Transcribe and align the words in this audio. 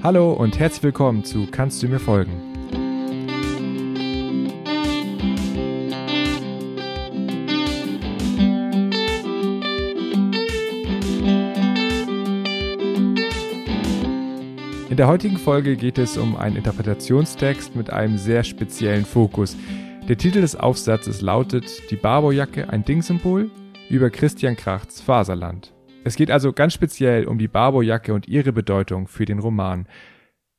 Hallo 0.00 0.32
und 0.32 0.60
herzlich 0.60 0.84
willkommen 0.84 1.24
zu 1.24 1.48
Kannst 1.50 1.82
du 1.82 1.88
mir 1.88 1.98
folgen? 1.98 2.30
In 14.88 14.96
der 14.96 15.08
heutigen 15.08 15.36
Folge 15.36 15.74
geht 15.74 15.98
es 15.98 16.16
um 16.16 16.36
einen 16.36 16.54
Interpretationstext 16.54 17.74
mit 17.74 17.90
einem 17.90 18.18
sehr 18.18 18.44
speziellen 18.44 19.04
Fokus. 19.04 19.56
Der 20.08 20.16
Titel 20.16 20.42
des 20.42 20.54
Aufsatzes 20.54 21.22
lautet 21.22 21.90
Die 21.90 21.96
Barbo-Jacke, 21.96 22.70
ein 22.70 22.84
Dingsymbol 22.84 23.50
über 23.90 24.10
Christian 24.10 24.54
Krachts 24.54 25.00
Faserland. 25.00 25.72
Es 26.08 26.16
geht 26.16 26.30
also 26.30 26.54
ganz 26.54 26.72
speziell 26.72 27.26
um 27.26 27.36
die 27.36 27.48
Barbo-Jacke 27.48 28.14
und 28.14 28.28
ihre 28.28 28.50
Bedeutung 28.50 29.08
für 29.08 29.26
den 29.26 29.40
Roman. 29.40 29.86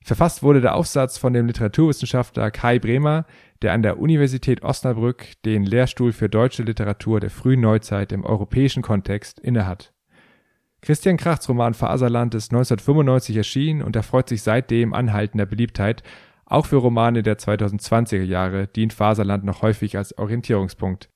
Verfasst 0.03 0.43
wurde 0.43 0.61
der 0.61 0.75
Aufsatz 0.75 1.17
von 1.17 1.33
dem 1.33 1.47
Literaturwissenschaftler 1.47 2.51
Kai 2.51 2.77
Bremer, 2.77 3.25
der 3.63 3.73
an 3.73 3.81
der 3.81 3.97
Universität 3.97 4.61
Osnabrück 4.61 5.41
den 5.45 5.65
Lehrstuhl 5.65 6.11
für 6.11 6.29
deutsche 6.29 6.61
Literatur 6.61 7.19
der 7.19 7.31
frühen 7.31 7.61
Neuzeit 7.61 8.11
im 8.11 8.25
europäischen 8.25 8.83
Kontext 8.83 9.39
innehat. 9.39 9.91
Christian 10.81 11.17
Krachts 11.17 11.49
Roman 11.49 11.73
Faserland 11.73 12.35
ist 12.35 12.51
1995 12.51 13.35
erschienen 13.35 13.81
und 13.81 13.95
erfreut 13.95 14.29
sich 14.29 14.43
seitdem 14.43 14.93
anhaltender 14.93 15.47
Beliebtheit, 15.47 16.03
auch 16.45 16.67
für 16.67 16.77
Romane 16.77 17.23
der 17.23 17.39
2020er 17.39 18.21
Jahre 18.21 18.67
dient 18.67 18.93
Faserland 18.93 19.45
noch 19.45 19.63
häufig 19.63 19.97
als 19.97 20.15
Orientierungspunkt. 20.15 21.09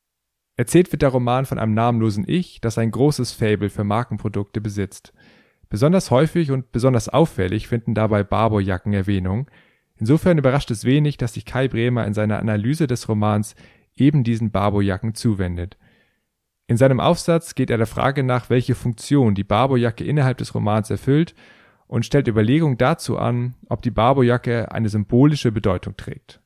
Erzählt 0.55 0.91
wird 0.91 1.01
der 1.01 1.09
Roman 1.09 1.45
von 1.45 1.57
einem 1.57 1.73
namenlosen 1.73 2.25
Ich, 2.27 2.61
das 2.61 2.77
ein 2.77 2.91
großes 2.91 3.31
Fable 3.31 3.69
für 3.69 3.83
Markenprodukte 3.83 4.61
besitzt. 4.61 5.13
Besonders 5.69 6.11
häufig 6.11 6.51
und 6.51 6.71
besonders 6.71 7.09
auffällig 7.09 7.67
finden 7.67 7.95
dabei 7.95 8.23
Barbo-Jacken 8.23 8.93
Erwähnung. 8.93 9.49
Insofern 9.95 10.37
überrascht 10.37 10.69
es 10.69 10.85
wenig, 10.85 11.17
dass 11.17 11.33
sich 11.33 11.45
Kai 11.45 11.67
Bremer 11.67 12.05
in 12.05 12.13
seiner 12.13 12.37
Analyse 12.37 12.85
des 12.85 13.09
Romans 13.09 13.55
eben 13.95 14.23
diesen 14.23 14.51
Barbo-Jacken 14.51 15.15
zuwendet. 15.15 15.77
In 16.67 16.77
seinem 16.77 16.99
Aufsatz 16.99 17.55
geht 17.55 17.71
er 17.71 17.77
der 17.77 17.87
Frage 17.87 18.21
nach, 18.23 18.51
welche 18.51 18.75
Funktion 18.75 19.33
die 19.33 19.43
Barbo-Jacke 19.43 20.03
innerhalb 20.03 20.37
des 20.37 20.53
Romans 20.53 20.91
erfüllt 20.91 21.33
und 21.87 22.05
stellt 22.05 22.27
Überlegungen 22.27 22.77
dazu 22.77 23.17
an, 23.17 23.55
ob 23.69 23.81
die 23.81 23.91
Barbo-Jacke 23.91 24.71
eine 24.71 24.89
symbolische 24.89 25.51
Bedeutung 25.51 25.97
trägt. 25.97 26.42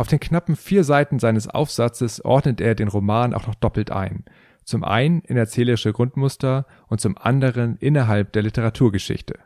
Auf 0.00 0.08
den 0.08 0.18
knappen 0.18 0.56
vier 0.56 0.82
Seiten 0.82 1.18
seines 1.18 1.46
Aufsatzes 1.46 2.24
ordnet 2.24 2.62
er 2.62 2.74
den 2.74 2.88
Roman 2.88 3.34
auch 3.34 3.46
noch 3.46 3.54
doppelt 3.54 3.90
ein. 3.90 4.24
Zum 4.64 4.82
einen 4.82 5.20
in 5.20 5.36
erzählerische 5.36 5.92
Grundmuster 5.92 6.64
und 6.88 7.02
zum 7.02 7.18
anderen 7.18 7.76
innerhalb 7.76 8.32
der 8.32 8.40
Literaturgeschichte. 8.40 9.38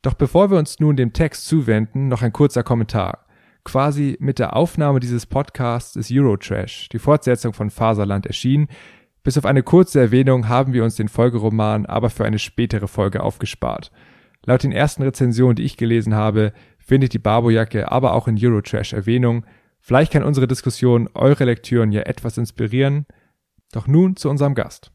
Doch 0.00 0.14
bevor 0.14 0.50
wir 0.50 0.56
uns 0.56 0.80
nun 0.80 0.96
dem 0.96 1.12
Text 1.12 1.44
zuwenden, 1.46 2.08
noch 2.08 2.22
ein 2.22 2.32
kurzer 2.32 2.62
Kommentar. 2.62 3.26
Quasi 3.64 4.16
mit 4.18 4.38
der 4.38 4.56
Aufnahme 4.56 4.98
dieses 4.98 5.26
Podcasts 5.26 5.94
ist 5.94 6.10
Eurotrash, 6.10 6.88
die 6.88 6.98
Fortsetzung 6.98 7.52
von 7.52 7.68
Faserland, 7.68 8.24
erschienen. 8.24 8.68
Bis 9.24 9.36
auf 9.36 9.44
eine 9.44 9.62
kurze 9.62 10.00
Erwähnung 10.00 10.48
haben 10.48 10.72
wir 10.72 10.84
uns 10.84 10.96
den 10.96 11.08
Folgeroman 11.08 11.84
aber 11.84 12.08
für 12.08 12.24
eine 12.24 12.38
spätere 12.38 12.88
Folge 12.88 13.22
aufgespart. 13.22 13.92
Laut 14.46 14.62
den 14.62 14.72
ersten 14.72 15.02
Rezensionen, 15.02 15.56
die 15.56 15.64
ich 15.64 15.76
gelesen 15.76 16.14
habe, 16.14 16.54
findet 16.84 17.14
die 17.14 17.18
Barbojacke 17.18 17.90
aber 17.90 18.12
auch 18.12 18.28
in 18.28 18.38
Eurotrash 18.40 18.92
Erwähnung. 18.92 19.44
Vielleicht 19.80 20.12
kann 20.12 20.22
unsere 20.22 20.46
Diskussion 20.46 21.08
eure 21.14 21.44
Lektüren 21.44 21.92
ja 21.92 22.02
etwas 22.02 22.38
inspirieren. 22.38 23.06
Doch 23.72 23.86
nun 23.86 24.16
zu 24.16 24.28
unserem 24.28 24.54
Gast. 24.54 24.92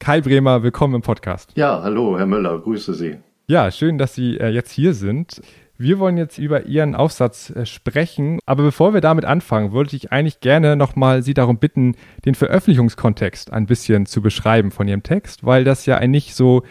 Kai 0.00 0.20
Bremer, 0.20 0.62
willkommen 0.62 0.96
im 0.96 1.02
Podcast. 1.02 1.52
Ja, 1.54 1.82
hallo, 1.82 2.18
Herr 2.18 2.26
Müller, 2.26 2.58
grüße 2.58 2.94
Sie. 2.94 3.18
Ja, 3.46 3.70
schön, 3.70 3.98
dass 3.98 4.14
Sie 4.14 4.38
äh, 4.38 4.48
jetzt 4.48 4.72
hier 4.72 4.94
sind. 4.94 5.40
Wir 5.76 5.98
wollen 5.98 6.16
jetzt 6.16 6.38
über 6.38 6.66
Ihren 6.66 6.94
Aufsatz 6.94 7.50
äh, 7.50 7.66
sprechen, 7.66 8.38
aber 8.46 8.62
bevor 8.62 8.94
wir 8.94 9.00
damit 9.00 9.24
anfangen, 9.24 9.72
wollte 9.72 9.96
ich 9.96 10.12
eigentlich 10.12 10.40
gerne 10.40 10.76
nochmal 10.76 11.22
Sie 11.22 11.34
darum 11.34 11.58
bitten, 11.58 11.96
den 12.24 12.34
Veröffentlichungskontext 12.34 13.52
ein 13.52 13.66
bisschen 13.66 14.06
zu 14.06 14.22
beschreiben 14.22 14.70
von 14.70 14.88
Ihrem 14.88 15.02
Text, 15.02 15.44
weil 15.44 15.64
das 15.64 15.86
ja 15.86 15.98
ein 15.98 16.10
nicht 16.10 16.34
so 16.34 16.62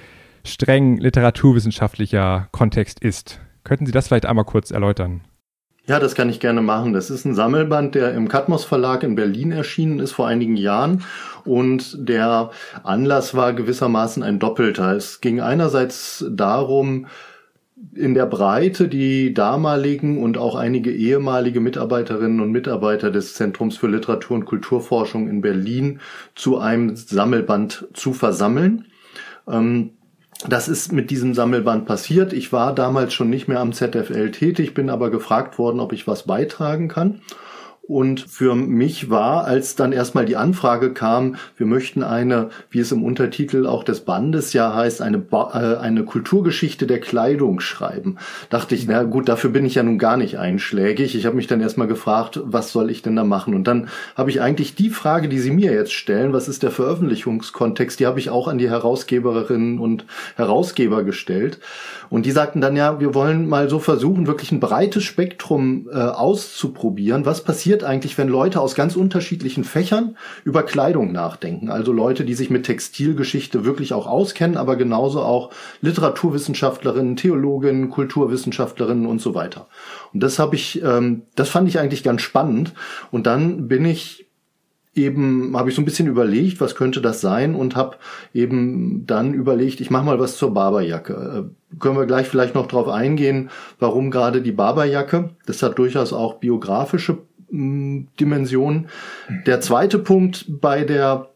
streng 0.43 0.97
literaturwissenschaftlicher 0.97 2.47
Kontext 2.51 2.99
ist. 2.99 3.39
Könnten 3.63 3.85
Sie 3.85 3.91
das 3.91 4.07
vielleicht 4.07 4.25
einmal 4.25 4.45
kurz 4.45 4.71
erläutern? 4.71 5.21
Ja, 5.85 5.99
das 5.99 6.15
kann 6.15 6.29
ich 6.29 6.39
gerne 6.39 6.61
machen. 6.61 6.93
Das 6.93 7.09
ist 7.09 7.25
ein 7.25 7.35
Sammelband, 7.35 7.93
der 7.93 8.13
im 8.13 8.29
Katmos 8.29 8.63
Verlag 8.63 9.03
in 9.03 9.15
Berlin 9.15 9.51
erschienen 9.51 9.99
ist 9.99 10.13
vor 10.13 10.27
einigen 10.27 10.55
Jahren. 10.55 11.03
Und 11.43 11.97
der 12.07 12.51
Anlass 12.83 13.35
war 13.35 13.51
gewissermaßen 13.51 14.23
ein 14.23 14.39
doppelter. 14.39 14.95
Es 14.95 15.19
ging 15.19 15.41
einerseits 15.41 16.25
darum, 16.29 17.07
in 17.93 18.13
der 18.13 18.25
Breite 18.27 18.87
die 18.87 19.33
damaligen 19.33 20.23
und 20.23 20.37
auch 20.37 20.55
einige 20.55 20.89
ehemalige 20.89 21.59
Mitarbeiterinnen 21.59 22.39
und 22.39 22.51
Mitarbeiter 22.51 23.11
des 23.11 23.33
Zentrums 23.33 23.75
für 23.75 23.87
Literatur 23.87 24.37
und 24.37 24.45
Kulturforschung 24.45 25.27
in 25.27 25.41
Berlin 25.41 25.99
zu 26.33 26.59
einem 26.59 26.95
Sammelband 26.95 27.89
zu 27.93 28.13
versammeln. 28.13 28.85
Ähm, 29.49 29.91
das 30.47 30.67
ist 30.67 30.91
mit 30.91 31.09
diesem 31.09 31.33
Sammelband 31.33 31.85
passiert. 31.85 32.33
Ich 32.33 32.51
war 32.51 32.73
damals 32.73 33.13
schon 33.13 33.29
nicht 33.29 33.47
mehr 33.47 33.59
am 33.59 33.73
ZFL 33.73 34.31
tätig, 34.31 34.73
bin 34.73 34.89
aber 34.89 35.09
gefragt 35.09 35.57
worden, 35.57 35.79
ob 35.79 35.93
ich 35.93 36.07
was 36.07 36.23
beitragen 36.23 36.87
kann. 36.87 37.21
Und 37.85 38.21
für 38.21 38.55
mich 38.55 39.09
war, 39.09 39.43
als 39.43 39.75
dann 39.75 39.91
erstmal 39.91 40.23
die 40.23 40.37
Anfrage 40.37 40.93
kam, 40.93 41.35
wir 41.57 41.65
möchten 41.65 42.01
eine, 42.01 42.47
wie 42.69 42.79
es 42.79 42.93
im 42.93 43.03
Untertitel 43.03 43.67
auch 43.67 43.83
des 43.83 44.01
Bandes 44.05 44.53
ja 44.53 44.73
heißt, 44.73 45.01
eine, 45.01 45.17
ba 45.17 45.51
äh, 45.53 45.81
eine 45.81 46.05
Kulturgeschichte 46.05 46.87
der 46.87 47.01
Kleidung 47.01 47.59
schreiben, 47.59 48.19
dachte 48.49 48.73
ich, 48.73 48.87
na 48.87 49.03
gut, 49.03 49.27
dafür 49.27 49.49
bin 49.49 49.65
ich 49.65 49.75
ja 49.75 49.83
nun 49.83 49.97
gar 49.97 50.15
nicht 50.15 50.39
einschlägig. 50.39 51.13
Ich 51.13 51.25
habe 51.25 51.35
mich 51.35 51.47
dann 51.47 51.59
erstmal 51.59 51.87
gefragt, 51.87 52.39
was 52.45 52.71
soll 52.71 52.89
ich 52.89 53.01
denn 53.01 53.17
da 53.17 53.25
machen? 53.25 53.53
Und 53.53 53.67
dann 53.67 53.89
habe 54.15 54.29
ich 54.29 54.39
eigentlich 54.39 54.75
die 54.75 54.89
Frage, 54.89 55.27
die 55.27 55.39
Sie 55.39 55.51
mir 55.51 55.73
jetzt 55.73 55.91
stellen, 55.91 56.31
was 56.31 56.47
ist 56.47 56.63
der 56.63 56.71
Veröffentlichungskontext, 56.71 57.99
die 57.99 58.07
habe 58.07 58.19
ich 58.19 58.29
auch 58.29 58.47
an 58.47 58.59
die 58.59 58.69
Herausgeberinnen 58.69 59.79
und 59.79 60.05
Herausgeber 60.37 61.03
gestellt. 61.03 61.59
Und 62.09 62.25
die 62.25 62.31
sagten 62.31 62.61
dann 62.61 62.77
ja, 62.77 63.01
wir 63.01 63.13
wollen 63.13 63.49
mal 63.49 63.69
so 63.69 63.79
versuchen, 63.79 64.27
wirklich 64.27 64.53
ein 64.53 64.61
breites 64.61 65.03
Spektrum 65.03 65.89
äh, 65.91 65.97
auszuprobieren. 65.97 67.25
Was 67.25 67.43
passiert 67.43 67.72
eigentlich, 67.81 68.15
wenn 68.19 68.27
Leute 68.27 68.61
aus 68.61 68.75
ganz 68.75 68.95
unterschiedlichen 68.95 69.63
Fächern 69.63 70.15
über 70.43 70.61
Kleidung 70.61 71.11
nachdenken? 71.11 71.69
Also 71.69 71.91
Leute, 71.91 72.25
die 72.25 72.35
sich 72.35 72.51
mit 72.51 72.67
Textilgeschichte 72.67 73.65
wirklich 73.65 73.93
auch 73.93 74.05
auskennen, 74.05 74.57
aber 74.57 74.75
genauso 74.75 75.21
auch 75.21 75.49
Literaturwissenschaftlerinnen, 75.81 77.15
Theologinnen, 77.15 77.89
Kulturwissenschaftlerinnen 77.89 79.07
und 79.07 79.21
so 79.21 79.33
weiter. 79.33 79.67
Und 80.13 80.21
das 80.21 80.37
habe 80.37 80.55
ich, 80.55 80.83
ähm, 80.83 81.23
das 81.35 81.49
fand 81.49 81.67
ich 81.67 81.79
eigentlich 81.79 82.03
ganz 82.03 82.21
spannend. 82.21 82.73
Und 83.09 83.25
dann 83.25 83.67
bin 83.67 83.85
ich 83.85 84.27
eben 84.95 85.57
habe 85.57 85.69
ich 85.69 85.75
so 85.75 85.81
ein 85.81 85.85
bisschen 85.85 86.07
überlegt, 86.07 86.61
was 86.61 86.75
könnte 86.75 87.01
das 87.01 87.21
sein 87.21 87.55
und 87.55 87.75
habe 87.75 87.97
eben 88.33 89.05
dann 89.07 89.33
überlegt, 89.33 89.81
ich 89.81 89.89
mache 89.89 90.05
mal 90.05 90.19
was 90.19 90.37
zur 90.37 90.53
Barberjacke. 90.53 91.47
Äh, 91.73 91.77
können 91.79 91.97
wir 91.97 92.05
gleich 92.05 92.27
vielleicht 92.27 92.53
noch 92.53 92.67
drauf 92.67 92.87
eingehen, 92.87 93.49
warum 93.79 94.11
gerade 94.11 94.41
die 94.41 94.51
Barberjacke? 94.51 95.31
Das 95.45 95.63
hat 95.63 95.79
durchaus 95.79 96.13
auch 96.13 96.35
biografische 96.35 97.17
mm, 97.53 98.07
Dimensionen. 98.19 98.87
Der 99.45 99.61
zweite 99.61 99.99
Punkt 99.99 100.45
bei 100.47 100.83
der 100.83 101.29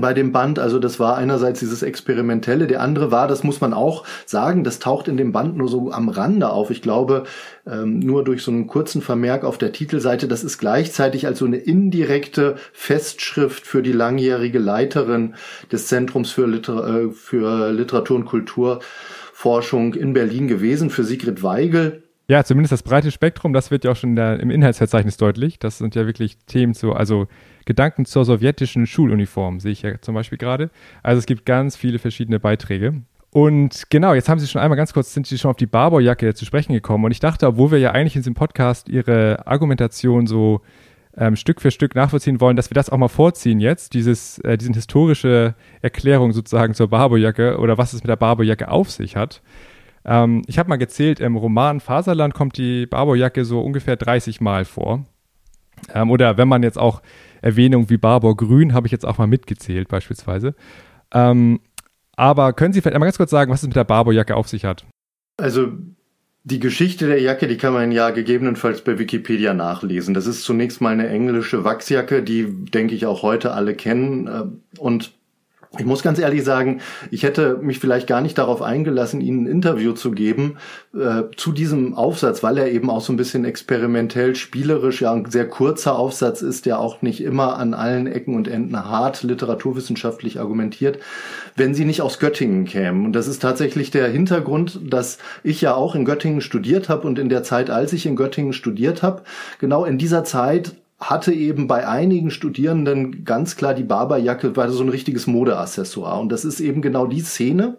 bei 0.00 0.14
dem 0.14 0.32
Band. 0.32 0.58
Also 0.58 0.78
das 0.78 1.00
war 1.00 1.16
einerseits 1.16 1.60
dieses 1.60 1.82
Experimentelle. 1.82 2.66
Der 2.66 2.80
andere 2.80 3.10
war, 3.10 3.28
das 3.28 3.44
muss 3.44 3.60
man 3.60 3.72
auch 3.72 4.04
sagen, 4.26 4.64
das 4.64 4.78
taucht 4.78 5.08
in 5.08 5.16
dem 5.16 5.32
Band 5.32 5.56
nur 5.56 5.68
so 5.68 5.90
am 5.90 6.08
Rande 6.08 6.50
auf. 6.50 6.70
Ich 6.70 6.82
glaube, 6.82 7.24
ähm, 7.66 7.98
nur 8.00 8.24
durch 8.24 8.42
so 8.42 8.50
einen 8.50 8.66
kurzen 8.66 9.02
Vermerk 9.02 9.44
auf 9.44 9.58
der 9.58 9.72
Titelseite. 9.72 10.28
Das 10.28 10.44
ist 10.44 10.58
gleichzeitig 10.58 11.26
als 11.26 11.38
so 11.38 11.46
eine 11.46 11.56
indirekte 11.56 12.56
Festschrift 12.72 13.66
für 13.66 13.82
die 13.82 13.92
langjährige 13.92 14.58
Leiterin 14.58 15.34
des 15.70 15.86
Zentrums 15.88 16.30
für, 16.30 16.46
Liter 16.46 17.04
äh, 17.04 17.10
für 17.10 17.72
Literatur 17.72 18.16
und 18.16 18.24
Kulturforschung 18.26 19.94
in 19.94 20.12
Berlin 20.12 20.48
gewesen, 20.48 20.90
für 20.90 21.04
Sigrid 21.04 21.42
Weigel. 21.42 22.03
Ja, 22.26 22.42
zumindest 22.42 22.72
das 22.72 22.82
breite 22.82 23.10
Spektrum, 23.10 23.52
das 23.52 23.70
wird 23.70 23.84
ja 23.84 23.92
auch 23.92 23.96
schon 23.96 24.16
der, 24.16 24.40
im 24.40 24.50
Inhaltsverzeichnis 24.50 25.18
deutlich. 25.18 25.58
Das 25.58 25.78
sind 25.78 25.94
ja 25.94 26.06
wirklich 26.06 26.38
Themen 26.46 26.72
zu, 26.72 26.94
also 26.94 27.28
Gedanken 27.66 28.06
zur 28.06 28.24
sowjetischen 28.24 28.86
Schuluniform, 28.86 29.60
sehe 29.60 29.72
ich 29.72 29.82
ja 29.82 30.00
zum 30.00 30.14
Beispiel 30.14 30.38
gerade. 30.38 30.70
Also 31.02 31.18
es 31.18 31.26
gibt 31.26 31.44
ganz 31.44 31.76
viele 31.76 31.98
verschiedene 31.98 32.40
Beiträge. 32.40 33.02
Und 33.30 33.90
genau, 33.90 34.14
jetzt 34.14 34.28
haben 34.28 34.38
Sie 34.38 34.46
schon 34.46 34.62
einmal 34.62 34.76
ganz 34.76 34.92
kurz, 34.92 35.12
sind 35.12 35.26
Sie 35.26 35.36
schon 35.36 35.50
auf 35.50 35.56
die 35.56 35.66
Barbour-Jacke 35.66 36.34
zu 36.34 36.44
sprechen 36.44 36.72
gekommen. 36.72 37.04
Und 37.04 37.10
ich 37.10 37.20
dachte, 37.20 37.46
obwohl 37.46 37.72
wir 37.72 37.78
ja 37.78 37.90
eigentlich 37.90 38.14
in 38.14 38.22
diesem 38.22 38.34
Podcast 38.34 38.88
Ihre 38.88 39.46
Argumentation 39.46 40.26
so 40.26 40.62
ähm, 41.16 41.36
Stück 41.36 41.60
für 41.60 41.70
Stück 41.70 41.94
nachvollziehen 41.94 42.40
wollen, 42.40 42.56
dass 42.56 42.70
wir 42.70 42.74
das 42.74 42.90
auch 42.90 42.96
mal 42.96 43.08
vorziehen 43.08 43.60
jetzt, 43.60 43.92
dieses, 43.92 44.38
äh, 44.38 44.56
diese 44.56 44.72
historische 44.72 45.54
Erklärung 45.82 46.32
sozusagen 46.32 46.74
zur 46.74 46.88
Barbour-Jacke 46.88 47.58
oder 47.58 47.76
was 47.76 47.92
es 47.92 48.02
mit 48.02 48.08
der 48.08 48.16
Barbour-Jacke 48.16 48.68
auf 48.68 48.90
sich 48.90 49.16
hat. 49.16 49.42
Ähm, 50.04 50.42
ich 50.46 50.58
habe 50.58 50.68
mal 50.68 50.76
gezählt, 50.76 51.20
im 51.20 51.36
Roman 51.36 51.80
Faserland 51.80 52.34
kommt 52.34 52.58
die 52.58 52.86
Barbour-Jacke 52.86 53.44
so 53.44 53.60
ungefähr 53.60 53.96
30 53.96 54.40
Mal 54.40 54.64
vor. 54.64 55.04
Ähm, 55.92 56.10
oder 56.10 56.36
wenn 56.36 56.48
man 56.48 56.62
jetzt 56.62 56.78
auch 56.78 57.02
Erwähnungen 57.42 57.90
wie 57.90 57.96
Barbour 57.98 58.36
Grün 58.36 58.72
habe 58.74 58.86
ich 58.86 58.92
jetzt 58.92 59.06
auch 59.06 59.18
mal 59.18 59.26
mitgezählt 59.26 59.88
beispielsweise. 59.88 60.54
Ähm, 61.12 61.60
aber 62.16 62.52
können 62.52 62.72
Sie 62.72 62.80
vielleicht 62.80 62.94
einmal 62.94 63.08
ganz 63.08 63.16
kurz 63.16 63.30
sagen, 63.30 63.50
was 63.50 63.62
es 63.62 63.68
mit 63.68 63.76
der 63.76 63.84
Barbour-Jacke 63.84 64.36
auf 64.36 64.48
sich 64.48 64.64
hat? 64.64 64.84
Also 65.36 65.72
Die 66.46 66.60
Geschichte 66.60 67.06
der 67.06 67.20
Jacke, 67.22 67.48
die 67.48 67.56
kann 67.56 67.72
man 67.72 67.90
ja 67.90 68.10
gegebenenfalls 68.10 68.82
bei 68.84 68.98
Wikipedia 68.98 69.54
nachlesen. 69.54 70.12
Das 70.12 70.26
ist 70.26 70.42
zunächst 70.42 70.82
mal 70.82 70.92
eine 70.92 71.08
englische 71.08 71.64
Wachsjacke, 71.64 72.22
die, 72.22 72.46
denke 72.70 72.94
ich, 72.94 73.06
auch 73.06 73.22
heute 73.22 73.52
alle 73.52 73.74
kennen. 73.74 74.26
Äh, 74.26 74.44
und 74.78 75.12
ich 75.78 75.84
muss 75.84 76.02
ganz 76.02 76.18
ehrlich 76.18 76.44
sagen, 76.44 76.80
ich 77.10 77.22
hätte 77.22 77.56
mich 77.56 77.78
vielleicht 77.78 78.06
gar 78.06 78.20
nicht 78.20 78.38
darauf 78.38 78.62
eingelassen, 78.62 79.20
Ihnen 79.20 79.44
ein 79.44 79.46
Interview 79.46 79.92
zu 79.92 80.10
geben 80.10 80.56
äh, 80.94 81.24
zu 81.36 81.52
diesem 81.52 81.94
Aufsatz, 81.94 82.42
weil 82.42 82.58
er 82.58 82.70
eben 82.70 82.90
auch 82.90 83.00
so 83.00 83.12
ein 83.12 83.16
bisschen 83.16 83.44
experimentell, 83.44 84.34
spielerisch, 84.36 85.02
ja 85.02 85.12
ein 85.12 85.30
sehr 85.30 85.48
kurzer 85.48 85.98
Aufsatz 85.98 86.42
ist, 86.42 86.66
der 86.66 86.78
auch 86.78 87.02
nicht 87.02 87.22
immer 87.22 87.56
an 87.56 87.74
allen 87.74 88.06
Ecken 88.06 88.34
und 88.34 88.48
Enden 88.48 88.76
hart 88.76 89.22
literaturwissenschaftlich 89.22 90.38
argumentiert, 90.38 90.98
wenn 91.56 91.74
Sie 91.74 91.84
nicht 91.84 92.02
aus 92.02 92.18
Göttingen 92.18 92.64
kämen. 92.64 93.06
Und 93.06 93.12
das 93.12 93.26
ist 93.26 93.42
tatsächlich 93.42 93.90
der 93.90 94.08
Hintergrund, 94.08 94.80
dass 94.84 95.18
ich 95.42 95.60
ja 95.60 95.74
auch 95.74 95.94
in 95.94 96.04
Göttingen 96.04 96.40
studiert 96.40 96.88
habe 96.88 97.06
und 97.06 97.18
in 97.18 97.28
der 97.28 97.42
Zeit, 97.42 97.70
als 97.70 97.92
ich 97.92 98.06
in 98.06 98.16
Göttingen 98.16 98.52
studiert 98.52 99.02
habe, 99.02 99.22
genau 99.58 99.84
in 99.84 99.98
dieser 99.98 100.24
Zeit 100.24 100.74
hatte 101.10 101.32
eben 101.32 101.66
bei 101.66 101.86
einigen 101.86 102.30
Studierenden 102.30 103.24
ganz 103.24 103.56
klar 103.56 103.74
die 103.74 103.84
Barberjacke, 103.84 104.56
war 104.56 104.70
so 104.70 104.82
ein 104.82 104.88
richtiges 104.88 105.26
Modeaccessoire. 105.26 106.18
Und 106.18 106.30
das 106.30 106.44
ist 106.44 106.60
eben 106.60 106.80
genau 106.80 107.06
die 107.06 107.20
Szene, 107.20 107.76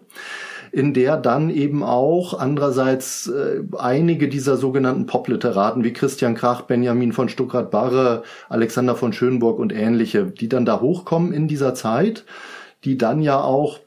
in 0.70 0.94
der 0.94 1.16
dann 1.16 1.50
eben 1.50 1.82
auch 1.82 2.38
andererseits 2.38 3.26
äh, 3.28 3.62
einige 3.78 4.28
dieser 4.28 4.56
sogenannten 4.56 5.06
Popliteraten 5.06 5.82
wie 5.82 5.92
Christian 5.92 6.34
Krach, 6.34 6.62
Benjamin 6.62 7.12
von 7.12 7.28
Stuckrad-Barre, 7.28 8.22
Alexander 8.48 8.94
von 8.94 9.12
Schönburg 9.12 9.58
und 9.58 9.72
ähnliche, 9.72 10.26
die 10.26 10.48
dann 10.48 10.64
da 10.64 10.80
hochkommen 10.80 11.32
in 11.32 11.48
dieser 11.48 11.74
Zeit, 11.74 12.24
die 12.84 12.96
dann 12.96 13.22
ja 13.22 13.40
auch 13.40 13.80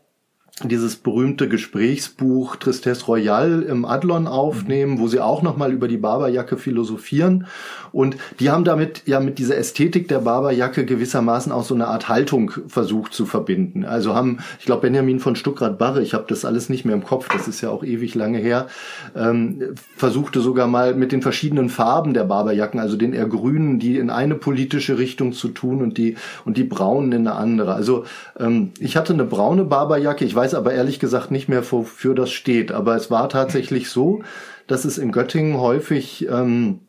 dieses 0.63 0.95
berühmte 0.97 1.47
Gesprächsbuch 1.47 2.57
Tristesse 2.57 3.05
Royale 3.05 3.61
im 3.63 3.85
Adlon 3.85 4.27
aufnehmen, 4.27 4.99
wo 4.99 5.07
sie 5.07 5.19
auch 5.19 5.41
nochmal 5.41 5.71
über 5.71 5.87
die 5.87 5.97
Barberjacke 5.97 6.57
philosophieren. 6.57 7.47
Und 7.91 8.17
die 8.39 8.49
haben 8.49 8.63
damit 8.63 9.03
ja 9.05 9.19
mit 9.19 9.39
dieser 9.39 9.57
Ästhetik 9.57 10.07
der 10.07 10.19
Barberjacke 10.19 10.85
gewissermaßen 10.85 11.51
auch 11.51 11.63
so 11.63 11.73
eine 11.73 11.87
Art 11.87 12.09
Haltung 12.09 12.51
versucht 12.67 13.13
zu 13.13 13.25
verbinden. 13.25 13.85
Also 13.85 14.13
haben, 14.13 14.39
ich 14.59 14.65
glaube, 14.65 14.81
Benjamin 14.81 15.19
von 15.19 15.35
Stuckrad-Barre, 15.35 16.01
ich 16.01 16.13
habe 16.13 16.25
das 16.27 16.45
alles 16.45 16.69
nicht 16.69 16.85
mehr 16.85 16.95
im 16.95 17.03
Kopf, 17.03 17.27
das 17.29 17.47
ist 17.47 17.61
ja 17.61 17.69
auch 17.69 17.83
ewig 17.83 18.15
lange 18.15 18.37
her, 18.37 18.67
ähm, 19.15 19.75
versuchte 19.95 20.41
sogar 20.41 20.67
mal 20.67 20.93
mit 20.93 21.11
den 21.11 21.21
verschiedenen 21.21 21.69
Farben 21.69 22.13
der 22.13 22.25
Barberjacken, 22.25 22.79
also 22.79 22.95
den 22.95 23.13
eher 23.13 23.27
grünen, 23.27 23.79
die 23.79 23.97
in 23.97 24.09
eine 24.09 24.35
politische 24.35 24.97
Richtung 24.97 25.33
zu 25.33 25.49
tun 25.49 25.81
und 25.81 25.97
die, 25.97 26.15
und 26.45 26.57
die 26.57 26.63
braunen 26.63 27.11
in 27.11 27.27
eine 27.27 27.35
andere. 27.35 27.73
Also 27.73 28.05
ähm, 28.39 28.71
ich 28.79 28.97
hatte 28.97 29.13
eine 29.13 29.25
braune 29.25 29.63
Barberjacke, 29.63 30.25
ich 30.25 30.35
weiß 30.35 30.48
aber 30.53 30.73
ehrlich 30.73 30.99
gesagt 30.99 31.31
nicht 31.31 31.49
mehr, 31.49 31.63
wofür 31.71 32.15
das 32.15 32.31
steht. 32.31 32.71
Aber 32.71 32.95
es 32.95 33.09
war 33.11 33.29
tatsächlich 33.29 33.89
so, 33.89 34.23
dass 34.67 34.85
es 34.85 34.97
in 34.97 35.11
Göttingen 35.11 35.59
häufig 35.59 36.27
ähm, 36.29 36.81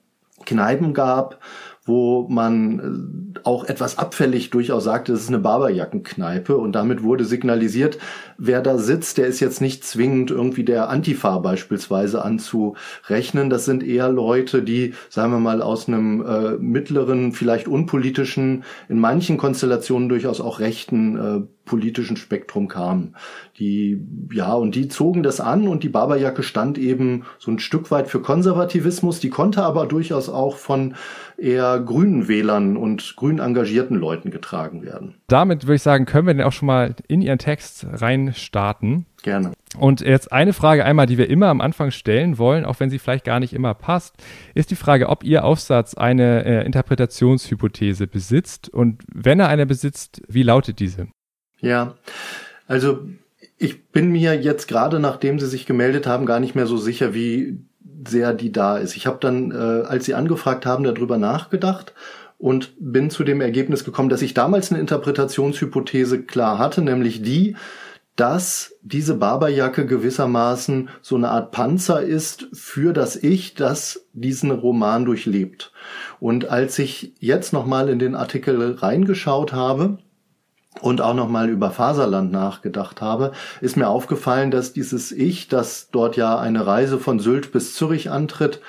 Kneipen 0.45 0.95
gab, 0.95 1.41
wo 1.85 2.27
man 2.29 3.35
äh, 3.37 3.41
auch 3.45 3.65
etwas 3.65 3.99
abfällig 3.99 4.51
durchaus 4.51 4.85
sagte, 4.85 5.13
es 5.13 5.23
ist 5.23 5.29
eine 5.29 5.39
Barberjackenkneipe 5.39 6.57
und 6.57 6.73
damit 6.73 7.03
wurde 7.03 7.25
signalisiert, 7.25 7.99
wer 8.41 8.63
da 8.63 8.79
sitzt, 8.79 9.19
der 9.19 9.27
ist 9.27 9.39
jetzt 9.39 9.61
nicht 9.61 9.85
zwingend 9.85 10.31
irgendwie 10.31 10.65
der 10.65 10.89
Antifa 10.89 11.39
beispielsweise 11.39 12.25
anzurechnen. 12.25 13.51
Das 13.51 13.67
sind 13.67 13.85
eher 13.85 14.09
Leute, 14.09 14.63
die, 14.63 14.95
sagen 15.11 15.33
wir 15.33 15.39
mal, 15.39 15.63
aus 15.63 15.87
einem 15.87 16.25
äh, 16.27 16.53
mittleren, 16.57 17.33
vielleicht 17.33 17.69
unpolitischen, 17.69 18.65
in 18.89 18.99
manchen 18.99 19.37
Konstellationen 19.37 20.09
durchaus 20.09 20.41
auch 20.41 20.59
rechten 20.59 21.17
äh, 21.17 21.41
politischen 21.71 22.17
Spektrum 22.17 22.67
kamen. 22.67 23.15
Die, 23.59 24.05
ja, 24.33 24.55
und 24.55 24.75
die 24.75 24.89
zogen 24.89 25.23
das 25.23 25.41
an 25.41 25.69
und 25.69 25.85
die 25.85 25.89
Barberjacke 25.89 26.43
stand 26.43 26.79
eben 26.79 27.25
so 27.39 27.53
ein 27.53 27.61
Stück 27.61 27.93
weit 27.93 28.09
für 28.09 28.21
Konservativismus, 28.21 29.21
die 29.21 29.31
konnte 29.31 29.63
aber 29.63 29.87
durchaus 29.87 30.29
auch 30.29 30.57
von 30.57 30.95
eher 31.39 31.79
grünen 31.79 32.27
Wählern 32.27 32.77
und 32.77 33.15
grün 33.17 33.39
engagierten 33.39 33.95
Leuten 33.95 34.33
getragen 34.33 34.83
werden. 34.83 35.15
Damit 35.29 35.65
würde 35.65 35.77
ich 35.77 35.83
sagen, 35.83 36.07
können 36.07 36.27
wir 36.27 36.35
denn 36.35 36.45
auch 36.45 36.53
schon 36.53 36.67
mal 36.67 36.97
in 37.07 37.23
Ihren 37.23 37.39
Text 37.39 37.87
reinstarten. 38.31 39.07
Gerne. 39.23 39.53
Und 39.77 40.01
jetzt 40.01 40.33
eine 40.33 40.53
Frage 40.53 40.85
einmal, 40.85 41.07
die 41.07 41.19
wir 41.19 41.31
immer 41.31 41.49
am 41.49 41.61
Anfang 41.61 41.91
stellen 41.91 42.39
wollen, 42.39 42.65
auch 42.65 42.81
wenn 42.81 42.91
sie 42.91 42.99
vielleicht 42.99 43.25
gar 43.25 43.39
nicht 43.39 43.53
immer 43.53 43.75
passt, 43.75 44.17
ist 44.55 44.71
die 44.71 44.77
Frage, 44.77 45.09
ob 45.09 45.23
Ihr 45.23 45.45
Aufsatz 45.45 45.95
eine 45.95 46.45
äh, 46.45 46.67
Interpretationshypothese 46.67 48.07
besitzt 48.07 48.69
und 48.69 49.03
wenn 49.13 49.39
er 49.39 49.49
eine 49.49 49.67
besitzt, 49.67 50.23
wie 50.29 50.43
lautet 50.43 50.81
diese? 50.81 51.09
Ja, 51.61 51.95
also 52.67 53.01
ich 53.59 53.89
bin 53.89 54.11
mir 54.11 54.41
jetzt 54.41 54.67
gerade, 54.67 54.99
nachdem 54.99 55.39
Sie 55.39 55.47
sich 55.47 55.67
gemeldet 55.67 56.07
haben, 56.07 56.27
gar 56.27 56.41
nicht 56.41 56.55
mehr 56.55 56.67
so 56.67 56.79
sicher, 56.79 57.15
wie 57.15 57.61
sehr 58.07 58.33
die 58.33 58.51
da 58.51 58.79
ist. 58.79 58.97
Ich 58.97 59.07
habe 59.07 59.19
dann, 59.21 59.53
äh, 59.53 59.87
als 59.87 60.07
Sie 60.07 60.15
angefragt 60.15 60.65
haben, 60.67 60.85
darüber 60.85 61.19
nachgedacht 61.19 61.93
und 62.39 62.73
bin 62.81 63.11
zu 63.11 63.23
dem 63.23 63.43
Ergebnis 63.43 63.85
gekommen, 63.85 64.09
dass 64.09 64.23
ich 64.23 64.33
damals 64.33 64.73
eine 64.73 64.81
Interpretationshypothese 64.81 66.23
klar 66.23 66.59
hatte, 66.59 66.81
nämlich 66.81 67.23
die, 67.23 67.55
dass 68.21 68.75
diese 68.83 69.15
Barberjacke 69.15 69.87
gewissermaßen 69.87 70.91
so 71.01 71.17
eine 71.17 71.31
Art 71.31 71.53
Panzer 71.53 72.03
ist 72.03 72.49
für 72.53 72.93
das 72.93 73.17
Ich, 73.17 73.55
das 73.55 74.05
diesen 74.13 74.51
Roman 74.51 75.07
durchlebt. 75.07 75.73
Und 76.19 76.51
als 76.51 76.79
ich 76.79 77.15
jetzt 77.19 77.55
nochmal 77.55 77.89
in 77.89 77.99
den 77.99 78.15
Artikel 78.15 78.75
reingeschaut 78.75 79.55
habe, 79.55 79.97
und 80.83 81.01
auch 81.01 81.15
nochmal 81.15 81.49
über 81.49 81.71
Faserland 81.71 82.31
nachgedacht 82.31 83.01
habe, 83.01 83.33
ist 83.61 83.77
mir 83.77 83.89
aufgefallen, 83.89 84.51
dass 84.51 84.73
dieses 84.73 85.13
Ich, 85.13 85.49
das 85.49 85.89
dort 85.91 86.17
ja 86.17 86.39
eine 86.39 86.65
Reise 86.67 86.99
von 86.99 87.19
Sylt 87.19 87.53
bis 87.53 87.75
Zürich 87.75 88.11
antritt, 88.11 88.61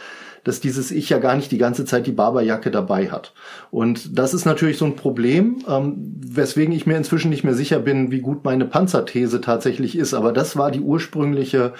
dass 0.44 0.60
dieses 0.60 0.92
Ich 0.92 1.10
ja 1.10 1.20
gar 1.20 1.36
nicht 1.36 1.52
die 1.52 1.58
ganze 1.58 1.86
Zeit 1.86 2.08
die 2.08 2.12
Barberjacke 2.12 2.72
dabei 2.72 3.10
hat. 3.10 3.34
Und 3.70 4.18
das 4.18 4.34
ist 4.34 4.46
natürlich 4.46 4.78
so 4.78 4.86
ein 4.86 4.96
Problem, 4.96 5.64
ähm, 5.68 6.16
weswegen 6.26 6.74
ich 6.74 6.86
mir 6.86 6.98
inzwischen 6.98 7.30
nicht 7.30 7.44
mehr 7.44 7.54
sicher 7.54 7.80
bin, 7.80 8.12
wie 8.12 8.22
gut 8.22 8.44
meine 8.44 8.66
Panzerthese 8.66 9.42
tatsächlich 9.42 9.98
ist. 9.98 10.14
Aber 10.14 10.32
das 10.32 10.58
war 10.58 10.72
die 10.72 10.82
ursprüngliche 10.82 11.74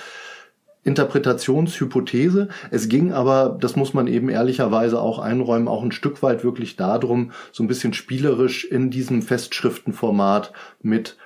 Interpretationshypothese. 0.84 2.50
Es 2.72 2.90
ging 2.90 3.12
aber, 3.12 3.58
das 3.60 3.76
muss 3.76 3.94
man 3.94 4.08
eben 4.08 4.30
ehrlicherweise 4.30 5.00
auch 5.00 5.20
einräumen, 5.20 5.68
auch 5.68 5.84
ein 5.84 5.92
Stück 5.92 6.24
weit 6.24 6.44
wirklich 6.44 6.76
darum, 6.76 7.32
so 7.52 7.64
ein 7.64 7.68
bisschen 7.68 7.94
spielerisch 7.94 8.66
in 8.66 8.90
diesem 8.90 9.22
Festschriftenformat 9.22 10.54
mit 10.82 11.18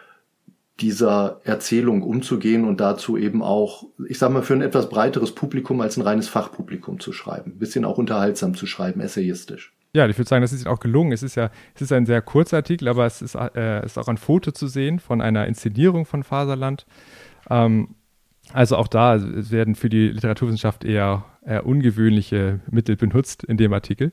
dieser 0.81 1.39
Erzählung 1.43 2.01
umzugehen 2.01 2.65
und 2.65 2.81
dazu 2.81 3.17
eben 3.17 3.41
auch, 3.41 3.85
ich 4.07 4.19
sag 4.19 4.31
mal, 4.31 4.41
für 4.41 4.53
ein 4.53 4.61
etwas 4.61 4.89
breiteres 4.89 5.33
Publikum 5.33 5.79
als 5.79 5.95
ein 5.97 6.01
reines 6.01 6.27
Fachpublikum 6.27 6.99
zu 6.99 7.13
schreiben. 7.13 7.53
Ein 7.53 7.59
bisschen 7.59 7.85
auch 7.85 7.97
unterhaltsam 7.97 8.55
zu 8.55 8.65
schreiben, 8.65 8.99
essayistisch. 8.99 9.73
Ja, 9.93 10.05
ich 10.09 10.17
würde 10.17 10.27
sagen, 10.27 10.41
das 10.41 10.51
ist 10.51 10.67
auch 10.67 10.81
gelungen. 10.81 11.13
Es 11.13 11.23
ist 11.23 11.35
ja, 11.35 11.49
es 11.73 11.81
ist 11.81 11.93
ein 11.93 12.05
sehr 12.05 12.21
kurzer 12.21 12.57
Artikel, 12.57 12.89
aber 12.89 13.05
es 13.05 13.21
ist, 13.21 13.35
äh, 13.35 13.85
ist 13.85 13.97
auch 13.97 14.09
ein 14.09 14.17
Foto 14.17 14.51
zu 14.51 14.67
sehen 14.67 14.99
von 14.99 15.21
einer 15.21 15.47
Inszenierung 15.47 16.05
von 16.05 16.23
Faserland. 16.23 16.85
Ähm, 17.49 17.95
also 18.51 18.75
auch 18.75 18.89
da 18.89 19.19
werden 19.21 19.75
für 19.75 19.87
die 19.87 20.09
Literaturwissenschaft 20.09 20.83
eher, 20.83 21.23
eher 21.45 21.65
ungewöhnliche 21.65 22.59
Mittel 22.69 22.97
benutzt 22.97 23.45
in 23.45 23.55
dem 23.55 23.71
Artikel. 23.71 24.11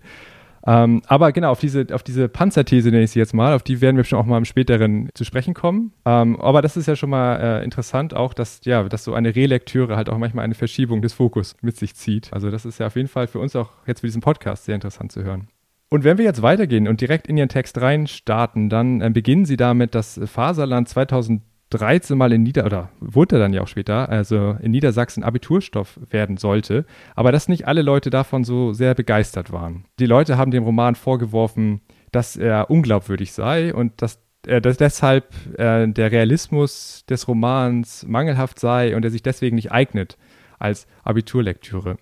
Ähm, 0.66 1.02
aber 1.06 1.32
genau, 1.32 1.50
auf 1.50 1.60
diese, 1.60 1.86
auf 1.92 2.02
diese 2.02 2.28
Panzerthese 2.28 2.90
nenne 2.90 3.04
ich 3.04 3.10
sie 3.10 3.18
jetzt 3.18 3.34
mal, 3.34 3.54
auf 3.54 3.62
die 3.62 3.80
werden 3.80 3.96
wir 3.96 4.04
schon 4.04 4.18
auch 4.18 4.26
mal 4.26 4.38
im 4.38 4.44
späteren 4.44 5.08
zu 5.14 5.24
sprechen 5.24 5.54
kommen. 5.54 5.92
Ähm, 6.04 6.40
aber 6.40 6.62
das 6.62 6.76
ist 6.76 6.86
ja 6.86 6.96
schon 6.96 7.10
mal 7.10 7.36
äh, 7.36 7.64
interessant 7.64 8.14
auch, 8.14 8.34
dass, 8.34 8.60
ja, 8.64 8.84
dass 8.84 9.04
so 9.04 9.14
eine 9.14 9.34
Relektüre 9.34 9.96
halt 9.96 10.08
auch 10.08 10.18
manchmal 10.18 10.44
eine 10.44 10.54
Verschiebung 10.54 11.02
des 11.02 11.12
Fokus 11.12 11.56
mit 11.62 11.76
sich 11.76 11.94
zieht. 11.96 12.32
Also 12.32 12.50
das 12.50 12.64
ist 12.64 12.78
ja 12.78 12.86
auf 12.86 12.96
jeden 12.96 13.08
Fall 13.08 13.26
für 13.26 13.38
uns 13.38 13.56
auch 13.56 13.70
jetzt 13.86 14.00
für 14.00 14.06
diesen 14.06 14.22
Podcast 14.22 14.64
sehr 14.64 14.76
interessant 14.76 15.12
zu 15.12 15.24
hören. 15.24 15.48
Und 15.88 16.04
wenn 16.04 16.16
wir 16.16 16.24
jetzt 16.24 16.40
weitergehen 16.40 16.88
und 16.88 17.02
direkt 17.02 17.26
in 17.26 17.36
Ihren 17.36 17.50
Text 17.50 17.78
rein 17.80 18.06
starten, 18.06 18.70
dann 18.70 19.02
äh, 19.02 19.10
beginnen 19.10 19.44
Sie 19.44 19.58
damit, 19.58 19.94
dass 19.94 20.18
Faserland 20.24 20.88
2000 20.88 21.42
13 21.72 22.16
Mal 22.16 22.32
in 22.32 22.42
Nieder 22.42 22.64
oder 22.64 22.90
wurde 23.00 23.38
dann 23.38 23.52
ja 23.52 23.62
auch 23.62 23.68
später, 23.68 24.08
also 24.08 24.56
in 24.60 24.70
Niedersachsen 24.70 25.24
Abiturstoff 25.24 25.98
werden 26.10 26.36
sollte, 26.36 26.84
aber 27.14 27.32
dass 27.32 27.48
nicht 27.48 27.66
alle 27.66 27.82
Leute 27.82 28.10
davon 28.10 28.44
so 28.44 28.72
sehr 28.72 28.94
begeistert 28.94 29.52
waren. 29.52 29.84
Die 29.98 30.06
Leute 30.06 30.36
haben 30.36 30.50
dem 30.50 30.64
Roman 30.64 30.94
vorgeworfen, 30.94 31.80
dass 32.10 32.36
er 32.36 32.70
unglaubwürdig 32.70 33.32
sei 33.32 33.74
und 33.74 34.00
dass, 34.02 34.20
äh, 34.46 34.60
dass 34.60 34.76
deshalb 34.76 35.32
äh, 35.58 35.88
der 35.88 36.12
Realismus 36.12 37.04
des 37.08 37.26
Romans 37.26 38.04
mangelhaft 38.06 38.58
sei 38.60 38.94
und 38.94 39.04
er 39.04 39.10
sich 39.10 39.22
deswegen 39.22 39.56
nicht 39.56 39.72
eignet 39.72 40.18
als 40.58 40.86
Abiturlektüre. 41.02 41.96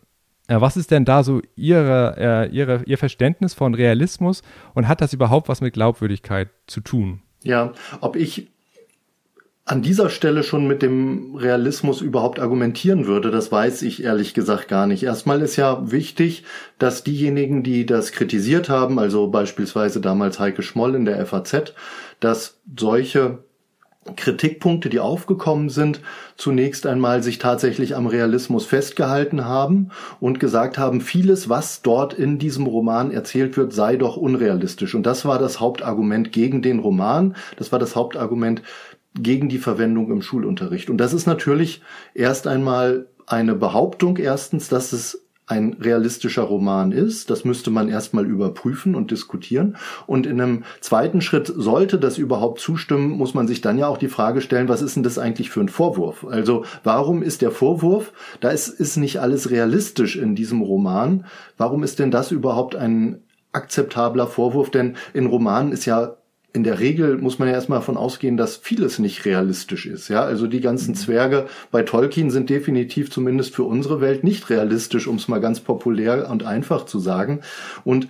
Äh, 0.48 0.60
was 0.60 0.76
ist 0.76 0.90
denn 0.90 1.04
da 1.04 1.22
so 1.22 1.40
ihre, 1.54 2.16
äh, 2.18 2.50
ihre, 2.50 2.82
Ihr 2.84 2.98
Verständnis 2.98 3.54
von 3.54 3.74
Realismus 3.74 4.42
und 4.74 4.88
hat 4.88 5.00
das 5.00 5.12
überhaupt 5.12 5.48
was 5.48 5.60
mit 5.60 5.74
Glaubwürdigkeit 5.74 6.48
zu 6.66 6.80
tun? 6.80 7.22
Ja, 7.42 7.72
ob 8.00 8.16
ich 8.16 8.49
an 9.64 9.82
dieser 9.82 10.10
Stelle 10.10 10.42
schon 10.42 10.66
mit 10.66 10.82
dem 10.82 11.36
Realismus 11.36 12.00
überhaupt 12.00 12.40
argumentieren 12.40 13.06
würde, 13.06 13.30
das 13.30 13.52
weiß 13.52 13.82
ich 13.82 14.02
ehrlich 14.02 14.34
gesagt 14.34 14.68
gar 14.68 14.86
nicht. 14.86 15.02
Erstmal 15.02 15.42
ist 15.42 15.56
ja 15.56 15.90
wichtig, 15.90 16.44
dass 16.78 17.04
diejenigen, 17.04 17.62
die 17.62 17.86
das 17.86 18.12
kritisiert 18.12 18.68
haben, 18.68 18.98
also 18.98 19.28
beispielsweise 19.28 20.00
damals 20.00 20.40
Heike 20.40 20.62
Schmoll 20.62 20.94
in 20.94 21.04
der 21.04 21.24
FAZ, 21.24 21.74
dass 22.18 22.58
solche 22.76 23.44
Kritikpunkte, 24.16 24.88
die 24.88 24.98
aufgekommen 24.98 25.68
sind, 25.68 26.00
zunächst 26.38 26.86
einmal 26.86 27.22
sich 27.22 27.38
tatsächlich 27.38 27.94
am 27.96 28.06
Realismus 28.06 28.64
festgehalten 28.64 29.44
haben 29.44 29.90
und 30.20 30.40
gesagt 30.40 30.78
haben, 30.78 31.02
vieles, 31.02 31.50
was 31.50 31.82
dort 31.82 32.14
in 32.14 32.38
diesem 32.38 32.66
Roman 32.66 33.10
erzählt 33.10 33.58
wird, 33.58 33.74
sei 33.74 33.96
doch 33.96 34.16
unrealistisch. 34.16 34.94
Und 34.94 35.04
das 35.04 35.26
war 35.26 35.38
das 35.38 35.60
Hauptargument 35.60 36.32
gegen 36.32 36.62
den 36.62 36.78
Roman. 36.78 37.36
Das 37.56 37.72
war 37.72 37.78
das 37.78 37.94
Hauptargument 37.94 38.62
gegen 39.14 39.48
die 39.48 39.58
Verwendung 39.58 40.10
im 40.10 40.22
Schulunterricht. 40.22 40.90
Und 40.90 40.98
das 40.98 41.12
ist 41.12 41.26
natürlich 41.26 41.82
erst 42.14 42.46
einmal 42.46 43.08
eine 43.26 43.54
Behauptung 43.54 44.16
erstens, 44.16 44.68
dass 44.68 44.92
es 44.92 45.26
ein 45.50 45.76
realistischer 45.80 46.42
Roman 46.42 46.92
ist. 46.92 47.28
Das 47.28 47.44
müsste 47.44 47.70
man 47.70 47.88
erstmal 47.88 48.24
überprüfen 48.24 48.94
und 48.94 49.10
diskutieren. 49.10 49.76
Und 50.06 50.26
in 50.26 50.40
einem 50.40 50.62
zweiten 50.80 51.20
Schritt 51.20 51.52
sollte 51.54 51.98
das 51.98 52.18
überhaupt 52.18 52.60
zustimmen, 52.60 53.10
muss 53.10 53.34
man 53.34 53.48
sich 53.48 53.60
dann 53.60 53.76
ja 53.76 53.88
auch 53.88 53.98
die 53.98 54.08
Frage 54.08 54.42
stellen, 54.42 54.68
was 54.68 54.80
ist 54.80 54.94
denn 54.94 55.02
das 55.02 55.18
eigentlich 55.18 55.50
für 55.50 55.60
ein 55.60 55.68
Vorwurf? 55.68 56.24
Also 56.24 56.64
warum 56.84 57.22
ist 57.22 57.42
der 57.42 57.50
Vorwurf, 57.50 58.12
da 58.38 58.50
ist, 58.50 58.68
ist 58.68 58.96
nicht 58.96 59.20
alles 59.20 59.50
realistisch 59.50 60.16
in 60.16 60.36
diesem 60.36 60.62
Roman, 60.62 61.26
warum 61.56 61.82
ist 61.82 61.98
denn 61.98 62.12
das 62.12 62.30
überhaupt 62.30 62.76
ein 62.76 63.20
akzeptabler 63.52 64.28
Vorwurf? 64.28 64.70
Denn 64.70 64.96
in 65.14 65.26
Romanen 65.26 65.72
ist 65.72 65.84
ja 65.84 66.16
in 66.52 66.64
der 66.64 66.80
Regel 66.80 67.18
muss 67.18 67.38
man 67.38 67.48
ja 67.48 67.54
erstmal 67.54 67.78
davon 67.78 67.96
ausgehen, 67.96 68.36
dass 68.36 68.56
vieles 68.56 68.98
nicht 68.98 69.24
realistisch 69.24 69.86
ist. 69.86 70.08
Ja, 70.08 70.22
also 70.22 70.46
die 70.46 70.60
ganzen 70.60 70.92
mhm. 70.92 70.96
Zwerge 70.96 71.46
bei 71.70 71.82
Tolkien 71.82 72.30
sind 72.30 72.50
definitiv 72.50 73.10
zumindest 73.10 73.54
für 73.54 73.64
unsere 73.64 74.00
Welt 74.00 74.24
nicht 74.24 74.50
realistisch, 74.50 75.06
um 75.06 75.16
es 75.16 75.28
mal 75.28 75.40
ganz 75.40 75.60
populär 75.60 76.28
und 76.30 76.44
einfach 76.44 76.86
zu 76.86 76.98
sagen. 76.98 77.40
Und 77.84 78.08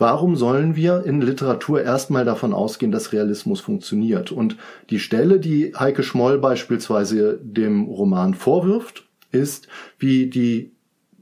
Warum 0.00 0.36
sollen 0.36 0.76
wir 0.76 1.02
in 1.04 1.20
Literatur 1.20 1.82
erstmal 1.82 2.24
davon 2.24 2.54
ausgehen, 2.54 2.92
dass 2.92 3.12
Realismus 3.12 3.58
funktioniert? 3.58 4.30
Und 4.30 4.56
die 4.90 5.00
Stelle, 5.00 5.40
die 5.40 5.74
Heike 5.76 6.04
Schmoll 6.04 6.38
beispielsweise 6.38 7.40
dem 7.42 7.86
Roman 7.86 8.34
vorwirft, 8.34 9.08
ist, 9.32 9.66
wie 9.98 10.28
die 10.28 10.70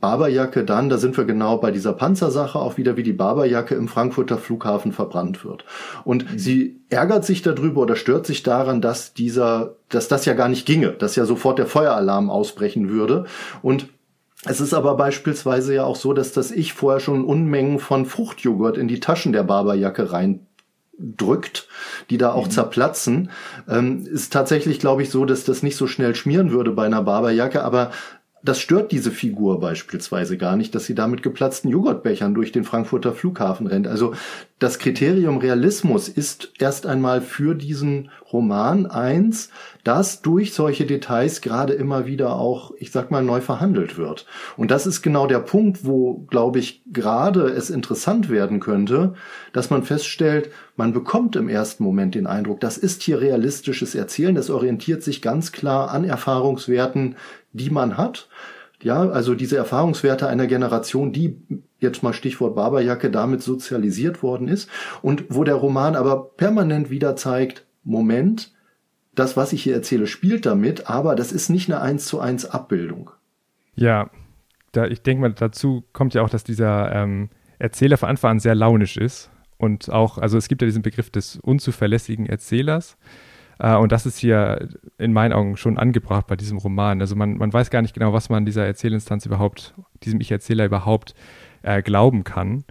Barberjacke 0.01 0.65
dann, 0.65 0.89
da 0.91 0.99
sind 0.99 1.17
wir 1.17 1.25
genau 1.25 1.57
bei 1.57 1.71
dieser 1.71 1.95
Panzersache 1.95 2.59
auch 2.59 2.77
wieder, 2.77 2.97
wie 2.97 3.03
die 3.03 3.15
Barberjacke 3.15 3.75
im 3.75 3.89
Frankfurter 3.89 4.37
Flughafen 4.37 4.93
verbrannt 4.93 5.45
wird. 5.45 5.65
Und 6.05 6.33
mhm. 6.33 6.39
sie 6.39 6.81
ärgert 6.91 7.25
sich 7.25 7.43
darüber 7.43 7.83
oder 7.83 7.97
stört 7.97 8.27
sich 8.27 8.43
daran, 8.43 8.83
dass 8.83 9.15
dieser, 9.15 9.77
dass 9.89 10.09
das 10.09 10.27
ja 10.27 10.35
gar 10.35 10.49
nicht 10.49 10.67
ginge, 10.67 10.91
dass 10.91 11.17
ja 11.17 11.25
sofort 11.25 11.59
der 11.59 11.67
Feueralarm 11.67 12.29
ausbrechen 12.29 12.91
würde. 12.91 13.25
Und 13.63 13.89
es 14.45 14.61
ist 14.61 14.75
aber 14.75 14.97
beispielsweise 14.97 15.75
ja 15.75 15.85
auch 15.85 15.97
so, 15.97 16.13
dass 16.13 16.33
das 16.33 16.51
Ich 16.51 16.75
vorher 16.75 17.01
schon 17.01 17.25
Unmengen 17.25 17.79
von 17.79 18.05
Fruchtjoghurt 18.05 18.77
in 18.77 18.89
die 18.89 19.01
Taschen 19.01 19.33
der 19.33 19.45
Barberjacke 19.45 20.13
rein 20.13 20.47
drückt, 20.99 21.69
die 22.11 22.19
da 22.19 22.33
auch 22.33 22.47
mhm. 22.47 22.51
zerplatzen, 22.51 23.31
ähm, 23.69 24.07
ist 24.07 24.33
tatsächlich, 24.33 24.79
glaube 24.79 25.03
ich, 25.03 25.11
so, 25.11 25.25
dass 25.25 25.45
das 25.45 25.63
nicht 25.63 25.77
so 25.77 25.87
schnell 25.87 26.15
schmieren 26.15 26.51
würde 26.51 26.71
bei 26.71 26.87
einer 26.87 27.03
Barberjacke, 27.03 27.63
aber 27.63 27.91
das 28.49 28.61
stört 28.61 28.93
diese 28.93 29.11
Figur 29.11 29.61
beispielsweise 29.61 30.39
gar 30.39 30.57
nicht, 30.57 30.75
dass 30.75 30.85
sie 30.87 30.95
da 30.95 31.07
mit 31.09 31.23
geplatzten 31.23 31.71
Joghurtbechern 31.71 32.35
durch 32.35 32.53
den 32.53 32.65
Frankfurter 32.65 33.13
Flughafen 33.13 33.67
rennt. 33.67 33.89
Also 33.89 34.15
das 34.59 34.79
Kriterium 34.79 35.39
Realismus 35.39 36.09
ist 36.09 36.53
erst 36.59 36.87
einmal 36.87 37.21
für 37.21 37.55
diesen 37.55 38.11
Roman 38.33 38.87
eins, 38.87 39.51
das 39.85 40.23
durch 40.23 40.55
solche 40.55 40.87
Details 40.87 41.43
gerade 41.43 41.75
immer 41.75 42.07
wieder 42.07 42.37
auch, 42.37 42.73
ich 42.79 42.91
sag 42.91 43.11
mal, 43.11 43.23
neu 43.23 43.41
verhandelt 43.41 43.99
wird. 43.99 44.27
Und 44.57 44.71
das 44.71 44.87
ist 44.87 45.03
genau 45.03 45.27
der 45.27 45.41
Punkt, 45.41 45.85
wo, 45.85 46.27
glaube 46.31 46.59
ich, 46.59 46.83
gerade 46.91 47.49
es 47.49 47.71
interessant 47.71 48.31
werden 48.31 48.59
könnte, 48.61 49.15
dass 49.53 49.71
man 49.71 49.83
feststellt, 49.83 50.51
man 50.77 50.93
bekommt 50.93 51.37
im 51.37 51.49
ersten 51.49 51.85
Moment 51.85 52.15
den 52.15 52.27
Eindruck, 52.27 52.61
das 52.61 52.79
ist 52.79 53.03
hier 53.03 53.21
realistisches 53.21 53.95
Erzählen, 53.95 54.35
das 54.35 54.51
orientiert 54.51 55.03
sich 55.03 55.23
ganz 55.23 55.53
klar 55.53 55.91
an 55.91 56.05
Erfahrungswerten, 56.05 57.17
die 57.57 57.71
man 57.71 57.97
hat. 57.97 58.29
Ja, 58.83 59.09
also 59.09 59.35
diese 59.35 59.57
Erfahrungswerte 59.57 60.29
einer 60.29 60.47
Generation, 60.47 61.13
die 61.13 61.41
jetzt 61.79 62.03
mal 62.03 62.13
Stichwort 62.13 62.55
Barberjacke 62.55 63.11
damit 63.11 63.43
sozialisiert 63.43 64.23
worden 64.23 64.49
ist 64.49 64.69
und 65.03 65.25
wo 65.29 65.45
der 65.45 65.55
Roman 65.55 65.97
aber 65.97 66.31
permanent 66.37 66.91
wieder 66.91 67.17
zeigt, 67.17 67.67
Moment, 67.85 68.53
das, 69.15 69.37
was 69.37 69.53
ich 69.53 69.63
hier 69.63 69.75
erzähle, 69.75 70.07
spielt 70.07 70.45
damit, 70.47 70.89
aber 70.91 71.15
das 71.15 71.33
ist 71.33 71.49
nicht 71.49 71.71
eine 71.71 71.81
eins 71.81 72.07
zu 72.07 72.21
eins 72.21 72.45
Abbildung. 72.45 73.11
Ja, 73.75 74.11
da, 74.73 74.87
ich 74.87 75.03
denke 75.03 75.23
mal, 75.23 75.33
dazu 75.33 75.85
kommt 75.93 76.15
ja 76.15 76.23
auch, 76.23 76.31
dass 76.31 76.45
dieser 76.45 76.93
ähm, 76.93 77.31
Erzähler 77.59 77.97
von 77.97 78.11
Anfang 78.11 78.33
an 78.33 78.39
sehr 78.41 78.55
launisch 78.55 78.97
ist 78.97 79.31
und 79.59 79.91
auch, 79.91 80.19
also 80.19 80.37
es 80.37 80.49
gibt 80.49 80.63
ja 80.63 80.67
diesen 80.67 80.83
Begriff 80.83 81.11
des 81.11 81.37
unzuverlässigen 81.37 82.27
Erzählers. 82.27 82.99
Äh, 83.59 83.77
und 83.77 83.93
das 83.93 84.07
ist 84.07 84.19
hier 84.19 84.69
in 84.99 85.13
meinen 85.13 85.33
Augen 85.33 85.57
schon 85.57 85.79
angebracht 85.79 86.27
bei 86.27 86.37
diesem 86.37 86.59
Roman. 86.59 87.01
Also 87.01 87.17
man, 87.17 87.37
man 87.37 87.53
weiß 87.53 87.71
gar 87.71 87.83
nicht 87.83 87.95
genau, 87.95 88.13
was 88.13 88.29
man 88.29 88.45
dieser 88.45 88.67
Erzählinstanz 88.67 89.27
überhaupt, 89.27 89.75
diesem 90.03 90.21
Ich-Erzähler 90.21 90.65
überhaupt 90.65 91.15
äh, 91.63 91.83
glauben 91.83 92.25
kann. 92.25 92.65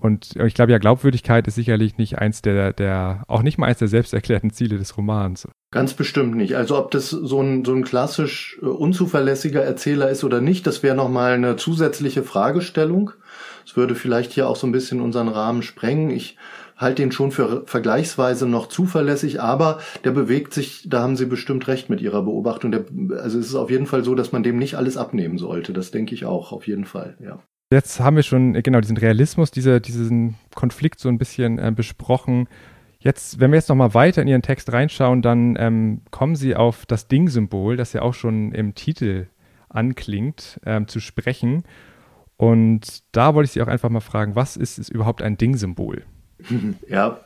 Und 0.00 0.34
ich 0.36 0.54
glaube 0.54 0.72
ja, 0.72 0.78
Glaubwürdigkeit 0.78 1.46
ist 1.46 1.56
sicherlich 1.56 1.98
nicht 1.98 2.18
eins 2.18 2.40
der, 2.40 2.72
der, 2.72 3.24
auch 3.28 3.42
nicht 3.42 3.58
mal 3.58 3.66
eins 3.66 3.80
der 3.80 3.88
selbsterklärten 3.88 4.50
Ziele 4.50 4.78
des 4.78 4.96
Romans. 4.96 5.46
Ganz 5.72 5.92
bestimmt 5.92 6.36
nicht. 6.36 6.56
Also 6.56 6.78
ob 6.78 6.90
das 6.90 7.10
so 7.10 7.42
ein, 7.42 7.66
so 7.66 7.74
ein 7.74 7.84
klassisch 7.84 8.58
äh, 8.62 8.64
unzuverlässiger 8.64 9.62
Erzähler 9.62 10.08
ist 10.08 10.24
oder 10.24 10.40
nicht, 10.40 10.66
das 10.66 10.82
wäre 10.82 10.96
nochmal 10.96 11.34
eine 11.34 11.56
zusätzliche 11.56 12.22
Fragestellung. 12.22 13.12
Es 13.66 13.76
würde 13.76 13.94
vielleicht 13.94 14.32
hier 14.32 14.48
auch 14.48 14.56
so 14.56 14.66
ein 14.66 14.72
bisschen 14.72 15.02
unseren 15.02 15.28
Rahmen 15.28 15.62
sprengen. 15.62 16.08
Ich 16.08 16.38
halte 16.80 17.02
ihn 17.02 17.12
schon 17.12 17.30
für 17.30 17.64
vergleichsweise 17.66 18.48
noch 18.48 18.66
zuverlässig, 18.66 19.40
aber 19.40 19.80
der 20.02 20.12
bewegt 20.12 20.54
sich, 20.54 20.88
da 20.88 21.02
haben 21.02 21.16
Sie 21.16 21.26
bestimmt 21.26 21.68
recht 21.68 21.90
mit 21.90 22.00
Ihrer 22.00 22.22
Beobachtung. 22.22 22.72
Der, 22.72 22.86
also 23.20 23.38
es 23.38 23.48
ist 23.48 23.54
auf 23.54 23.70
jeden 23.70 23.86
Fall 23.86 24.02
so, 24.02 24.14
dass 24.14 24.32
man 24.32 24.42
dem 24.42 24.58
nicht 24.58 24.76
alles 24.76 24.96
abnehmen 24.96 25.36
sollte. 25.36 25.74
Das 25.74 25.90
denke 25.90 26.14
ich 26.14 26.24
auch, 26.24 26.52
auf 26.52 26.66
jeden 26.66 26.86
Fall, 26.86 27.16
ja. 27.20 27.42
Jetzt 27.72 28.00
haben 28.00 28.16
wir 28.16 28.24
schon 28.24 28.54
äh, 28.54 28.62
genau 28.62 28.80
diesen 28.80 28.96
Realismus, 28.96 29.50
diese, 29.50 29.80
diesen 29.80 30.34
Konflikt 30.54 30.98
so 30.98 31.08
ein 31.08 31.18
bisschen 31.18 31.58
äh, 31.58 31.70
besprochen. 31.70 32.48
Jetzt, 32.98 33.38
wenn 33.38 33.52
wir 33.52 33.58
jetzt 33.58 33.68
nochmal 33.68 33.94
weiter 33.94 34.22
in 34.22 34.28
Ihren 34.28 34.42
Text 34.42 34.72
reinschauen, 34.72 35.22
dann 35.22 35.56
ähm, 35.58 36.00
kommen 36.10 36.34
Sie 36.34 36.56
auf 36.56 36.86
das 36.86 37.08
Ding-Symbol, 37.08 37.76
das 37.76 37.92
ja 37.92 38.02
auch 38.02 38.14
schon 38.14 38.52
im 38.52 38.74
Titel 38.74 39.28
anklingt, 39.68 40.60
ähm, 40.64 40.88
zu 40.88 40.98
sprechen. 40.98 41.62
Und 42.36 43.02
da 43.12 43.34
wollte 43.34 43.46
ich 43.46 43.52
Sie 43.52 43.62
auch 43.62 43.68
einfach 43.68 43.90
mal 43.90 44.00
fragen, 44.00 44.34
was 44.34 44.56
ist, 44.56 44.78
ist 44.78 44.88
überhaupt 44.88 45.22
ein 45.22 45.36
Ding-Symbol? 45.36 46.04
Ja, 46.88 47.20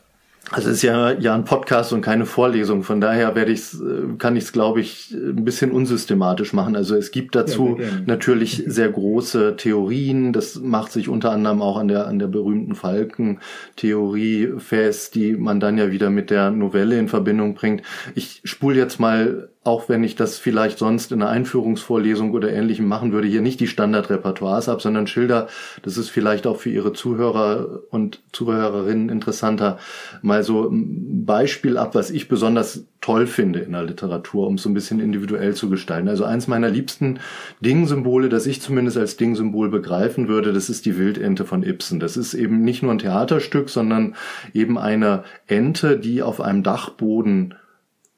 also 0.51 0.69
es 0.69 0.77
ist 0.77 0.81
ja, 0.83 1.11
ja 1.11 1.33
ein 1.33 1.43
Podcast 1.43 1.91
und 1.91 2.01
keine 2.01 2.27
Vorlesung, 2.27 2.83
von 2.83 3.01
daher 3.01 3.35
werde 3.35 3.51
ich's, 3.51 3.79
äh, 3.81 4.15
kann 4.19 4.35
ich 4.35 4.43
es, 4.43 4.51
glaube 4.51 4.79
ich, 4.79 5.11
ein 5.11 5.43
bisschen 5.43 5.71
unsystematisch 5.71 6.53
machen. 6.53 6.75
Also 6.75 6.95
es 6.95 7.09
gibt 7.09 7.35
dazu 7.35 7.77
ja, 7.79 7.87
natürlich 8.05 8.63
sehr 8.67 8.89
große 8.89 9.55
Theorien. 9.57 10.33
Das 10.33 10.59
macht 10.59 10.91
sich 10.91 11.09
unter 11.09 11.31
anderem 11.31 11.63
auch 11.63 11.77
an 11.77 11.87
der, 11.87 12.07
an 12.07 12.19
der 12.19 12.27
berühmten 12.27 12.75
Falken-Theorie 12.75 14.53
fest, 14.59 15.15
die 15.15 15.33
man 15.33 15.59
dann 15.59 15.79
ja 15.79 15.91
wieder 15.91 16.11
mit 16.11 16.29
der 16.29 16.51
Novelle 16.51 16.99
in 16.99 17.07
Verbindung 17.07 17.55
bringt. 17.55 17.81
Ich 18.13 18.41
spule 18.43 18.77
jetzt 18.77 18.99
mal 18.99 19.49
auch 19.65 19.89
wenn 19.89 20.03
ich 20.03 20.15
das 20.15 20.37
vielleicht 20.37 20.77
sonst 20.77 21.11
in 21.11 21.23
einer 21.23 21.31
Einführungsvorlesung 21.31 22.33
oder 22.33 22.53
ähnlichem 22.53 22.87
machen 22.87 23.11
würde, 23.11 23.27
hier 23.27 23.41
nicht 23.41 23.59
die 23.59 23.67
Standardrepertoires 23.67 24.69
ab, 24.69 24.79
sondern 24.79 25.07
Schilder, 25.07 25.47
das 25.81 25.97
ist 25.97 26.09
vielleicht 26.09 26.45
auch 26.45 26.57
für 26.57 26.69
Ihre 26.69 26.93
Zuhörer 26.93 27.81
und 27.89 28.21
Zuhörerinnen 28.31 29.09
interessanter, 29.09 29.79
mal 30.21 30.43
so 30.43 30.69
ein 30.69 31.25
Beispiel 31.25 31.79
ab, 31.79 31.95
was 31.95 32.11
ich 32.11 32.27
besonders 32.27 32.85
toll 33.01 33.25
finde 33.25 33.59
in 33.59 33.71
der 33.71 33.83
Literatur, 33.83 34.45
um 34.45 34.55
es 34.55 34.61
so 34.61 34.69
ein 34.69 34.75
bisschen 34.75 34.99
individuell 34.99 35.55
zu 35.55 35.67
gestalten. 35.67 36.09
Also 36.09 36.25
eins 36.25 36.47
meiner 36.47 36.69
liebsten 36.69 37.19
Dingsymbole, 37.59 38.29
das 38.29 38.45
ich 38.45 38.61
zumindest 38.61 38.97
als 38.97 39.17
Dingsymbol 39.17 39.69
begreifen 39.69 40.27
würde, 40.27 40.53
das 40.53 40.69
ist 40.69 40.85
die 40.85 40.97
Wildente 40.99 41.43
von 41.43 41.63
Ibsen. 41.63 41.99
Das 41.99 42.17
ist 42.17 42.35
eben 42.35 42.63
nicht 42.63 42.83
nur 42.83 42.91
ein 42.91 42.99
Theaterstück, 42.99 43.71
sondern 43.71 44.15
eben 44.53 44.77
eine 44.77 45.23
Ente, 45.47 45.97
die 45.97 46.21
auf 46.21 46.39
einem 46.39 46.61
Dachboden 46.61 47.55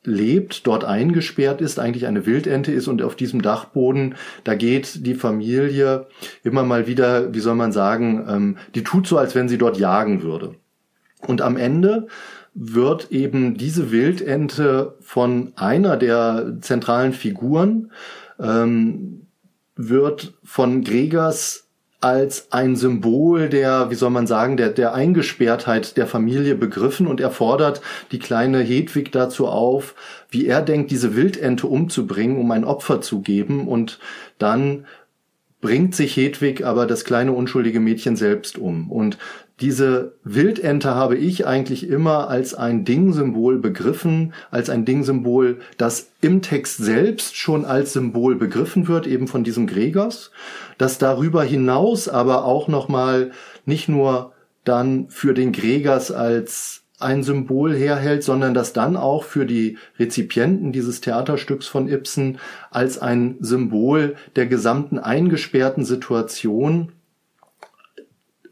lebt, 0.08 0.66
dort 0.66 0.86
eingesperrt 0.86 1.62
ist, 1.62 1.80
eigentlich 1.80 2.08
eine 2.08 2.26
Wildente 2.26 2.72
ist 2.72 2.88
und 2.88 3.02
auf 3.02 3.16
diesem 3.16 3.42
Dachboden, 3.42 4.16
da 4.46 4.56
geht 4.56 5.06
die 5.06 5.16
Familie 5.16 6.08
immer 6.44 6.64
mal 6.64 6.88
wieder, 6.88 7.34
wie 7.34 7.42
soll 7.42 7.56
man 7.56 7.72
sagen, 7.72 8.26
ähm, 8.28 8.58
die 8.74 8.84
tut 8.84 9.06
so, 9.06 9.18
als 9.18 9.36
wenn 9.36 9.50
sie 9.50 9.58
dort 9.58 9.78
jagen 9.78 10.24
würde. 10.24 10.56
Und 11.28 11.42
am 11.42 11.58
Ende 11.58 12.08
wird 12.54 13.12
eben 13.12 13.58
diese 13.58 13.92
Wildente 13.92 14.96
von 15.02 15.52
einer 15.56 15.98
der 15.98 16.58
zentralen 16.62 17.14
Figuren, 17.14 17.92
ähm, 18.40 19.28
wird 19.76 20.34
von 20.44 20.84
Gregers 20.84 21.67
als 22.00 22.52
ein 22.52 22.76
Symbol 22.76 23.50
der, 23.50 23.90
wie 23.90 23.96
soll 23.96 24.12
man 24.12 24.28
sagen, 24.28 24.56
der, 24.56 24.70
der 24.70 24.94
Eingesperrtheit 24.94 25.98
der 25.98 26.06
Familie 26.06 26.54
begriffen 26.54 27.08
und 27.08 27.20
er 27.20 27.32
fordert 27.32 27.82
die 28.12 28.20
kleine 28.20 28.60
Hedwig 28.60 29.12
dazu 29.12 29.48
auf, 29.48 29.96
wie 30.30 30.46
er 30.46 30.62
denkt, 30.62 30.92
diese 30.92 31.16
Wildente 31.16 31.66
umzubringen, 31.66 32.38
um 32.38 32.52
ein 32.52 32.66
Opfer 32.66 33.02
zu 33.02 33.22
geben 33.22 33.68
und 33.68 34.00
dann 34.38 34.86
bringt 35.60 35.96
sich 35.96 36.16
Hedwig 36.16 36.64
aber 36.64 36.86
das 36.86 37.04
kleine 37.04 37.32
unschuldige 37.32 37.80
Mädchen 37.80 38.16
selbst 38.16 38.60
um. 38.60 38.92
Und 38.92 39.18
diese 39.60 40.14
Wildente 40.24 40.94
habe 40.94 41.18
ich 41.18 41.48
eigentlich 41.48 41.90
immer 41.90 42.30
als 42.30 42.54
ein 42.54 42.86
Dingsymbol 42.86 43.58
begriffen, 43.58 44.34
als 44.52 44.70
ein 44.70 44.86
Dingsymbol, 44.86 45.58
das 45.78 46.12
im 46.22 46.44
Text 46.44 46.78
selbst 46.78 47.36
schon 47.36 47.66
als 47.66 47.94
Symbol 47.94 48.36
begriffen 48.36 48.88
wird, 48.88 49.08
eben 49.08 49.28
von 49.28 49.44
diesem 49.44 49.66
Gregors, 49.66 50.32
das 50.78 51.00
darüber 51.00 51.44
hinaus 51.44 52.08
aber 52.08 52.46
auch 52.46 52.68
nochmal 52.68 53.32
nicht 53.66 53.90
nur 53.90 54.34
dann 54.64 55.10
für 55.10 55.34
den 55.34 55.52
Gregers 55.54 56.12
als 56.12 56.84
ein 57.00 57.24
Symbol 57.24 57.76
herhält, 57.76 58.24
sondern 58.24 58.54
das 58.54 58.74
dann 58.74 58.96
auch 58.96 59.24
für 59.24 59.46
die 59.46 59.78
Rezipienten 60.00 60.72
dieses 60.72 61.02
Theaterstücks 61.02 61.68
von 61.68 61.88
Ibsen 61.88 62.40
als 62.72 63.00
ein 63.00 63.38
Symbol 63.40 64.16
der 64.36 64.48
gesamten 64.48 65.00
eingesperrten 65.00 65.86
Situation 65.86 66.92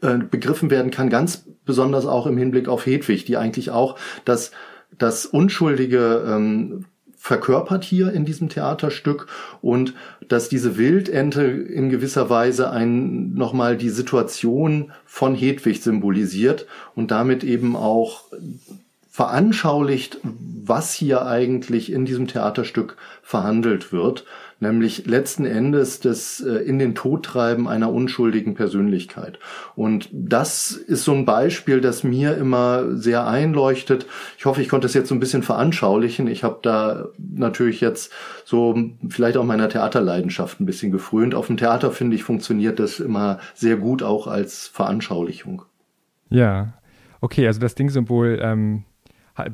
äh, 0.06 0.18
begriffen 0.18 0.70
werden 0.70 0.90
kann, 0.90 1.10
ganz 1.10 1.44
besonders 1.64 2.06
auch 2.06 2.26
im 2.26 2.38
Hinblick 2.38 2.68
auf 2.68 2.86
Hedwig, 2.86 3.24
die 3.24 3.36
eigentlich 3.36 3.70
auch 3.70 3.98
das, 4.24 4.52
das 4.96 5.26
Unschuldige 5.26 6.24
ähm, 6.26 6.86
verkörpert 7.26 7.82
hier 7.82 8.12
in 8.12 8.24
diesem 8.24 8.48
Theaterstück 8.48 9.26
und 9.60 9.94
dass 10.28 10.48
diese 10.48 10.76
Wildente 10.78 11.42
in 11.42 11.90
gewisser 11.90 12.30
Weise 12.30 12.70
ein, 12.70 13.34
nochmal 13.34 13.76
die 13.76 13.90
Situation 13.90 14.92
von 15.04 15.34
Hedwig 15.34 15.82
symbolisiert 15.82 16.66
und 16.94 17.10
damit 17.10 17.42
eben 17.42 17.74
auch 17.74 18.24
veranschaulicht, 19.10 20.18
was 20.22 20.92
hier 20.92 21.26
eigentlich 21.26 21.90
in 21.90 22.04
diesem 22.04 22.28
Theaterstück 22.28 22.96
verhandelt 23.22 23.92
wird 23.92 24.24
nämlich 24.60 25.06
letzten 25.06 25.44
Endes 25.44 26.00
das 26.00 26.40
äh, 26.40 26.56
in 26.64 26.78
den 26.78 26.94
Tod 26.94 27.24
treiben 27.24 27.68
einer 27.68 27.92
unschuldigen 27.92 28.54
Persönlichkeit. 28.54 29.38
Und 29.74 30.08
das 30.12 30.72
ist 30.72 31.04
so 31.04 31.12
ein 31.12 31.24
Beispiel, 31.24 31.80
das 31.80 32.04
mir 32.04 32.36
immer 32.36 32.96
sehr 32.96 33.26
einleuchtet. 33.26 34.06
Ich 34.38 34.46
hoffe, 34.46 34.62
ich 34.62 34.68
konnte 34.68 34.86
es 34.86 34.94
jetzt 34.94 35.08
so 35.08 35.14
ein 35.14 35.20
bisschen 35.20 35.42
veranschaulichen. 35.42 36.26
Ich 36.26 36.44
habe 36.44 36.58
da 36.62 37.08
natürlich 37.18 37.80
jetzt 37.80 38.12
so 38.44 38.74
vielleicht 39.08 39.36
auch 39.36 39.44
meiner 39.44 39.68
Theaterleidenschaft 39.68 40.60
ein 40.60 40.66
bisschen 40.66 40.92
gefrönt. 40.92 41.34
Auf 41.34 41.48
dem 41.48 41.56
Theater, 41.56 41.90
finde 41.90 42.16
ich, 42.16 42.24
funktioniert 42.24 42.78
das 42.78 43.00
immer 43.00 43.38
sehr 43.54 43.76
gut 43.76 44.02
auch 44.02 44.26
als 44.26 44.66
Veranschaulichung. 44.68 45.62
Ja, 46.28 46.74
okay, 47.20 47.46
also 47.46 47.60
das 47.60 47.74
Dingsymbol 47.74 48.38
ähm, 48.42 48.84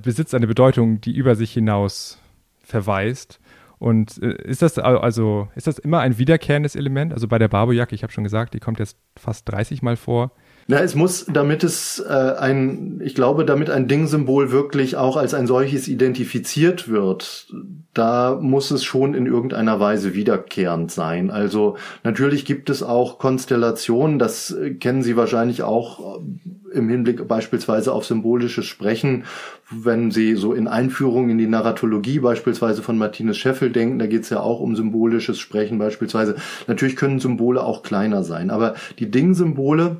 besitzt 0.02 0.34
eine 0.34 0.46
Bedeutung, 0.46 1.00
die 1.00 1.14
über 1.14 1.34
sich 1.34 1.52
hinaus 1.52 2.18
verweist. 2.62 3.40
Und 3.82 4.22
äh, 4.22 4.40
ist 4.44 4.62
das 4.62 4.78
also, 4.78 5.48
ist 5.56 5.66
das 5.66 5.80
immer 5.80 5.98
ein 5.98 6.16
wiederkehrendes 6.16 6.76
Element? 6.76 7.12
Also 7.12 7.26
bei 7.26 7.40
der 7.40 7.48
Barbojacke, 7.48 7.96
ich 7.96 8.04
habe 8.04 8.12
schon 8.12 8.22
gesagt, 8.22 8.54
die 8.54 8.60
kommt 8.60 8.78
jetzt 8.78 8.96
fast 9.16 9.48
30 9.48 9.82
Mal 9.82 9.96
vor. 9.96 10.30
Na, 10.68 10.80
es 10.80 10.94
muss, 10.94 11.26
damit 11.26 11.64
es 11.64 11.98
äh, 11.98 12.12
ein, 12.12 13.00
ich 13.04 13.14
glaube, 13.14 13.44
damit 13.44 13.68
ein 13.68 13.88
Dingsymbol 13.88 14.52
wirklich 14.52 14.96
auch 14.96 15.16
als 15.16 15.34
ein 15.34 15.46
solches 15.46 15.88
identifiziert 15.88 16.88
wird, 16.88 17.52
da 17.94 18.38
muss 18.40 18.70
es 18.70 18.84
schon 18.84 19.14
in 19.14 19.26
irgendeiner 19.26 19.80
Weise 19.80 20.14
wiederkehrend 20.14 20.90
sein. 20.90 21.30
Also 21.30 21.76
natürlich 22.04 22.44
gibt 22.44 22.70
es 22.70 22.82
auch 22.82 23.18
Konstellationen, 23.18 24.18
das 24.18 24.52
äh, 24.52 24.74
kennen 24.74 25.02
Sie 25.02 25.16
wahrscheinlich 25.16 25.62
auch 25.62 26.20
äh, 26.20 26.78
im 26.78 26.88
Hinblick 26.88 27.26
beispielsweise 27.26 27.92
auf 27.92 28.06
symbolisches 28.06 28.64
Sprechen, 28.64 29.24
wenn 29.70 30.10
Sie 30.10 30.36
so 30.36 30.54
in 30.54 30.68
Einführung 30.68 31.28
in 31.28 31.38
die 31.38 31.46
Narratologie 31.46 32.20
beispielsweise 32.20 32.82
von 32.82 32.98
Martinez 32.98 33.36
Scheffel 33.36 33.70
denken, 33.70 33.98
da 33.98 34.06
geht 34.06 34.22
es 34.22 34.30
ja 34.30 34.40
auch 34.40 34.60
um 34.60 34.76
symbolisches 34.76 35.38
Sprechen 35.38 35.78
beispielsweise. 35.78 36.36
Natürlich 36.68 36.96
können 36.96 37.18
Symbole 37.18 37.62
auch 37.62 37.82
kleiner 37.82 38.22
sein, 38.22 38.50
aber 38.50 38.74
die 38.98 39.10
Dingsymbole, 39.10 39.96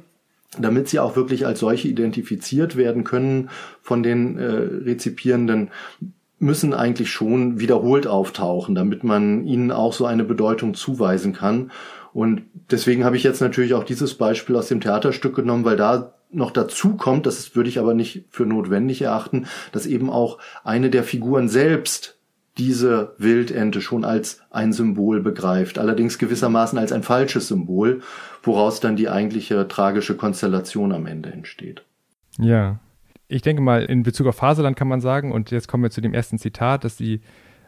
damit 0.58 0.88
sie 0.88 1.00
auch 1.00 1.16
wirklich 1.16 1.46
als 1.46 1.60
solche 1.60 1.88
identifiziert 1.88 2.76
werden 2.76 3.04
können 3.04 3.50
von 3.80 4.02
den 4.02 4.38
äh, 4.38 4.46
Rezipierenden, 4.46 5.70
müssen 6.38 6.74
eigentlich 6.74 7.10
schon 7.10 7.60
wiederholt 7.60 8.06
auftauchen, 8.06 8.74
damit 8.74 9.04
man 9.04 9.46
ihnen 9.46 9.70
auch 9.70 9.92
so 9.92 10.06
eine 10.06 10.24
Bedeutung 10.24 10.74
zuweisen 10.74 11.32
kann. 11.32 11.70
Und 12.12 12.42
deswegen 12.70 13.04
habe 13.04 13.16
ich 13.16 13.22
jetzt 13.22 13.40
natürlich 13.40 13.74
auch 13.74 13.84
dieses 13.84 14.14
Beispiel 14.14 14.56
aus 14.56 14.66
dem 14.66 14.80
Theaterstück 14.80 15.36
genommen, 15.36 15.64
weil 15.64 15.76
da 15.76 16.14
noch 16.30 16.50
dazu 16.50 16.96
kommt, 16.96 17.26
das 17.26 17.54
würde 17.54 17.68
ich 17.68 17.78
aber 17.78 17.94
nicht 17.94 18.24
für 18.30 18.44
notwendig 18.44 19.02
erachten, 19.02 19.46
dass 19.70 19.86
eben 19.86 20.10
auch 20.10 20.38
eine 20.64 20.90
der 20.90 21.04
Figuren 21.04 21.48
selbst 21.48 22.18
diese 22.58 23.14
Wildente 23.18 23.80
schon 23.80 24.04
als 24.04 24.42
ein 24.50 24.72
Symbol 24.72 25.20
begreift, 25.20 25.78
allerdings 25.78 26.18
gewissermaßen 26.18 26.78
als 26.78 26.92
ein 26.92 27.02
falsches 27.02 27.48
Symbol, 27.48 28.02
woraus 28.42 28.80
dann 28.80 28.96
die 28.96 29.08
eigentliche 29.08 29.66
tragische 29.68 30.16
Konstellation 30.16 30.92
am 30.92 31.06
Ende 31.06 31.32
entsteht. 31.32 31.84
Ja, 32.38 32.78
ich 33.28 33.42
denke 33.42 33.62
mal, 33.62 33.84
in 33.84 34.02
Bezug 34.02 34.26
auf 34.26 34.36
Faserland 34.36 34.76
kann 34.76 34.88
man 34.88 35.00
sagen, 35.00 35.32
und 35.32 35.50
jetzt 35.50 35.68
kommen 35.68 35.82
wir 35.82 35.90
zu 35.90 36.02
dem 36.02 36.12
ersten 36.12 36.38
Zitat, 36.38 36.84
das 36.84 36.98
Sie 36.98 37.22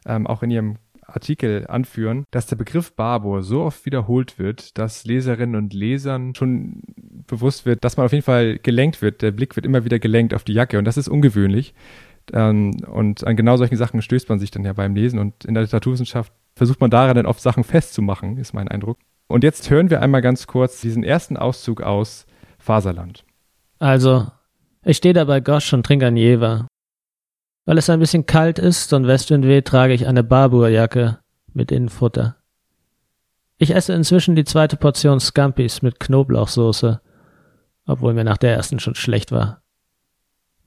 ähm, 0.05 0.27
auch 0.27 0.43
in 0.43 0.51
Ihrem 0.51 0.77
Artikel 1.07 1.67
anführen, 1.69 2.25
dass 2.31 2.47
der 2.47 2.57
Begriff 2.57 2.93
Barbour 2.93 3.43
so 3.43 3.63
oft 3.63 3.87
wiederholt 3.87 4.39
wird, 4.39 4.77
dass 4.79 5.05
Leserinnen 5.05 5.57
und 5.57 5.73
Lesern 5.73 6.35
schon 6.35 6.83
bewusst 7.27 7.67
wird, 7.67 7.85
dass 7.85 7.97
man 7.97 8.07
auf 8.07 8.13
jeden 8.13 8.25
Fall 8.25 8.59
gelenkt 8.59 9.03
wird. 9.03 9.23
Der 9.23 9.31
Blick 9.31 9.57
wird 9.57 9.67
immer 9.67 9.85
wieder 9.85 9.99
gelenkt 9.99 10.35
auf 10.35 10.45
die 10.45 10.55
Jacke 10.55 10.79
und 10.79 10.85
das 10.85 10.97
ist 10.97 11.09
ungewöhnlich. 11.09 11.75
Ähm, 12.33 12.83
und 12.87 13.27
an 13.27 13.37
genau 13.37 13.57
solchen 13.57 13.77
Sachen 13.77 14.03
stößt 14.03 14.29
man 14.29 14.39
sich 14.39 14.51
dann 14.51 14.65
ja 14.65 14.73
beim 14.73 14.95
Lesen 14.95 15.19
und 15.19 15.45
in 15.45 15.55
der 15.55 15.63
Literaturwissenschaft 15.63 16.33
versucht 16.55 16.81
man 16.81 16.91
daran 16.91 17.17
dann 17.17 17.27
oft 17.27 17.41
Sachen 17.41 17.65
festzumachen, 17.65 18.39
ist 18.39 18.55
mein 18.55 18.69
Eindruck. 18.69 18.99
Und 19.27 19.45
jetzt 19.45 19.71
hören 19.71 19.91
wir 19.91 20.03
einmal 20.03 20.23
ganz 20.23 20.47
kurz 20.47 20.81
diesen 20.81 21.03
ersten 21.03 21.37
Auszug 21.37 21.83
aus 21.83 22.27
Faserland. 22.59 23.25
Also, 23.79 24.27
ich 24.85 24.97
stehe 24.99 25.15
da 25.15 25.25
bei 25.25 25.41
Gosch 25.41 25.73
und 25.73 25.85
trinke 25.85 26.07
ein 26.07 26.17
Jever. 26.17 26.67
Weil 27.67 27.79
es 27.79 27.89
ein 27.89 28.01
bisschen 28.01 28.27
kalt 28.27 28.59
ist 28.59 28.93
und 28.93 29.07
Westwind 29.07 29.47
weht, 29.47 29.67
trage 29.67 29.95
ich 29.95 30.07
eine 30.07 30.23
Barbourjacke 30.23 31.19
mit 31.53 31.73
Innenfutter. 31.73 32.37
Ich 33.57 33.75
esse 33.75 33.95
inzwischen 33.95 34.35
die 34.37 34.45
zweite 34.45 34.77
Portion 34.77 35.21
Scampis 35.21 35.81
mit 35.81 36.01
Knoblauchsoße, 36.01 37.01
obwohl 37.87 38.13
mir 38.13 38.25
nach 38.25 38.37
der 38.37 38.55
ersten 38.55 38.81
schon 38.81 38.95
schlecht 38.95 39.33
war. 39.33 39.63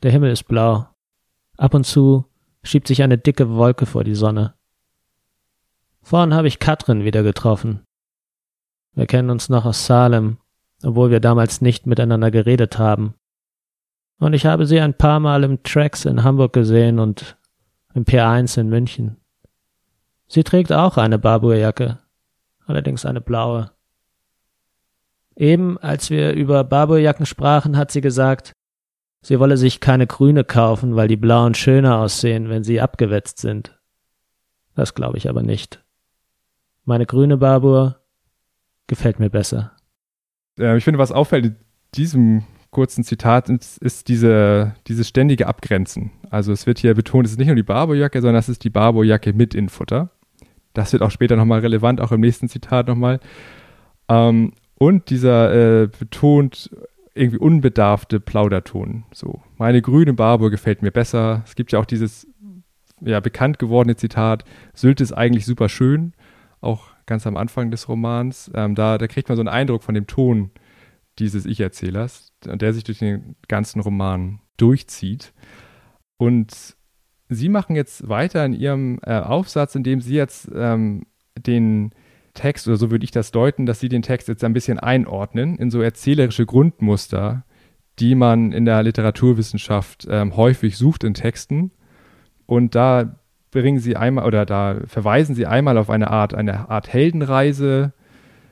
Der 0.04 0.12
Himmel 0.12 0.32
ist 0.32 0.44
blau. 0.44 0.88
Ab 1.58 1.74
und 1.74 1.86
zu 1.86 2.26
schiebt 2.64 2.88
sich 2.88 3.02
eine 3.02 3.18
dicke 3.18 3.50
Wolke 3.50 3.86
vor 3.86 4.04
die 4.04 4.16
Sonne. 4.16 4.54
Vorhin 6.02 6.34
habe 6.34 6.48
ich 6.48 6.60
Katrin 6.60 7.04
wieder 7.04 7.24
getroffen. 7.24 7.82
Wir 8.94 9.08
kennen 9.08 9.30
uns 9.30 9.50
noch 9.50 9.66
aus 9.66 9.86
Salem, 9.86 10.38
obwohl 10.84 11.10
wir 11.10 11.20
damals 11.20 11.62
nicht 11.62 11.86
miteinander 11.86 12.32
geredet 12.32 12.78
haben. 12.78 13.16
Und 14.20 14.34
ich 14.34 14.46
habe 14.46 14.66
sie 14.66 14.80
ein 14.80 14.94
paar 14.94 15.20
Mal 15.20 15.44
im 15.44 15.62
Tracks 15.64 16.06
in 16.06 16.24
Hamburg 16.24 16.54
gesehen 16.54 17.00
und 17.00 17.38
im 17.94 18.06
P1 18.06 18.60
in 18.60 18.70
München. 18.70 19.18
Sie 20.28 20.44
trägt 20.44 20.72
auch 20.72 20.98
eine 20.98 21.20
Barbourjacke, 21.20 22.00
allerdings 22.66 23.06
eine 23.06 23.22
blaue. 23.22 23.72
Eben 25.36 25.78
als 25.78 26.10
wir 26.10 26.34
über 26.34 26.64
Barbourjacken 26.64 27.26
sprachen, 27.26 27.78
hat 27.78 27.92
sie 27.92 28.02
gesagt, 28.02 28.54
sie 29.22 29.40
wolle 29.40 29.58
sich 29.58 29.80
keine 29.80 30.08
grüne 30.08 30.44
kaufen, 30.44 30.96
weil 30.96 31.08
die 31.08 31.18
blauen 31.18 31.54
schöner 31.54 32.00
aussehen, 32.00 32.50
wenn 32.50 32.64
sie 32.64 32.82
abgewetzt 32.82 33.40
sind. 33.40 33.78
Das 34.76 34.94
glaube 34.94 35.18
ich 35.18 35.30
aber 35.30 35.44
nicht. 35.44 35.84
Meine 36.86 37.06
grüne 37.06 37.38
Barbour 37.38 38.00
gefällt 38.88 39.20
mir 39.20 39.30
besser. 39.30 39.72
Ja, 40.58 40.76
ich 40.76 40.84
finde, 40.84 41.00
was 41.00 41.12
auffällt 41.12 41.46
in 41.46 41.56
diesem 41.96 42.44
kurzen 42.72 43.04
Zitat 43.04 43.50
ist, 43.50 43.78
ist 43.80 44.08
diese, 44.08 44.76
dieses 44.88 45.08
ständige 45.08 45.48
Abgrenzen. 45.48 46.12
Also 46.30 46.52
es 46.52 46.66
wird 46.68 46.80
hier 46.80 46.94
betont, 46.94 47.26
es 47.26 47.32
ist 47.34 47.38
nicht 47.38 47.48
nur 47.48 47.56
die 47.56 47.64
Barbo-Jacke, 47.64 48.22
sondern 48.22 48.40
es 48.40 48.50
ist 48.50 48.64
die 48.64 48.70
Barbo-Jacke 48.70 49.34
mit 49.34 49.56
Infutter. 49.56 50.12
Das 50.74 50.94
wird 50.94 51.02
auch 51.02 51.12
später 51.12 51.36
nochmal 51.36 51.62
relevant, 51.62 52.02
auch 52.02 52.12
im 52.12 52.22
nächsten 52.22 52.50
Zitat 52.50 52.88
nochmal. 52.88 53.20
Ähm, 54.10 54.54
und 54.76 55.10
dieser 55.10 55.84
äh, 55.84 55.88
betont 55.88 56.70
irgendwie 57.18 57.40
unbedarfte 57.40 58.20
Plauderton. 58.20 59.06
So, 59.12 59.42
meine 59.58 59.82
grüne 59.82 60.14
Barbo 60.14 60.50
gefällt 60.50 60.82
mir 60.82 60.92
besser. 60.92 61.44
Es 61.46 61.56
gibt 61.56 61.72
ja 61.72 61.80
auch 61.80 61.86
dieses 61.86 62.28
ja, 63.02 63.20
bekannt 63.20 63.60
gewordene 63.60 63.96
Zitat, 63.96 64.44
Sylt 64.74 65.02
ist 65.02 65.14
eigentlich 65.14 65.46
super 65.46 65.70
schön, 65.70 66.14
auch 66.62 66.90
ganz 67.06 67.28
am 67.28 67.38
Anfang 67.38 67.72
des 67.72 67.88
Romans. 67.88 68.52
Ähm, 68.54 68.76
da, 68.76 68.98
da 68.98 69.08
kriegt 69.08 69.30
man 69.30 69.36
so 69.36 69.42
einen 69.42 69.50
Eindruck 69.50 69.84
von 69.84 69.96
dem 69.96 70.08
Ton 70.08 70.52
dieses 71.20 71.46
Ich-Erzählers, 71.46 72.32
der 72.44 72.74
sich 72.74 72.84
durch 72.84 73.00
den 73.00 73.36
ganzen 73.48 73.80
Roman 73.82 74.40
durchzieht. 74.58 75.34
Und 76.18 76.76
Sie 77.30 77.50
machen 77.50 77.76
jetzt 77.76 78.08
weiter 78.08 78.46
in 78.46 78.54
Ihrem 78.54 79.00
äh, 79.04 79.20
Aufsatz, 79.20 79.76
indem 79.76 80.00
Sie 80.00 80.16
jetzt 80.16 80.50
ähm, 80.54 81.06
den 81.38 81.92
Text, 82.38 82.68
oder 82.68 82.78
so 82.78 82.92
würde 82.92 83.04
ich 83.04 83.12
das 83.12 83.32
deuten, 83.32 83.66
dass 83.66 83.80
Sie 83.80 83.90
den 83.90 84.02
Text 84.02 84.28
jetzt 84.28 84.44
ein 84.44 84.54
bisschen 84.54 84.80
einordnen 84.80 85.58
in 85.58 85.70
so 85.70 85.82
erzählerische 85.82 86.46
Grundmuster, 86.46 87.44
die 88.00 88.16
man 88.16 88.52
in 88.52 88.66
der 88.66 88.84
Literaturwissenschaft 88.84 90.08
ähm, 90.10 90.38
häufig 90.38 90.78
sucht 90.78 91.04
in 91.04 91.14
Texten. 91.14 91.72
Und 92.46 92.76
da 92.76 93.20
bringen 93.52 93.80
Sie 93.80 93.96
einmal 93.96 94.26
oder 94.26 94.46
da 94.46 94.78
verweisen 94.86 95.36
Sie 95.36 95.46
einmal 95.46 95.78
auf 95.78 95.90
eine 95.90 96.10
Art, 96.10 96.34
eine 96.34 96.70
Art 96.70 96.94
Heldenreise, 96.94 97.94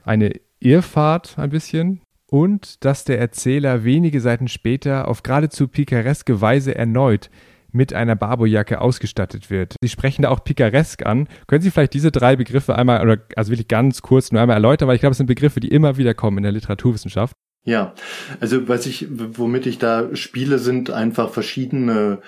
eine 0.04 0.34
Irrfahrt 0.60 1.38
ein 1.38 1.50
bisschen 1.50 2.02
und 2.28 2.84
dass 2.84 3.06
der 3.06 3.20
Erzähler 3.20 3.84
wenige 3.84 4.20
Seiten 4.20 4.48
später 4.48 5.08
auf 5.08 5.24
geradezu 5.24 5.68
pikareske 5.68 6.42
Weise 6.42 6.76
erneut 6.76 7.30
mit 7.76 7.94
einer 7.94 8.16
Barbojacke 8.16 8.82
ausgestattet 8.82 9.50
wird. 9.50 9.76
Sie 9.82 9.90
sprechen 9.90 10.24
da 10.24 10.30
auch 10.30 10.44
pikaresk 10.44 11.06
an. 11.06 11.28
Können 11.48 11.62
Sie 11.62 11.70
vielleicht 11.70 11.94
diese 11.94 12.12
drei 12.12 12.36
Begriffe 12.36 12.76
einmal, 12.76 13.02
oder 13.02 13.18
also 13.36 13.52
wirklich 13.52 13.68
ganz 13.68 14.02
kurz 14.02 14.32
nur 14.32 14.42
einmal 14.42 14.56
erläutern, 14.56 14.88
weil 14.88 14.96
ich 14.96 15.02
glaube, 15.02 15.12
es 15.12 15.18
sind 15.18 15.28
Begriffe, 15.28 15.60
die 15.60 15.68
immer 15.68 15.98
wieder 15.98 16.14
kommen 16.14 16.38
in 16.38 16.44
der 16.44 16.54
Literaturwissenschaft. 16.54 17.36
Ja, 17.66 17.94
also 18.40 18.68
was 18.68 18.86
ich, 18.86 19.08
womit 19.10 19.66
ich 19.66 19.80
da 19.80 20.16
spiele, 20.16 20.60
sind 20.60 20.92
einfach 20.92 21.32
verschiedene 21.32 22.20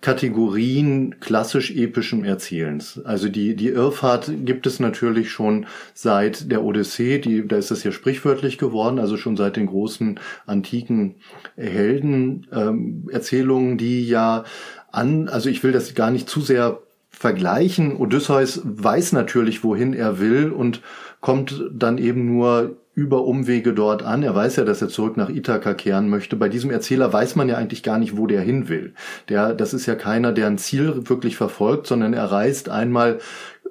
Kategorien 0.00 1.16
klassisch 1.20 1.70
epischem 1.72 2.24
Erzählens. 2.24 3.00
Also 3.04 3.28
die, 3.28 3.54
die 3.56 3.68
Irrfahrt 3.68 4.30
gibt 4.44 4.66
es 4.66 4.80
natürlich 4.80 5.30
schon 5.30 5.66
seit 5.94 6.50
der 6.50 6.62
Odyssee, 6.62 7.18
die, 7.18 7.46
da 7.46 7.56
ist 7.56 7.70
es 7.70 7.84
ja 7.84 7.92
sprichwörtlich 7.92 8.58
geworden, 8.58 8.98
also 8.98 9.16
schon 9.16 9.36
seit 9.36 9.56
den 9.56 9.66
großen 9.66 10.20
antiken 10.46 11.16
Heldenerzählungen, 11.56 13.72
ähm, 13.72 13.78
die 13.78 14.06
ja 14.06 14.44
an, 14.92 15.28
also 15.28 15.48
ich 15.48 15.62
will 15.62 15.72
das 15.72 15.94
gar 15.94 16.10
nicht 16.10 16.28
zu 16.28 16.40
sehr 16.40 16.78
vergleichen. 17.10 17.96
Odysseus 17.96 18.60
weiß 18.64 19.12
natürlich, 19.12 19.62
wohin 19.64 19.92
er 19.92 20.20
will 20.20 20.50
und 20.50 20.80
kommt 21.20 21.64
dann 21.72 21.98
eben 21.98 22.26
nur 22.26 22.76
über 22.94 23.24
Umwege 23.24 23.72
dort 23.72 24.02
an. 24.02 24.22
Er 24.22 24.34
weiß 24.34 24.56
ja, 24.56 24.64
dass 24.64 24.82
er 24.82 24.88
zurück 24.88 25.16
nach 25.16 25.28
Ithaka 25.28 25.74
kehren 25.74 26.08
möchte. 26.08 26.36
Bei 26.36 26.48
diesem 26.48 26.70
Erzähler 26.70 27.12
weiß 27.12 27.36
man 27.36 27.48
ja 27.48 27.56
eigentlich 27.56 27.82
gar 27.82 27.98
nicht, 27.98 28.16
wo 28.16 28.26
der 28.26 28.42
hin 28.42 28.68
will. 28.68 28.94
Der, 29.28 29.54
das 29.54 29.74
ist 29.74 29.86
ja 29.86 29.94
keiner, 29.94 30.32
der 30.32 30.46
ein 30.46 30.58
Ziel 30.58 31.08
wirklich 31.08 31.36
verfolgt, 31.36 31.86
sondern 31.86 32.14
er 32.14 32.26
reist 32.26 32.68
einmal 32.68 33.18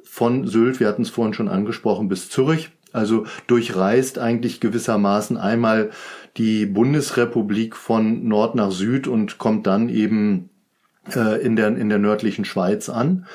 von 0.03 0.47
Sylt, 0.47 0.79
wir 0.79 0.87
hatten 0.87 1.03
es 1.03 1.09
vorhin 1.09 1.33
schon 1.33 1.47
angesprochen, 1.47 2.09
bis 2.09 2.29
Zürich. 2.29 2.71
Also 2.91 3.25
durchreist 3.45 4.17
eigentlich 4.17 4.59
gewissermaßen 4.59 5.37
einmal 5.37 5.91
die 6.37 6.65
Bundesrepublik 6.65 7.75
von 7.75 8.27
Nord 8.27 8.55
nach 8.55 8.71
Süd 8.71 9.07
und 9.07 9.37
kommt 9.37 9.67
dann 9.67 9.89
eben 9.89 10.49
äh, 11.15 11.41
in, 11.41 11.55
der, 11.55 11.67
in 11.69 11.89
der 11.89 11.99
nördlichen 11.99 12.45
Schweiz 12.45 12.89
an. 12.89 13.25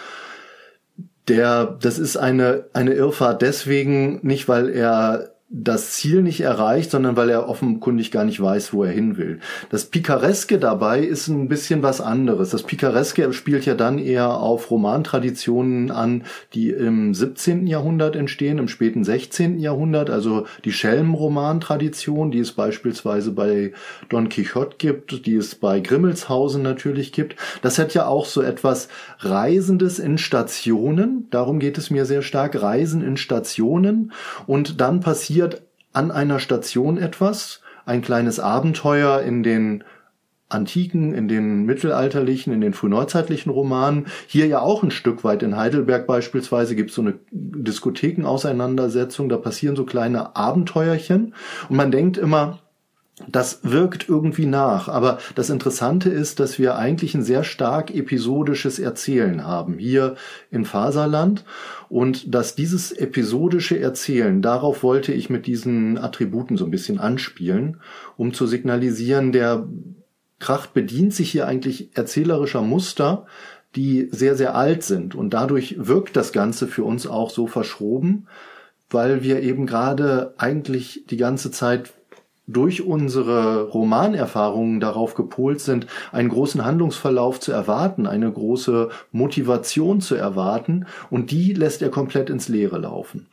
Der, 1.29 1.79
das 1.81 1.99
ist 1.99 2.17
eine, 2.17 2.67
eine 2.73 2.93
Irrfahrt 2.93 3.43
deswegen 3.43 4.21
nicht, 4.23 4.49
weil 4.49 4.69
er 4.69 5.34
das 5.51 5.93
Ziel 5.93 6.23
nicht 6.23 6.41
erreicht, 6.41 6.91
sondern 6.91 7.17
weil 7.17 7.29
er 7.29 7.49
offenkundig 7.49 8.11
gar 8.11 8.25
nicht 8.25 8.41
weiß, 8.41 8.73
wo 8.73 8.83
er 8.83 8.91
hin 8.91 9.17
will. 9.17 9.41
Das 9.71 9.85
Pikareske 9.85 10.59
dabei 10.59 11.01
ist 11.01 11.29
ein 11.29 11.49
bisschen 11.49 11.83
was 11.83 12.01
anderes. 12.01 12.51
Das 12.51 12.65
Pikareske 12.65 13.33
spielt 13.33 13.65
ja 13.67 13.75
dann 13.75 13.99
eher 13.99 14.39
auf 14.39 14.71
Romantraditionen 14.71 15.91
an, 15.91 16.25
die 16.55 16.71
im 16.71 17.15
17. 17.15 17.67
Jahrhundert 17.67 18.17
entstehen, 18.17 18.59
im 18.59 18.69
späten 18.69 19.05
16. 19.05 19.61
Jahrhundert, 19.61 20.11
also 20.11 20.47
die 20.65 20.73
Schelmenromantradition, 20.73 22.31
die 22.31 22.41
es 22.41 22.53
beispielsweise 22.53 23.31
bei 23.31 23.73
Don 24.09 24.31
Quixote 24.31 24.77
gibt, 24.79 25.27
die 25.27 25.37
es 25.37 25.55
bei 25.55 25.79
Grimmelshausen 25.79 26.63
natürlich 26.63 27.13
gibt. 27.13 27.37
Das 27.63 27.79
hat 27.79 27.95
ja 27.95 28.07
auch 28.07 28.27
so 28.27 28.43
etwas 28.43 28.89
Reisendes 29.21 29.99
in 29.99 30.19
Stationen, 30.19 31.29
darum 31.31 31.61
geht 31.61 31.79
es 31.79 31.91
mir 31.91 32.07
sehr 32.07 32.23
stark, 32.23 32.61
Reisen 32.61 33.03
in 33.03 33.17
Stationen 33.17 34.13
und 34.47 34.81
dann 34.81 35.01
passiert 35.01 35.44
passiert 35.45 35.63
an 35.93 36.11
einer 36.11 36.41
Station 36.41 36.99
etwas, 36.99 37.61
ein 37.87 38.03
kleines 38.03 38.41
Abenteuer 38.41 39.21
in 39.21 39.43
den 39.43 39.85
antiken, 40.49 41.15
in 41.15 41.29
den 41.29 41.65
mittelalterlichen, 41.67 42.53
in 42.53 42.61
den 42.61 42.75
frühneuzeitlichen 42.75 43.51
Romanen. 43.51 44.07
Hier 44.27 44.47
ja 44.47 44.61
auch 44.61 44.83
ein 44.83 44.91
Stück 44.91 45.25
weit. 45.25 45.43
In 45.43 45.57
Heidelberg 45.57 46.07
beispielsweise 46.07 46.75
gibt 46.77 46.91
es 46.91 46.97
so 46.97 47.03
eine 47.03 47.15
Diskothekenauseinandersetzung, 47.31 49.29
da 49.29 49.37
passieren 49.37 49.77
so 49.77 49.85
kleine 49.85 50.37
Abenteuerchen. 50.37 51.35
Und 51.69 51.77
man 51.77 51.91
denkt 51.91 52.19
immer, 52.19 52.59
das 53.29 53.61
wirkt 53.63 54.09
irgendwie 54.09 54.47
nach. 54.47 54.89
Aber 54.89 55.19
das 55.35 55.51
Interessante 55.51 56.11
ist, 56.11 56.41
dass 56.41 56.59
wir 56.59 56.77
eigentlich 56.77 57.15
ein 57.15 57.23
sehr 57.23 57.45
stark 57.45 57.95
episodisches 57.95 58.79
Erzählen 58.79 59.47
haben 59.47 59.79
hier 59.79 60.17
in 60.51 60.65
Faserland 60.65 61.45
und 61.89 62.35
dass 62.35 62.57
dieses 62.57 62.91
episodische 62.91 63.79
Erzählen, 63.79 64.43
darauf 64.43 64.83
wollte 64.83 65.13
ich 65.13 65.31
mit 65.31 65.47
diesen 65.47 65.97
Attributen 65.97 66.57
so 66.57 66.65
ein 66.65 66.73
bisschen 66.73 66.99
anspielen, 66.99 67.81
um 68.17 68.35
zu 68.35 68.47
signalisieren, 68.47 69.31
der 69.31 69.67
Kracht 70.41 70.75
bedient 70.75 71.15
sich 71.15 71.31
hier 71.31 71.47
eigentlich 71.47 71.97
erzählerischer 71.97 72.63
Muster, 72.63 73.27
die 73.77 74.09
sehr, 74.11 74.37
sehr 74.37 74.57
alt 74.57 74.83
sind 74.83 75.15
und 75.15 75.31
dadurch 75.31 75.77
wirkt 75.79 76.17
das 76.17 76.33
Ganze 76.33 76.67
für 76.67 76.85
uns 76.85 77.07
auch 77.07 77.31
so 77.31 77.47
verschroben, 77.47 78.27
weil 78.91 79.23
wir 79.23 79.41
eben 79.43 79.67
gerade 79.67 80.35
eigentlich 80.37 81.05
die 81.09 81.17
ganze 81.17 81.51
Zeit 81.51 81.93
durch 82.47 82.83
unsere 82.83 83.69
Romanerfahrungen 83.69 84.81
darauf 84.81 85.15
gepolt 85.15 85.61
sind, 85.61 85.87
einen 86.13 86.29
großen 86.29 86.65
Handlungsverlauf 86.65 87.41
zu 87.41 87.53
erwarten, 87.53 88.07
eine 88.07 88.31
große 88.31 88.91
Motivation 89.13 90.01
zu 90.01 90.15
erwarten 90.15 90.87
und 91.11 91.31
die 91.31 91.55
lässt 91.55 91.81
er 91.83 91.89
komplett 91.89 92.29
ins 92.29 92.49
Leere 92.49 92.79
laufen, 92.79 93.29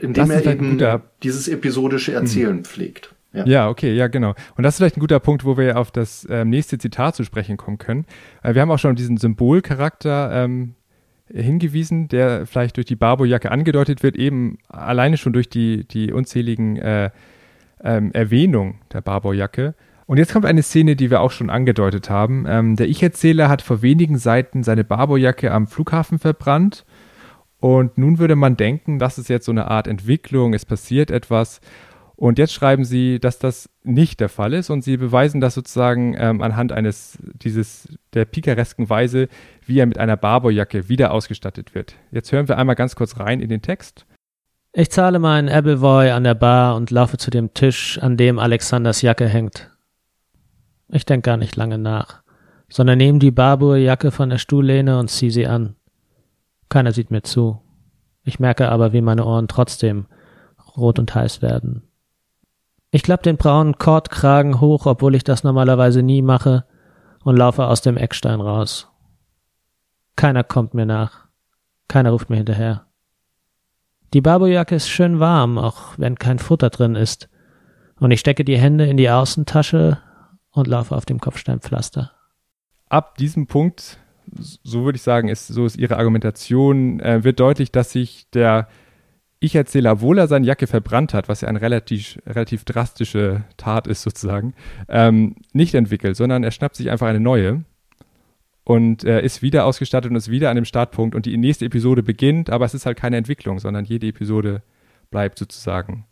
indem 0.00 0.30
er 0.30 0.46
eben 0.46 0.72
guter... 0.72 1.02
dieses 1.22 1.48
episodische 1.48 2.12
Erzählen 2.12 2.58
hm. 2.58 2.64
pflegt. 2.64 3.14
Ja. 3.32 3.46
ja. 3.46 3.68
okay, 3.68 3.94
ja, 3.94 4.08
genau. 4.08 4.34
Und 4.56 4.64
das 4.64 4.74
ist 4.74 4.78
vielleicht 4.78 4.96
ein 4.96 5.00
guter 5.00 5.20
Punkt, 5.20 5.44
wo 5.44 5.56
wir 5.56 5.78
auf 5.78 5.90
das 5.90 6.24
äh, 6.24 6.44
nächste 6.44 6.78
Zitat 6.78 7.14
zu 7.14 7.24
sprechen 7.24 7.56
kommen 7.56 7.78
können. 7.78 8.06
Äh, 8.42 8.54
wir 8.54 8.62
haben 8.62 8.70
auch 8.70 8.78
schon 8.78 8.96
diesen 8.96 9.18
Symbolcharakter 9.18 10.32
ähm, 10.32 10.74
hingewiesen, 11.32 12.08
der 12.08 12.46
vielleicht 12.46 12.76
durch 12.76 12.86
die 12.86 12.96
Barbojacke 12.96 13.52
angedeutet 13.52 14.02
wird, 14.02 14.16
eben 14.16 14.58
alleine 14.68 15.16
schon 15.16 15.32
durch 15.32 15.48
die, 15.48 15.86
die 15.86 16.12
unzähligen 16.12 16.76
äh, 16.76 17.10
ähm, 17.82 18.12
Erwähnung 18.12 18.80
der 18.92 19.00
Barbour-Jacke. 19.00 19.74
Und 20.06 20.16
jetzt 20.16 20.32
kommt 20.32 20.44
eine 20.44 20.62
Szene, 20.62 20.96
die 20.96 21.10
wir 21.10 21.20
auch 21.20 21.30
schon 21.30 21.50
angedeutet 21.50 22.10
haben. 22.10 22.44
Ähm, 22.48 22.76
der 22.76 22.88
Ich-Erzähler 22.88 23.48
hat 23.48 23.62
vor 23.62 23.82
wenigen 23.82 24.18
Seiten 24.18 24.62
seine 24.62 24.84
Barbour-Jacke 24.84 25.52
am 25.52 25.66
Flughafen 25.66 26.18
verbrannt. 26.18 26.84
Und 27.60 27.98
nun 27.98 28.18
würde 28.18 28.36
man 28.36 28.56
denken, 28.56 28.98
das 28.98 29.18
ist 29.18 29.28
jetzt 29.28 29.46
so 29.46 29.52
eine 29.52 29.70
Art 29.70 29.86
Entwicklung, 29.86 30.54
es 30.54 30.64
passiert 30.64 31.10
etwas. 31.10 31.60
Und 32.16 32.38
jetzt 32.38 32.52
schreiben 32.52 32.84
sie, 32.84 33.18
dass 33.18 33.38
das 33.38 33.70
nicht 33.82 34.20
der 34.20 34.28
Fall 34.28 34.52
ist 34.52 34.68
und 34.68 34.82
sie 34.82 34.98
beweisen 34.98 35.40
das 35.40 35.54
sozusagen 35.54 36.14
ähm, 36.18 36.42
anhand 36.42 36.70
eines 36.70 37.18
dieses 37.22 37.88
der 38.12 38.26
pikaresken 38.26 38.90
Weise, 38.90 39.28
wie 39.64 39.78
er 39.78 39.86
mit 39.86 39.96
einer 39.96 40.18
Barbour-Jacke 40.18 40.88
wieder 40.90 41.12
ausgestattet 41.12 41.74
wird. 41.74 41.94
Jetzt 42.10 42.30
hören 42.30 42.46
wir 42.48 42.58
einmal 42.58 42.76
ganz 42.76 42.94
kurz 42.94 43.18
rein 43.18 43.40
in 43.40 43.48
den 43.48 43.62
Text. 43.62 44.04
Ich 44.72 44.90
zahle 44.92 45.18
meinen 45.18 45.48
Appleboy 45.48 46.12
an 46.12 46.22
der 46.22 46.34
Bar 46.34 46.76
und 46.76 46.92
laufe 46.92 47.18
zu 47.18 47.30
dem 47.30 47.54
Tisch, 47.54 47.98
an 47.98 48.16
dem 48.16 48.38
Alexanders 48.38 49.02
Jacke 49.02 49.26
hängt. 49.26 49.68
Ich 50.88 51.04
denk 51.04 51.24
gar 51.24 51.36
nicht 51.36 51.56
lange 51.56 51.76
nach, 51.76 52.22
sondern 52.68 52.98
nehme 52.98 53.18
die 53.18 53.32
Barbour-Jacke 53.32 54.12
von 54.12 54.30
der 54.30 54.38
Stuhllehne 54.38 55.00
und 55.00 55.08
zieh 55.08 55.30
sie 55.30 55.48
an. 55.48 55.74
Keiner 56.68 56.92
sieht 56.92 57.10
mir 57.10 57.22
zu. 57.22 57.60
Ich 58.22 58.38
merke 58.38 58.68
aber, 58.68 58.92
wie 58.92 59.00
meine 59.00 59.24
Ohren 59.24 59.48
trotzdem 59.48 60.06
rot 60.76 61.00
und 61.00 61.12
heiß 61.12 61.42
werden. 61.42 61.82
Ich 62.92 63.02
klapp 63.02 63.24
den 63.24 63.38
braunen 63.38 63.76
Kordkragen 63.76 64.60
hoch, 64.60 64.86
obwohl 64.86 65.16
ich 65.16 65.24
das 65.24 65.42
normalerweise 65.42 66.02
nie 66.02 66.22
mache, 66.22 66.64
und 67.24 67.36
laufe 67.36 67.66
aus 67.66 67.82
dem 67.82 67.96
Eckstein 67.96 68.40
raus. 68.40 68.88
Keiner 70.14 70.44
kommt 70.44 70.74
mir 70.74 70.86
nach. 70.86 71.26
Keiner 71.88 72.10
ruft 72.10 72.30
mir 72.30 72.36
hinterher. 72.36 72.86
Die 74.12 74.20
Barbojacke 74.20 74.74
ist 74.74 74.88
schön 74.88 75.20
warm, 75.20 75.56
auch 75.56 75.94
wenn 75.96 76.16
kein 76.16 76.40
Futter 76.40 76.70
drin 76.70 76.96
ist. 76.96 77.28
Und 78.00 78.10
ich 78.10 78.18
stecke 78.18 78.44
die 78.44 78.58
Hände 78.58 78.86
in 78.86 78.96
die 78.96 79.08
Außentasche 79.08 79.98
und 80.50 80.66
laufe 80.66 80.96
auf 80.96 81.06
dem 81.06 81.20
Kopfsteinpflaster. 81.20 82.10
Ab 82.88 83.16
diesem 83.18 83.46
Punkt, 83.46 83.98
so 84.32 84.84
würde 84.84 84.96
ich 84.96 85.02
sagen, 85.02 85.28
ist, 85.28 85.46
so 85.46 85.64
ist 85.64 85.76
Ihre 85.76 85.96
Argumentation, 85.96 86.98
äh, 86.98 87.22
wird 87.22 87.38
deutlich, 87.38 87.70
dass 87.70 87.92
sich 87.92 88.28
der 88.30 88.66
Ich-Erzähler, 89.38 89.92
obwohl 89.92 90.18
er 90.18 90.26
seine 90.26 90.46
Jacke 90.46 90.66
verbrannt 90.66 91.14
hat, 91.14 91.28
was 91.28 91.42
ja 91.42 91.48
eine 91.48 91.60
relativ, 91.60 92.18
relativ 92.26 92.64
drastische 92.64 93.44
Tat 93.58 93.86
ist 93.86 94.02
sozusagen, 94.02 94.54
ähm, 94.88 95.36
nicht 95.52 95.74
entwickelt, 95.74 96.16
sondern 96.16 96.42
er 96.42 96.50
schnappt 96.50 96.74
sich 96.74 96.90
einfach 96.90 97.06
eine 97.06 97.20
neue 97.20 97.64
und 98.70 99.02
äh, 99.02 99.20
ist 99.20 99.42
wieder 99.42 99.64
ausgestattet 99.64 100.12
und 100.12 100.16
ist 100.16 100.30
wieder 100.30 100.48
an 100.48 100.54
dem 100.54 100.64
Startpunkt 100.64 101.16
und 101.16 101.26
die 101.26 101.36
nächste 101.36 101.64
Episode 101.64 102.04
beginnt, 102.04 102.50
aber 102.50 102.64
es 102.64 102.72
ist 102.72 102.86
halt 102.86 102.96
keine 102.96 103.16
Entwicklung, 103.16 103.58
sondern 103.58 103.84
jede 103.84 104.06
Episode 104.06 104.62
bleibt 105.10 105.40
sozusagen. 105.40 106.06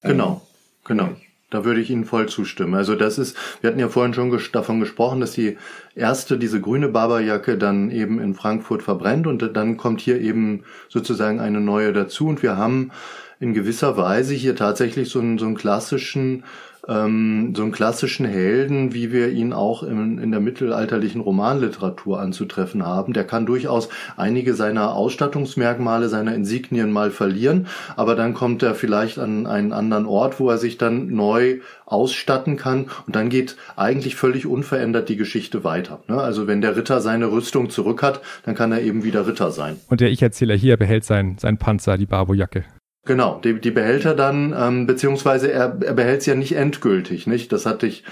Genau, 0.00 0.40
genau. 0.84 1.10
Da 1.50 1.66
würde 1.66 1.82
ich 1.82 1.90
Ihnen 1.90 2.06
voll 2.06 2.30
zustimmen. 2.30 2.74
Also 2.74 2.94
das 2.94 3.18
ist, 3.18 3.36
wir 3.60 3.68
hatten 3.68 3.78
ja 3.78 3.90
vorhin 3.90 4.14
schon 4.14 4.30
ges 4.30 4.50
davon 4.52 4.80
gesprochen, 4.80 5.20
dass 5.20 5.32
die 5.32 5.58
erste, 5.94 6.38
diese 6.38 6.62
grüne 6.62 6.88
Barberjacke 6.88 7.58
dann 7.58 7.90
eben 7.90 8.20
in 8.20 8.34
Frankfurt 8.34 8.82
verbrennt 8.82 9.26
und 9.26 9.54
dann 9.54 9.76
kommt 9.76 10.00
hier 10.00 10.18
eben 10.18 10.64
sozusagen 10.88 11.40
eine 11.40 11.60
neue 11.60 11.92
dazu 11.92 12.26
und 12.26 12.42
wir 12.42 12.56
haben 12.56 12.90
in 13.38 13.52
gewisser 13.52 13.98
Weise 13.98 14.32
hier 14.32 14.56
tatsächlich 14.56 15.10
so 15.10 15.20
einen, 15.20 15.36
so 15.36 15.44
einen 15.44 15.56
klassischen 15.56 16.44
ähm, 16.88 17.52
so 17.56 17.62
einen 17.62 17.72
klassischen 17.72 18.26
Helden, 18.26 18.94
wie 18.94 19.12
wir 19.12 19.30
ihn 19.30 19.52
auch 19.52 19.82
in, 19.82 20.18
in 20.18 20.30
der 20.30 20.40
mittelalterlichen 20.40 21.20
Romanliteratur 21.20 22.20
anzutreffen 22.20 22.84
haben. 22.84 23.12
Der 23.12 23.24
kann 23.24 23.46
durchaus 23.46 23.88
einige 24.16 24.54
seiner 24.54 24.94
Ausstattungsmerkmale, 24.94 26.08
seiner 26.08 26.34
Insignien 26.34 26.92
mal 26.92 27.10
verlieren, 27.10 27.66
aber 27.96 28.14
dann 28.14 28.34
kommt 28.34 28.62
er 28.62 28.74
vielleicht 28.74 29.18
an 29.18 29.46
einen 29.46 29.72
anderen 29.72 30.06
Ort, 30.06 30.40
wo 30.40 30.50
er 30.50 30.58
sich 30.58 30.78
dann 30.78 31.08
neu 31.14 31.60
ausstatten 31.84 32.56
kann 32.56 32.86
und 33.06 33.14
dann 33.14 33.28
geht 33.28 33.56
eigentlich 33.76 34.16
völlig 34.16 34.46
unverändert 34.46 35.08
die 35.08 35.16
Geschichte 35.16 35.64
weiter. 35.64 36.00
Ne? 36.08 36.20
Also 36.20 36.46
wenn 36.46 36.60
der 36.60 36.76
Ritter 36.76 37.00
seine 37.00 37.30
Rüstung 37.30 37.70
zurück 37.70 38.02
hat, 38.02 38.20
dann 38.44 38.54
kann 38.54 38.72
er 38.72 38.82
eben 38.82 39.04
wieder 39.04 39.26
Ritter 39.26 39.50
sein. 39.50 39.76
Und 39.88 40.00
der 40.00 40.10
Ich-Erzähler 40.10 40.54
hier 40.54 40.76
behält 40.76 41.04
sein, 41.04 41.36
sein 41.38 41.58
Panzer, 41.58 41.96
die 41.96 42.06
Barbojacke. 42.06 42.64
Genau, 43.06 43.40
die, 43.42 43.60
die 43.60 43.70
behält 43.70 44.04
er 44.04 44.14
dann, 44.14 44.52
ähm, 44.58 44.86
beziehungsweise 44.86 45.50
er, 45.50 45.78
er 45.80 45.94
behält 45.94 46.22
sie 46.22 46.30
ja 46.30 46.36
nicht 46.36 46.56
endgültig, 46.56 47.28
nicht? 47.28 47.52
Das 47.52 47.64
hatte 47.64 47.86
ich 47.86 48.02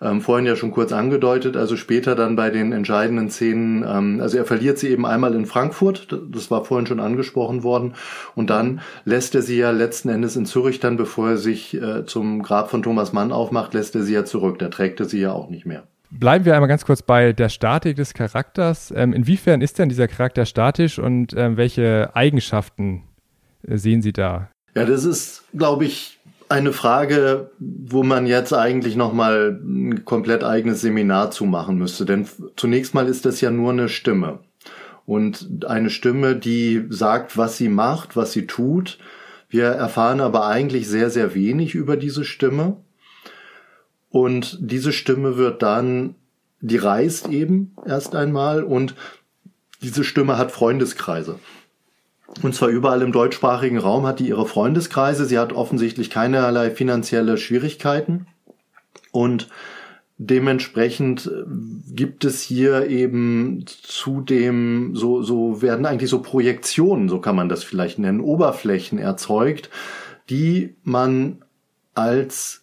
ähm, 0.00 0.20
vorhin 0.20 0.46
ja 0.46 0.54
schon 0.54 0.70
kurz 0.70 0.92
angedeutet. 0.92 1.56
Also 1.56 1.76
später 1.76 2.14
dann 2.14 2.36
bei 2.36 2.50
den 2.50 2.70
entscheidenden 2.70 3.30
Szenen, 3.30 3.84
ähm, 3.84 4.20
also 4.20 4.38
er 4.38 4.44
verliert 4.44 4.78
sie 4.78 4.90
eben 4.90 5.06
einmal 5.06 5.34
in 5.34 5.46
Frankfurt, 5.46 6.06
das 6.30 6.52
war 6.52 6.64
vorhin 6.64 6.86
schon 6.86 7.00
angesprochen 7.00 7.64
worden, 7.64 7.94
und 8.36 8.48
dann 8.48 8.80
lässt 9.04 9.34
er 9.34 9.42
sie 9.42 9.58
ja 9.58 9.72
letzten 9.72 10.08
Endes 10.08 10.36
in 10.36 10.46
Zürich 10.46 10.78
dann, 10.78 10.96
bevor 10.96 11.30
er 11.30 11.36
sich 11.36 11.74
äh, 11.74 12.06
zum 12.06 12.42
Grab 12.44 12.70
von 12.70 12.84
Thomas 12.84 13.12
Mann 13.12 13.32
aufmacht, 13.32 13.74
lässt 13.74 13.96
er 13.96 14.02
sie 14.02 14.14
ja 14.14 14.24
zurück. 14.24 14.60
Da 14.60 14.68
trägt 14.68 15.00
er 15.00 15.06
sie 15.06 15.20
ja 15.20 15.32
auch 15.32 15.50
nicht 15.50 15.66
mehr. 15.66 15.82
Bleiben 16.10 16.44
wir 16.44 16.54
einmal 16.54 16.68
ganz 16.68 16.84
kurz 16.84 17.02
bei 17.02 17.32
der 17.32 17.48
Statik 17.48 17.96
des 17.96 18.14
Charakters. 18.14 18.94
Ähm, 18.96 19.12
inwiefern 19.12 19.60
ist 19.62 19.80
denn 19.80 19.88
dieser 19.88 20.06
Charakter 20.06 20.46
statisch 20.46 21.00
und 21.00 21.34
ähm, 21.36 21.56
welche 21.56 22.14
Eigenschaften 22.14 23.02
sehen 23.66 24.02
Sie 24.02 24.12
da? 24.12 24.50
Ja, 24.74 24.84
das 24.84 25.04
ist, 25.04 25.44
glaube 25.52 25.84
ich, 25.84 26.18
eine 26.48 26.72
Frage, 26.72 27.50
wo 27.58 28.02
man 28.02 28.26
jetzt 28.26 28.52
eigentlich 28.52 28.96
nochmal 28.96 29.58
ein 29.62 30.04
komplett 30.04 30.44
eigenes 30.44 30.80
Seminar 30.80 31.30
zu 31.30 31.44
machen 31.44 31.78
müsste. 31.78 32.04
Denn 32.04 32.26
zunächst 32.56 32.94
mal 32.94 33.08
ist 33.08 33.24
das 33.24 33.40
ja 33.40 33.50
nur 33.50 33.72
eine 33.72 33.88
Stimme. 33.88 34.40
Und 35.06 35.64
eine 35.66 35.90
Stimme, 35.90 36.36
die 36.36 36.86
sagt, 36.88 37.36
was 37.36 37.56
sie 37.56 37.68
macht, 37.68 38.16
was 38.16 38.32
sie 38.32 38.46
tut. 38.46 38.98
Wir 39.48 39.66
erfahren 39.66 40.20
aber 40.20 40.46
eigentlich 40.46 40.88
sehr, 40.88 41.10
sehr 41.10 41.34
wenig 41.34 41.74
über 41.74 41.96
diese 41.96 42.24
Stimme. 42.24 42.76
Und 44.10 44.58
diese 44.60 44.92
Stimme 44.92 45.36
wird 45.36 45.62
dann, 45.62 46.14
die 46.60 46.76
reist 46.76 47.28
eben 47.28 47.74
erst 47.84 48.14
einmal 48.14 48.62
und 48.62 48.94
diese 49.82 50.04
Stimme 50.04 50.38
hat 50.38 50.52
Freundeskreise. 50.52 51.38
Und 52.42 52.54
zwar 52.54 52.68
überall 52.68 53.02
im 53.02 53.12
deutschsprachigen 53.12 53.78
Raum 53.78 54.06
hat 54.06 54.18
die 54.18 54.28
ihre 54.28 54.46
Freundeskreise. 54.46 55.24
Sie 55.26 55.38
hat 55.38 55.52
offensichtlich 55.52 56.10
keinerlei 56.10 56.70
finanzielle 56.70 57.36
Schwierigkeiten. 57.38 58.26
Und 59.12 59.48
dementsprechend 60.16 61.30
gibt 61.90 62.24
es 62.24 62.40
hier 62.42 62.88
eben 62.88 63.64
zudem 63.66 64.94
so, 64.94 65.22
so 65.22 65.62
werden 65.62 65.86
eigentlich 65.86 66.10
so 66.10 66.22
Projektionen, 66.22 67.08
so 67.08 67.20
kann 67.20 67.36
man 67.36 67.48
das 67.48 67.64
vielleicht 67.64 67.98
nennen, 67.98 68.20
Oberflächen 68.20 68.98
erzeugt, 68.98 69.70
die 70.30 70.74
man 70.82 71.44
als 71.94 72.62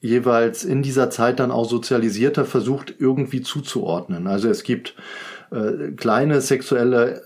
jeweils 0.00 0.64
in 0.64 0.82
dieser 0.82 1.10
Zeit 1.10 1.38
dann 1.40 1.52
auch 1.52 1.68
sozialisierter 1.68 2.44
versucht 2.44 2.94
irgendwie 2.98 3.40
zuzuordnen. 3.40 4.26
Also 4.26 4.48
es 4.48 4.64
gibt 4.64 4.96
äh, 5.52 5.92
kleine 5.92 6.40
sexuelle 6.40 7.22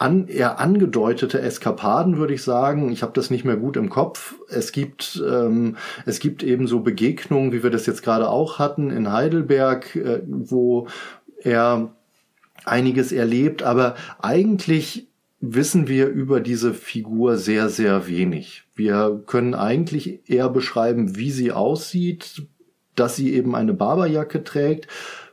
an, 0.00 0.28
eher 0.28 0.58
angedeutete 0.58 1.40
Eskapaden, 1.40 2.16
würde 2.16 2.32
ich 2.32 2.42
sagen. 2.42 2.90
Ich 2.90 3.02
habe 3.02 3.12
das 3.12 3.28
nicht 3.28 3.44
mehr 3.44 3.56
gut 3.56 3.76
im 3.76 3.90
Kopf. 3.90 4.34
Es 4.48 4.72
gibt, 4.72 5.22
ähm, 5.28 5.76
es 6.06 6.20
gibt 6.20 6.42
eben 6.42 6.66
so 6.66 6.80
Begegnungen, 6.80 7.52
wie 7.52 7.62
wir 7.62 7.70
das 7.70 7.84
jetzt 7.84 8.02
gerade 8.02 8.30
auch 8.30 8.58
hatten 8.58 8.90
in 8.90 9.12
Heidelberg, 9.12 9.94
äh, 9.96 10.22
wo 10.26 10.88
er 11.42 11.92
einiges 12.64 13.12
erlebt, 13.12 13.62
aber 13.62 13.94
eigentlich 14.20 15.08
wissen 15.40 15.86
wir 15.86 16.08
über 16.08 16.40
diese 16.40 16.72
Figur 16.72 17.36
sehr, 17.36 17.68
sehr 17.68 18.06
wenig. 18.06 18.64
Wir 18.74 19.22
können 19.26 19.54
eigentlich 19.54 20.30
eher 20.30 20.48
beschreiben, 20.48 21.16
wie 21.16 21.30
sie 21.30 21.52
aussieht, 21.52 22.42
dass 22.94 23.16
sie 23.16 23.34
eben 23.34 23.54
eine 23.54 23.74
Barberjacke 23.74 24.44
trägt, 24.44 24.88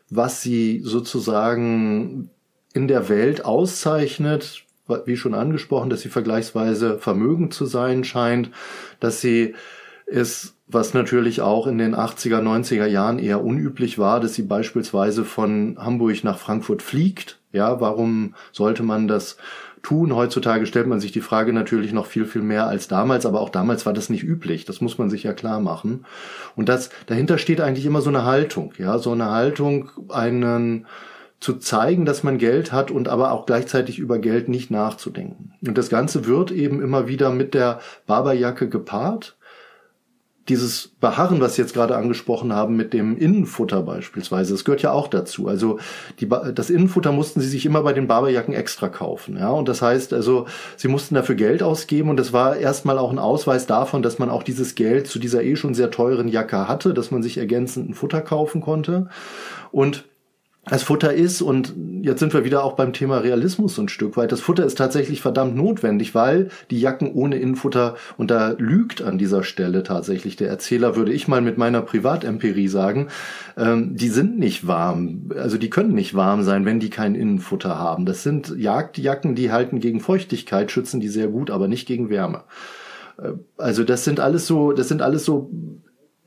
was 0.09 0.41
sie 0.41 0.81
sozusagen 0.83 2.29
in 2.77 2.87
der 2.87 3.09
Welt 3.09 3.43
auszeichnet, 3.43 4.61
wie 5.05 5.17
schon 5.17 5.33
angesprochen, 5.33 5.89
dass 5.89 6.01
sie 6.01 6.09
vergleichsweise 6.09 6.99
vermögend 6.99 7.51
zu 7.51 7.65
sein 7.65 8.03
scheint, 8.03 8.51
dass 8.99 9.19
sie 9.19 9.55
ist, 10.05 10.53
was 10.67 10.93
natürlich 10.93 11.41
auch 11.41 11.65
in 11.65 11.79
den 11.79 11.95
80er, 11.95 12.39
90er 12.39 12.85
Jahren 12.85 13.17
eher 13.17 13.43
unüblich 13.43 13.97
war, 13.97 14.19
dass 14.19 14.35
sie 14.35 14.43
beispielsweise 14.43 15.25
von 15.25 15.77
Hamburg 15.79 16.23
nach 16.23 16.37
Frankfurt 16.37 16.83
fliegt. 16.83 17.39
Ja, 17.51 17.81
warum 17.81 18.35
sollte 18.51 18.83
man 18.83 19.07
das 19.07 19.37
tun? 19.81 20.15
Heutzutage 20.15 20.67
stellt 20.67 20.85
man 20.85 20.99
sich 20.99 21.11
die 21.11 21.21
Frage 21.21 21.53
natürlich 21.53 21.93
noch 21.93 22.05
viel, 22.05 22.25
viel 22.25 22.43
mehr 22.43 22.67
als 22.67 22.87
damals, 22.87 23.25
aber 23.25 23.41
auch 23.41 23.49
damals 23.49 23.87
war 23.87 23.93
das 23.93 24.11
nicht 24.11 24.23
üblich. 24.23 24.65
Das 24.65 24.81
muss 24.81 24.99
man 24.99 25.09
sich 25.09 25.23
ja 25.23 25.33
klar 25.33 25.59
machen. 25.61 26.05
Und 26.55 26.69
das, 26.69 26.91
dahinter 27.07 27.39
steht 27.39 27.59
eigentlich 27.59 27.87
immer 27.87 28.01
so 28.01 28.09
eine 28.09 28.23
Haltung, 28.23 28.71
ja, 28.77 28.99
so 28.99 29.13
eine 29.13 29.31
Haltung, 29.31 29.89
einen, 30.09 30.85
zu 31.39 31.55
zeigen, 31.55 32.05
dass 32.05 32.23
man 32.23 32.39
Geld 32.39 32.71
hat 32.71 32.89
und 32.89 33.07
aber 33.07 33.31
auch 33.31 33.45
gleichzeitig 33.45 33.99
über 33.99 34.17
Geld 34.17 34.49
nicht 34.49 34.71
nachzudenken. 34.71 35.53
Und 35.65 35.77
das 35.77 35.89
Ganze 35.89 36.25
wird 36.25 36.51
eben 36.51 36.81
immer 36.81 37.07
wieder 37.07 37.29
mit 37.31 37.53
der 37.53 37.79
Barberjacke 38.07 38.69
gepaart. 38.69 39.35
Dieses 40.49 40.87
Beharren, 41.01 41.41
was 41.41 41.55
Sie 41.55 41.61
jetzt 41.61 41.73
gerade 41.73 41.97
angesprochen 41.97 42.53
haben 42.53 42.77
mit 42.77 42.93
dem 42.93 43.17
Innenfutter 43.17 43.83
beispielsweise, 43.83 44.53
das 44.53 44.63
gehört 44.63 44.81
ja 44.81 44.93
auch 44.93 45.09
dazu. 45.09 45.49
Also 45.49 45.77
die, 46.21 46.29
das 46.55 46.69
Innenfutter 46.69 47.11
mussten 47.11 47.41
Sie 47.41 47.49
sich 47.49 47.65
immer 47.65 47.81
bei 47.83 47.91
den 47.91 48.07
Barberjacken 48.07 48.53
extra 48.53 48.87
kaufen. 48.87 49.37
Ja? 49.37 49.49
Und 49.49 49.67
das 49.67 49.81
heißt 49.81 50.13
also, 50.13 50.47
Sie 50.77 50.87
mussten 50.87 51.15
dafür 51.15 51.35
Geld 51.35 51.61
ausgeben 51.61 52.09
und 52.09 52.17
das 52.17 52.31
war 52.31 52.55
erstmal 52.55 52.97
auch 52.97 53.11
ein 53.11 53.19
Ausweis 53.19 53.67
davon, 53.67 54.01
dass 54.01 54.19
man 54.19 54.29
auch 54.29 54.41
dieses 54.41 54.73
Geld 54.75 55.07
zu 55.07 55.19
dieser 55.19 55.43
eh 55.43 55.57
schon 55.57 55.75
sehr 55.75 55.91
teuren 55.91 56.29
Jacke 56.29 56.67
hatte, 56.67 56.93
dass 56.93 57.11
man 57.11 57.21
sich 57.21 57.37
ergänzend 57.37 57.89
ein 57.89 57.93
Futter 57.93 58.21
kaufen 58.21 58.61
konnte. 58.61 59.09
Und 59.71 60.05
das 60.69 60.83
Futter 60.83 61.13
ist, 61.13 61.41
und 61.41 61.73
jetzt 62.01 62.19
sind 62.19 62.33
wir 62.33 62.45
wieder 62.45 62.63
auch 62.63 62.73
beim 62.73 62.93
Thema 62.93 63.19
Realismus 63.19 63.77
ein 63.77 63.89
Stück 63.89 64.17
weit, 64.17 64.31
das 64.31 64.41
Futter 64.41 64.65
ist 64.65 64.77
tatsächlich 64.77 65.21
verdammt 65.21 65.55
notwendig, 65.55 66.15
weil 66.15 66.49
die 66.71 66.79
Jacken 66.79 67.11
ohne 67.13 67.37
Innenfutter, 67.37 67.95
und 68.17 68.31
da 68.31 68.55
lügt 68.57 69.01
an 69.01 69.17
dieser 69.17 69.43
Stelle 69.43 69.83
tatsächlich 69.83 70.35
der 70.35 70.49
Erzähler, 70.49 70.95
würde 70.95 71.13
ich 71.13 71.27
mal 71.27 71.41
mit 71.41 71.57
meiner 71.57 71.81
Privatempirie 71.81 72.67
sagen, 72.67 73.07
ähm, 73.57 73.95
die 73.95 74.09
sind 74.09 74.39
nicht 74.39 74.67
warm, 74.67 75.31
also 75.35 75.57
die 75.57 75.69
können 75.69 75.93
nicht 75.93 76.15
warm 76.15 76.43
sein, 76.43 76.65
wenn 76.65 76.79
die 76.79 76.89
kein 76.89 77.15
Innenfutter 77.15 77.77
haben. 77.77 78.05
Das 78.05 78.23
sind 78.23 78.53
Jagdjacken, 78.57 79.35
die 79.35 79.51
halten 79.51 79.79
gegen 79.79 79.99
Feuchtigkeit, 79.99 80.71
schützen 80.71 80.99
die 80.99 81.09
sehr 81.09 81.27
gut, 81.27 81.49
aber 81.49 81.67
nicht 81.67 81.87
gegen 81.87 82.09
Wärme. 82.09 82.43
Äh, 83.17 83.33
also 83.57 83.83
das 83.83 84.03
sind 84.03 84.19
alles 84.19 84.47
so, 84.47 84.71
das 84.71 84.87
sind 84.87 85.01
alles 85.01 85.25
so, 85.25 85.51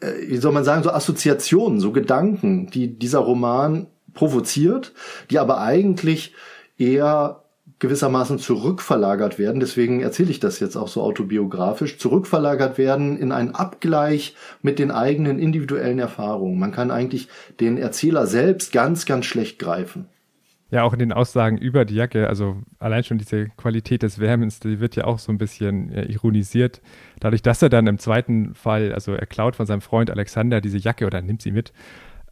äh, 0.00 0.12
wie 0.28 0.36
soll 0.38 0.52
man 0.52 0.64
sagen, 0.64 0.82
so 0.82 0.90
Assoziationen, 0.90 1.80
so 1.80 1.92
Gedanken, 1.92 2.68
die 2.70 2.98
dieser 2.98 3.20
Roman 3.20 3.86
provoziert, 4.14 4.92
die 5.30 5.38
aber 5.38 5.60
eigentlich 5.60 6.34
eher 6.78 7.44
gewissermaßen 7.80 8.38
zurückverlagert 8.38 9.38
werden, 9.38 9.58
deswegen 9.58 10.00
erzähle 10.00 10.30
ich 10.30 10.38
das 10.38 10.60
jetzt 10.60 10.76
auch 10.76 10.88
so 10.88 11.02
autobiografisch, 11.02 11.98
zurückverlagert 11.98 12.76
werden 12.76 13.16
in 13.16 13.32
einen 13.32 13.54
Abgleich 13.54 14.36
mit 14.60 14.78
den 14.78 14.90
eigenen 14.90 15.38
individuellen 15.38 15.98
Erfahrungen. 15.98 16.58
Man 16.58 16.72
kann 16.72 16.90
eigentlich 16.90 17.28
den 17.58 17.78
Erzähler 17.78 18.26
selbst 18.26 18.72
ganz, 18.72 19.06
ganz 19.06 19.24
schlecht 19.24 19.58
greifen. 19.58 20.06
Ja, 20.70 20.84
auch 20.84 20.92
in 20.92 21.00
den 21.00 21.12
Aussagen 21.12 21.58
über 21.58 21.84
die 21.84 21.96
Jacke, 21.96 22.28
also 22.28 22.58
allein 22.78 23.02
schon 23.02 23.18
diese 23.18 23.48
Qualität 23.56 24.02
des 24.02 24.20
Wärmens, 24.20 24.60
die 24.60 24.78
wird 24.78 24.94
ja 24.94 25.04
auch 25.04 25.18
so 25.18 25.32
ein 25.32 25.38
bisschen 25.38 25.90
ironisiert. 25.90 26.80
Dadurch, 27.18 27.42
dass 27.42 27.60
er 27.62 27.70
dann 27.70 27.88
im 27.88 27.98
zweiten 27.98 28.54
Fall, 28.54 28.92
also 28.92 29.12
er 29.12 29.26
klaut 29.26 29.56
von 29.56 29.66
seinem 29.66 29.80
Freund 29.80 30.10
Alexander 30.10 30.60
diese 30.60 30.78
Jacke 30.78 31.06
oder 31.06 31.22
nimmt 31.22 31.42
sie 31.42 31.50
mit 31.50 31.72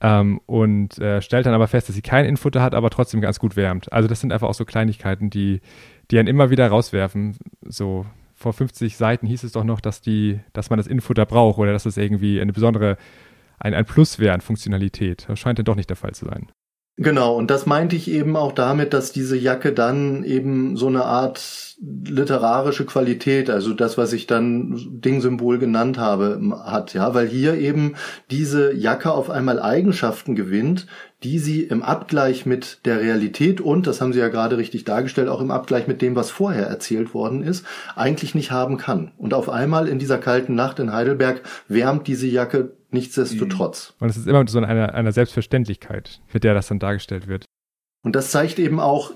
ähm, 0.01 0.41
und 0.47 0.99
äh, 0.99 1.21
stellt 1.21 1.47
dann 1.47 1.55
aber 1.55 1.69
fest, 1.69 1.89
dass 1.89 1.97
sie 1.97 2.03
kein 2.03 2.25
Infutter 2.25 2.63
hat, 2.63 2.75
aber 2.75 2.91
trotzdem 2.91 3.21
ganz 3.21 3.39
gut 3.39 3.57
wärmt. 3.57 3.93
Also 3.93 4.09
das 4.09 4.21
sind 4.21 4.33
einfach 4.33 4.49
auch 4.49 4.55
so 4.55 4.65
Kleinigkeiten, 4.65 5.31
die, 5.31 5.61
die 6.11 6.19
einen 6.19 6.29
immer 6.29 6.51
wieder 6.51 6.69
rauswerfen. 6.69 7.37
So 7.63 8.07
vor 8.35 8.53
50 8.53 8.97
Seiten 8.97 9.27
hieß 9.27 9.43
es 9.43 9.53
doch 9.53 9.65
noch, 9.65 9.81
dass 9.81 10.01
die, 10.01 10.41
dass 10.53 10.71
man 10.71 10.77
das 10.77 10.87
Infutter 10.87 11.27
braucht 11.27 11.59
oder 11.59 11.73
dass 11.73 11.87
es 11.87 11.97
irgendwie 11.97 12.41
eine 12.41 12.53
besondere, 12.53 12.97
ein, 13.59 13.75
ein 13.75 13.85
Plus 13.85 14.19
wäre 14.21 14.35
an 14.35 14.41
Funktionalität. 14.41 15.27
Das 15.29 15.39
scheint 15.39 15.59
dann 15.59 15.65
doch 15.65 15.75
nicht 15.75 15.91
der 15.91 15.97
Fall 15.97 16.15
zu 16.15 16.27
sein. 16.27 16.47
Genau, 17.01 17.37
und 17.37 17.49
das 17.49 17.65
meinte 17.65 17.95
ich 17.95 18.11
eben 18.11 18.35
auch 18.35 18.51
damit, 18.51 18.93
dass 18.93 19.13
diese 19.13 19.37
Jacke 19.37 19.73
dann 19.73 20.25
eben 20.25 20.77
so 20.77 20.89
eine 20.89 21.05
Art 21.05 21.77
literarische 21.81 22.87
Qualität, 22.87 23.51
also 23.51 23.73
das, 23.73 23.97
was 23.97 24.13
ich 24.13 24.27
dann 24.27 24.75
Dingsymbol 25.01 25.61
genannt 25.61 25.97
habe, 25.97 26.41
hat, 26.65 26.95
ja, 26.95 27.15
weil 27.15 27.29
hier 27.29 27.55
eben 27.55 27.95
diese 28.33 28.75
Jacke 28.75 29.13
auf 29.13 29.31
einmal 29.31 29.63
Eigenschaften 29.63 30.35
gewinnt, 30.35 30.89
die 31.25 31.39
sie 31.39 31.63
im 31.63 31.83
Abgleich 31.83 32.47
mit 32.47 32.81
der 32.85 33.01
Realität 33.01 33.61
und, 33.61 33.87
das 33.87 34.01
haben 34.01 34.13
Sie 34.13 34.21
ja 34.21 34.29
gerade 34.29 34.57
richtig 34.57 34.85
dargestellt, 34.85 35.29
auch 35.29 35.41
im 35.41 35.51
Abgleich 35.51 35.89
mit 35.89 36.01
dem, 36.01 36.15
was 36.15 36.31
vorher 36.31 36.67
erzählt 36.67 37.13
worden 37.13 37.43
ist, 37.43 37.67
eigentlich 37.97 38.35
nicht 38.35 38.53
haben 38.53 38.77
kann. 38.77 39.13
Und 39.19 39.35
auf 39.35 39.49
einmal 39.49 39.89
in 39.89 39.99
dieser 39.99 40.19
kalten 40.19 40.55
Nacht 40.55 40.79
in 40.79 40.93
Heidelberg 40.93 41.43
wärmt 41.67 42.07
diese 42.07 42.29
Jacke 42.29 42.73
nichtsdestotrotz. 42.91 43.95
Und 43.99 44.09
es 44.09 44.17
ist 44.17 44.29
immer 44.29 44.47
so 44.47 44.61
eine, 44.61 44.95
eine 44.95 45.13
Selbstverständlichkeit, 45.13 46.21
mit 46.33 46.45
der 46.45 46.55
das 46.55 46.69
dann 46.69 46.79
dargestellt 46.79 47.27
wird. 47.27 47.45
Und 48.05 48.15
das 48.15 48.31
zeigt 48.31 48.61
eben 48.61 48.79
auch 48.79 49.13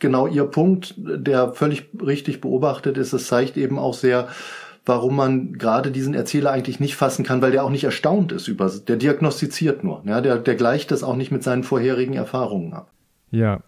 genau 0.00 0.26
Ihr 0.26 0.44
Punkt, 0.44 0.94
der 0.98 1.52
völlig 1.52 1.88
richtig 2.04 2.40
beobachtet 2.40 2.98
ist. 2.98 3.12
Es 3.12 3.28
zeigt 3.28 3.56
eben 3.56 3.78
auch 3.78 3.94
sehr, 3.94 4.28
warum 4.86 5.16
man 5.16 5.52
gerade 5.54 5.90
diesen 5.90 6.14
Erzähler 6.14 6.52
eigentlich 6.52 6.80
nicht 6.80 6.96
fassen 6.96 7.24
kann, 7.24 7.42
weil 7.42 7.50
der 7.50 7.64
auch 7.64 7.70
nicht 7.70 7.84
erstaunt 7.84 8.32
ist 8.32 8.48
über, 8.48 8.70
der 8.70 8.96
diagnostiziert 8.96 9.84
nur, 9.84 10.02
ja, 10.06 10.20
der, 10.20 10.38
der 10.38 10.54
gleicht 10.54 10.90
das 10.90 11.02
auch 11.02 11.16
nicht 11.16 11.32
mit 11.32 11.42
seinen 11.42 11.64
vorherigen 11.64 12.14
Erfahrungen 12.14 12.72
ab. 12.72 12.92
Ja. 13.30 13.62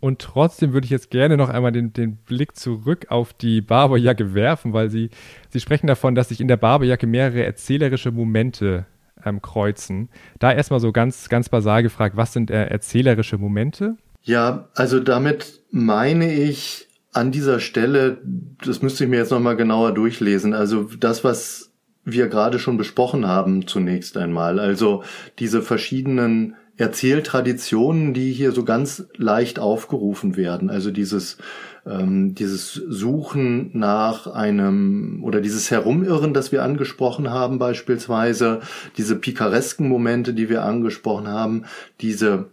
Und 0.00 0.20
trotzdem 0.20 0.74
würde 0.74 0.84
ich 0.84 0.90
jetzt 0.90 1.10
gerne 1.10 1.36
noch 1.36 1.48
einmal 1.48 1.72
den, 1.72 1.92
den 1.94 2.16
Blick 2.16 2.56
zurück 2.56 3.06
auf 3.08 3.32
die 3.32 3.62
Barberjacke 3.62 4.34
werfen, 4.34 4.74
weil 4.74 4.90
Sie, 4.90 5.08
Sie 5.48 5.60
sprechen 5.60 5.86
davon, 5.86 6.14
dass 6.14 6.28
sich 6.28 6.42
in 6.42 6.48
der 6.48 6.58
Barberjacke 6.58 7.06
mehrere 7.06 7.42
erzählerische 7.42 8.10
Momente 8.10 8.84
ähm, 9.24 9.40
kreuzen. 9.40 10.10
Da 10.38 10.52
erstmal 10.52 10.80
so 10.80 10.92
ganz, 10.92 11.30
ganz 11.30 11.48
basal 11.48 11.82
gefragt, 11.82 12.18
was 12.18 12.34
sind 12.34 12.50
äh, 12.50 12.66
erzählerische 12.66 13.38
Momente? 13.38 13.96
Ja, 14.22 14.68
also 14.74 15.00
damit 15.00 15.62
meine 15.70 16.32
ich 16.34 16.86
an 17.14 17.30
dieser 17.30 17.60
Stelle, 17.60 18.18
das 18.64 18.82
müsste 18.82 19.04
ich 19.04 19.10
mir 19.10 19.18
jetzt 19.18 19.30
nochmal 19.30 19.56
genauer 19.56 19.92
durchlesen, 19.92 20.52
also 20.52 20.90
das, 20.98 21.24
was 21.24 21.72
wir 22.04 22.28
gerade 22.28 22.58
schon 22.58 22.76
besprochen 22.76 23.26
haben 23.26 23.66
zunächst 23.66 24.16
einmal, 24.16 24.58
also 24.58 25.02
diese 25.38 25.62
verschiedenen 25.62 26.56
Erzähltraditionen, 26.76 28.14
die 28.14 28.32
hier 28.32 28.50
so 28.50 28.64
ganz 28.64 29.06
leicht 29.16 29.58
aufgerufen 29.58 30.36
werden, 30.36 30.70
also 30.70 30.90
dieses 30.90 31.38
ähm, 31.86 32.34
dieses 32.34 32.72
Suchen 32.72 33.70
nach 33.78 34.26
einem 34.26 35.22
oder 35.22 35.40
dieses 35.40 35.70
Herumirren, 35.70 36.34
das 36.34 36.50
wir 36.50 36.64
angesprochen 36.64 37.30
haben 37.30 37.58
beispielsweise, 37.58 38.60
diese 38.96 39.16
pikaresken 39.16 39.88
Momente, 39.88 40.34
die 40.34 40.48
wir 40.48 40.64
angesprochen 40.64 41.28
haben, 41.28 41.64
diese 42.00 42.50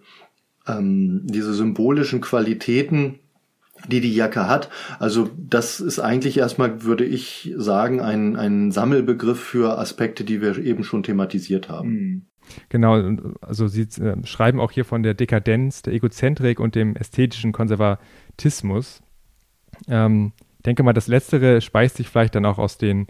ähm, 0.67 1.21
diese 1.26 1.54
symbolischen 1.56 2.21
Qualitäten, 2.21 3.19
die 3.88 4.02
die 4.02 4.13
Jacke 4.13 4.48
hat. 4.48 4.70
Also 5.00 5.30
das 5.38 5.80
ist 5.80 6.00
eigentlich 6.00 6.38
erstmal, 6.38 6.84
würde 6.84 7.06
ich 7.06 7.54
sagen, 7.58 8.02
ein, 8.02 8.36
ein 8.36 8.72
Sammelbegriff 8.72 9.39
für 9.39 9.78
Aspekte, 9.78 10.24
die 10.24 10.41
wir 10.41 10.58
eben 10.58 10.84
schon 10.84 11.04
thematisiert 11.04 11.70
haben. 11.70 11.89
Mhm. 11.89 12.22
Genau, 12.70 12.96
also 13.41 13.67
Sie 13.67 13.84
äh, 14.02 14.26
schreiben 14.26 14.60
auch 14.60 14.72
hier 14.72 14.84
von 14.84 15.04
der 15.04 15.13
Dekadenz, 15.13 15.84
der 15.84 15.94
Egozentrik 15.94 16.60
und 16.60 16.76
dem 16.76 16.96
ästhetischen 16.96 17.52
Konservatismus. 17.52 19.02
Ähm, 19.88 20.34
ich 20.58 20.63
denke 20.63 20.84
mal, 20.84 20.94
das 20.94 21.08
Letztere 21.08 21.62
speist 21.62 21.98
sich 21.98 22.10
vielleicht 22.10 22.36
dann 22.36 22.46
auch 22.46 22.58
aus 22.58 22.78
den, 22.78 23.08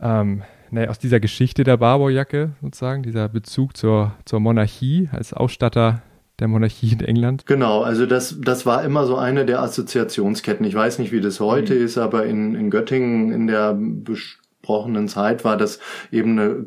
ähm, 0.00 0.42
naja, 0.70 0.88
aus 0.88 0.98
dieser 0.98 1.20
Geschichte 1.20 1.62
der 1.62 1.76
Barbour-Jacke 1.76 2.52
sozusagen, 2.62 3.02
dieser 3.02 3.28
Bezug 3.28 3.76
zur, 3.76 4.14
zur 4.24 4.40
Monarchie 4.40 5.08
als 5.12 5.32
Ausstatter 5.32 6.02
der 6.38 6.48
Monarchie 6.48 6.92
in 6.92 7.00
England. 7.00 7.46
Genau, 7.46 7.82
also 7.82 8.06
das, 8.06 8.36
das 8.40 8.66
war 8.66 8.84
immer 8.84 9.06
so 9.06 9.16
eine 9.16 9.46
der 9.46 9.62
Assoziationsketten. 9.62 10.66
Ich 10.66 10.74
weiß 10.74 10.98
nicht, 10.98 11.12
wie 11.12 11.20
das 11.20 11.40
heute 11.40 11.74
mhm. 11.74 11.84
ist, 11.84 11.98
aber 11.98 12.26
in, 12.26 12.54
in 12.54 12.70
Göttingen 12.70 13.32
in 13.32 13.46
der 13.46 13.74
besprochenen 13.74 15.08
Zeit 15.08 15.44
war 15.44 15.56
das 15.56 15.78
eben 16.10 16.38
eine 16.38 16.66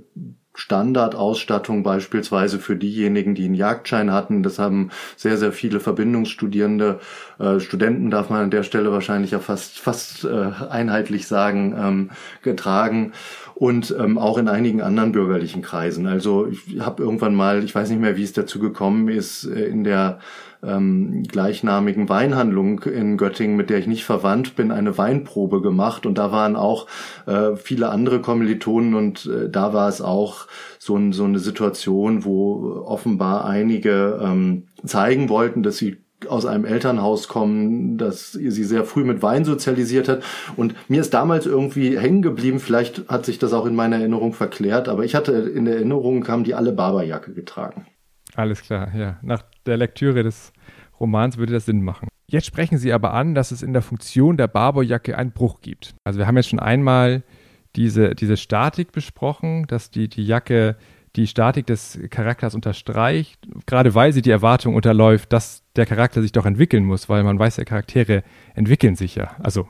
Standardausstattung 0.60 1.84
beispielsweise 1.84 2.60
für 2.60 2.75
diejenigen, 2.75 3.34
die 3.34 3.45
einen 3.45 3.53
Jagdschein 3.53 4.12
hatten. 4.12 4.43
Das 4.43 4.60
haben 4.60 4.89
sehr, 5.15 5.38
sehr 5.38 5.53
viele 5.53 5.79
Verbindungsstudierende, 5.79 6.99
äh, 7.39 7.60
Studenten 7.60 8.12
darf 8.12 8.29
man 8.29 8.43
an 8.43 8.51
der 8.51 8.63
Stelle 8.63 8.91
wahrscheinlich 8.91 9.32
ja 9.32 9.39
fast, 9.39 9.79
fast 9.79 10.25
äh, 10.25 10.51
einheitlich 10.69 11.27
sagen, 11.27 11.75
ähm, 11.77 12.10
getragen 12.41 13.13
und 13.59 13.93
ähm, 13.99 14.17
auch 14.17 14.37
in 14.37 14.47
einigen 14.47 14.81
anderen 14.81 15.11
bürgerlichen 15.11 15.61
Kreisen. 15.61 16.07
Also 16.07 16.47
ich 16.47 16.79
habe 16.79 17.03
irgendwann 17.03 17.35
mal, 17.35 17.61
ich 17.61 17.75
weiß 17.75 17.89
nicht 17.89 17.99
mehr, 17.99 18.15
wie 18.15 18.23
es 18.23 18.31
dazu 18.31 18.57
gekommen 18.57 19.09
ist, 19.09 19.43
äh, 19.43 19.65
in 19.65 19.83
der 19.83 20.19
ähm, 20.63 21.23
gleichnamigen 21.23 22.07
Weinhandlung 22.07 22.79
in 22.83 23.17
Göttingen, 23.17 23.57
mit 23.57 23.69
der 23.69 23.79
ich 23.79 23.87
nicht 23.87 24.05
verwandt 24.05 24.55
bin, 24.55 24.71
eine 24.71 24.97
Weinprobe 24.97 25.61
gemacht 25.61 26.05
und 26.05 26.17
da 26.17 26.31
waren 26.31 26.55
auch 26.55 26.87
äh, 27.25 27.57
viele 27.57 27.89
andere 27.89 28.21
Kommilitonen 28.21 28.93
und 28.93 29.25
äh, 29.25 29.49
da 29.49 29.73
war 29.73 29.89
es 29.89 30.01
auch 30.01 30.47
so, 30.77 30.95
ein, 30.95 31.11
so 31.11 31.25
eine 31.25 31.39
Situation, 31.39 32.23
wo 32.23 32.81
offenbar 32.85 33.43
einige 33.43 34.21
ähm, 34.23 34.67
zeigen 34.85 35.27
wollten, 35.27 35.63
dass 35.63 35.77
sie 35.77 35.97
aus 36.27 36.45
einem 36.45 36.65
Elternhaus 36.65 37.27
kommen, 37.27 37.97
das 37.97 38.34
sie 38.34 38.63
sehr 38.63 38.84
früh 38.84 39.03
mit 39.03 39.21
Wein 39.21 39.45
sozialisiert 39.45 40.10
hat. 40.10 40.23
Und 40.55 40.75
mir 40.89 41.01
ist 41.01 41.13
damals 41.13 41.45
irgendwie 41.45 41.97
hängen 41.97 42.21
geblieben, 42.21 42.60
vielleicht 42.60 43.08
hat 43.08 43.25
sich 43.25 43.39
das 43.39 43.53
auch 43.53 43.65
in 43.65 43.75
meiner 43.75 43.97
Erinnerung 43.97 44.34
verklärt, 44.34 44.89
aber 44.89 45.05
ich 45.05 45.15
hatte 45.15 45.34
in 45.34 45.67
Erinnerung, 45.67 46.27
haben 46.27 46.43
die 46.43 46.55
alle 46.55 46.71
Barberjacke 46.71 47.34
getragen. 47.34 47.86
Alles 48.36 48.62
klar, 48.62 48.93
ja. 48.95 49.17
Nach 49.21 49.43
der 49.65 49.77
Lektüre 49.77 50.23
des 50.23 50.53
Romans 50.99 51.38
würde 51.38 51.53
das 51.53 51.65
Sinn 51.65 51.82
machen. 51.82 52.10
Jetzt 52.27 52.45
sprechen 52.45 52.77
Sie 52.77 52.93
aber 52.93 53.13
an, 53.13 53.34
dass 53.34 53.51
es 53.51 53.63
in 53.63 53.73
der 53.73 53.82
Funktion 53.82 54.38
der 54.38 54.47
Barberjacke 54.47 55.17
einen 55.17 55.32
Bruch 55.32 55.62
gibt. 55.62 55.95
Also 56.03 56.19
wir 56.19 56.27
haben 56.27 56.38
jetzt 56.38 56.49
schon 56.49 56.60
einmal 56.60 57.23
diese, 57.75 58.13
diese 58.13 58.38
Statik 58.38 58.91
besprochen, 58.91 59.65
dass 59.67 59.89
die, 59.89 60.10
die 60.10 60.25
Jacke 60.25 60.75
die 61.15 61.27
Statik 61.27 61.65
des 61.67 61.99
Charakters 62.09 62.55
unterstreicht, 62.55 63.39
gerade 63.65 63.95
weil 63.95 64.13
sie 64.13 64.21
die 64.21 64.29
Erwartung 64.29 64.75
unterläuft, 64.75 65.33
dass 65.33 65.63
der 65.75 65.85
Charakter 65.85 66.21
sich 66.21 66.31
doch 66.31 66.45
entwickeln 66.45 66.85
muss, 66.85 67.09
weil 67.09 67.23
man 67.23 67.39
weiß, 67.39 67.55
der 67.55 67.65
Charaktere 67.65 68.23
entwickeln 68.53 68.95
sich 68.95 69.15
ja. 69.15 69.31
Also 69.39 69.67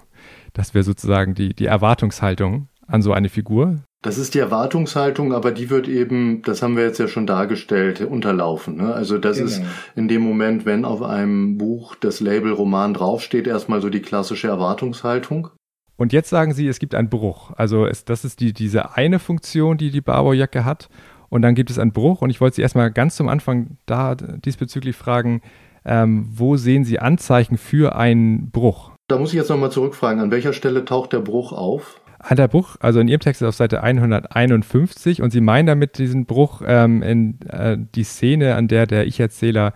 das 0.53 0.73
wäre 0.73 0.83
sozusagen 0.83 1.35
die, 1.35 1.53
die 1.53 1.65
Erwartungshaltung 1.65 2.67
an 2.87 3.01
so 3.01 3.13
eine 3.13 3.29
Figur. 3.29 3.79
Das 4.01 4.17
ist 4.17 4.33
die 4.33 4.39
Erwartungshaltung, 4.39 5.33
aber 5.33 5.51
die 5.51 5.69
wird 5.69 5.87
eben, 5.87 6.41
das 6.43 6.61
haben 6.61 6.77
wir 6.77 6.83
jetzt 6.83 6.99
ja 6.99 7.07
schon 7.07 7.27
dargestellt, 7.27 8.01
unterlaufen. 8.01 8.77
Ne? 8.77 8.93
Also 8.93 9.17
das 9.17 9.37
genau. 9.37 9.49
ist 9.49 9.61
in 9.95 10.07
dem 10.07 10.21
Moment, 10.21 10.65
wenn 10.65 10.85
auf 10.85 11.01
einem 11.01 11.57
Buch 11.57 11.95
das 11.95 12.21
Label 12.21 12.53
Roman 12.53 12.93
draufsteht, 12.93 13.45
erstmal 13.45 13.81
so 13.81 13.89
die 13.89 14.01
klassische 14.01 14.47
Erwartungshaltung. 14.47 15.49
Und 15.97 16.13
jetzt 16.13 16.29
sagen 16.29 16.53
Sie, 16.53 16.65
es 16.69 16.79
gibt 16.79 16.95
einen 16.95 17.09
Bruch. 17.09 17.51
Also 17.57 17.85
es, 17.85 18.05
das 18.05 18.23
ist 18.23 18.39
die, 18.39 18.53
diese 18.53 18.95
eine 18.95 19.19
Funktion, 19.19 19.77
die 19.77 19.91
die 19.91 19.99
Barbaujacke 19.99 20.63
hat 20.63 20.89
und 21.29 21.41
dann 21.41 21.55
gibt 21.55 21.69
es 21.69 21.79
einen 21.79 21.91
Bruch. 21.91 22.21
Und 22.21 22.29
ich 22.29 22.41
wollte 22.41 22.57
Sie 22.57 22.61
erstmal 22.61 22.91
ganz 22.91 23.15
zum 23.15 23.27
Anfang 23.27 23.77
da 23.85 24.15
diesbezüglich 24.15 24.95
fragen, 24.95 25.41
ähm, 25.85 26.27
wo 26.31 26.57
sehen 26.57 26.83
Sie 26.83 26.99
Anzeichen 26.99 27.57
für 27.57 27.95
einen 27.95 28.51
Bruch? 28.51 28.91
Da 29.07 29.17
muss 29.17 29.29
ich 29.29 29.35
jetzt 29.35 29.49
nochmal 29.49 29.71
zurückfragen, 29.71 30.21
an 30.21 30.31
welcher 30.31 30.53
Stelle 30.53 30.85
taucht 30.85 31.13
der 31.13 31.19
Bruch 31.19 31.51
auf? 31.51 32.01
An 32.19 32.35
der 32.35 32.49
Bruch, 32.49 32.75
also 32.81 32.99
in 32.99 33.07
Ihrem 33.07 33.21
Text 33.21 33.41
ist 33.41 33.47
auf 33.47 33.55
Seite 33.55 33.81
151 33.81 35.21
und 35.21 35.31
Sie 35.31 35.41
meinen 35.41 35.67
damit 35.67 35.97
diesen 35.97 36.25
Bruch 36.25 36.61
ähm, 36.65 37.01
in 37.01 37.41
äh, 37.47 37.77
die 37.95 38.03
Szene, 38.03 38.55
an 38.55 38.67
der 38.67 38.87
der 38.87 39.07
Ich-Erzähler 39.07 39.73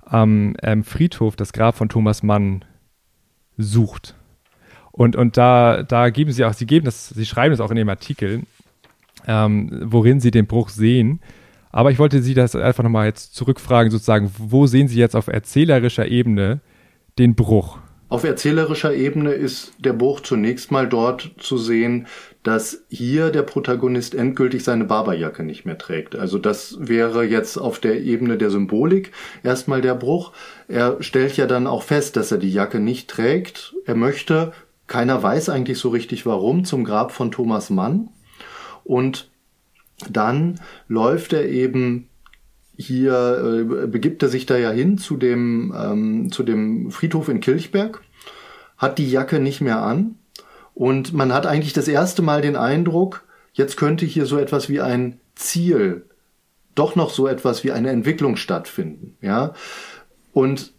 am 0.00 0.54
ähm, 0.62 0.84
Friedhof 0.84 1.36
das 1.36 1.52
Grab 1.52 1.76
von 1.76 1.88
Thomas 1.88 2.22
Mann 2.22 2.64
sucht. 3.56 4.14
Und, 4.92 5.16
und 5.16 5.36
da, 5.36 5.82
da 5.82 6.10
geben 6.10 6.32
Sie 6.32 6.44
auch, 6.44 6.52
Sie 6.52 6.66
geben 6.66 6.84
das, 6.84 7.08
Sie 7.08 7.26
schreiben 7.26 7.52
das 7.52 7.60
auch 7.60 7.70
in 7.70 7.76
Ihrem 7.76 7.88
Artikel, 7.88 8.42
ähm, 9.26 9.82
worin 9.84 10.20
sie 10.20 10.30
den 10.30 10.46
Bruch 10.46 10.68
sehen. 10.68 11.20
Aber 11.72 11.90
ich 11.90 11.98
wollte 11.98 12.20
Sie 12.20 12.34
das 12.34 12.56
einfach 12.56 12.82
nochmal 12.82 13.06
jetzt 13.06 13.34
zurückfragen, 13.34 13.90
sozusagen, 13.90 14.30
wo 14.38 14.66
sehen 14.66 14.88
Sie 14.88 14.98
jetzt 14.98 15.14
auf 15.14 15.28
erzählerischer 15.28 16.06
Ebene 16.06 16.60
den 17.18 17.34
Bruch? 17.34 17.78
Auf 18.08 18.24
erzählerischer 18.24 18.92
Ebene 18.92 19.30
ist 19.30 19.74
der 19.78 19.92
Bruch 19.92 20.18
zunächst 20.18 20.72
mal 20.72 20.88
dort 20.88 21.30
zu 21.38 21.58
sehen, 21.58 22.08
dass 22.42 22.82
hier 22.88 23.30
der 23.30 23.42
Protagonist 23.42 24.16
endgültig 24.16 24.64
seine 24.64 24.84
Barberjacke 24.84 25.44
nicht 25.44 25.64
mehr 25.64 25.78
trägt. 25.78 26.16
Also 26.16 26.36
das 26.38 26.76
wäre 26.80 27.24
jetzt 27.24 27.56
auf 27.56 27.78
der 27.78 28.00
Ebene 28.00 28.36
der 28.36 28.50
Symbolik 28.50 29.12
erstmal 29.44 29.80
der 29.80 29.94
Bruch. 29.94 30.32
Er 30.66 30.96
stellt 31.00 31.36
ja 31.36 31.46
dann 31.46 31.68
auch 31.68 31.84
fest, 31.84 32.16
dass 32.16 32.32
er 32.32 32.38
die 32.38 32.52
Jacke 32.52 32.80
nicht 32.80 33.08
trägt. 33.08 33.76
Er 33.86 33.94
möchte, 33.94 34.52
keiner 34.88 35.22
weiß 35.22 35.48
eigentlich 35.48 35.78
so 35.78 35.90
richtig 35.90 36.26
warum, 36.26 36.64
zum 36.64 36.82
Grab 36.82 37.12
von 37.12 37.30
Thomas 37.30 37.70
Mann 37.70 38.08
und 38.84 39.30
dann 40.08 40.60
läuft 40.88 41.32
er 41.32 41.48
eben 41.48 42.08
hier, 42.76 43.66
äh, 43.70 43.86
begibt 43.86 44.22
er 44.22 44.28
sich 44.28 44.46
da 44.46 44.56
ja 44.56 44.70
hin 44.70 44.98
zu 44.98 45.16
dem, 45.16 45.74
ähm, 45.76 46.32
zu 46.32 46.42
dem 46.42 46.90
Friedhof 46.90 47.28
in 47.28 47.40
Kilchberg, 47.40 48.02
hat 48.78 48.98
die 48.98 49.10
Jacke 49.10 49.38
nicht 49.38 49.60
mehr 49.60 49.82
an 49.82 50.16
und 50.74 51.12
man 51.12 51.32
hat 51.32 51.46
eigentlich 51.46 51.74
das 51.74 51.88
erste 51.88 52.22
Mal 52.22 52.40
den 52.40 52.56
Eindruck, 52.56 53.24
jetzt 53.52 53.76
könnte 53.76 54.06
hier 54.06 54.26
so 54.26 54.38
etwas 54.38 54.68
wie 54.68 54.80
ein 54.80 55.20
Ziel, 55.34 56.06
doch 56.74 56.96
noch 56.96 57.10
so 57.10 57.26
etwas 57.26 57.64
wie 57.64 57.72
eine 57.72 57.90
Entwicklung 57.90 58.36
stattfinden, 58.36 59.16
ja. 59.20 59.52
Und 60.32 60.72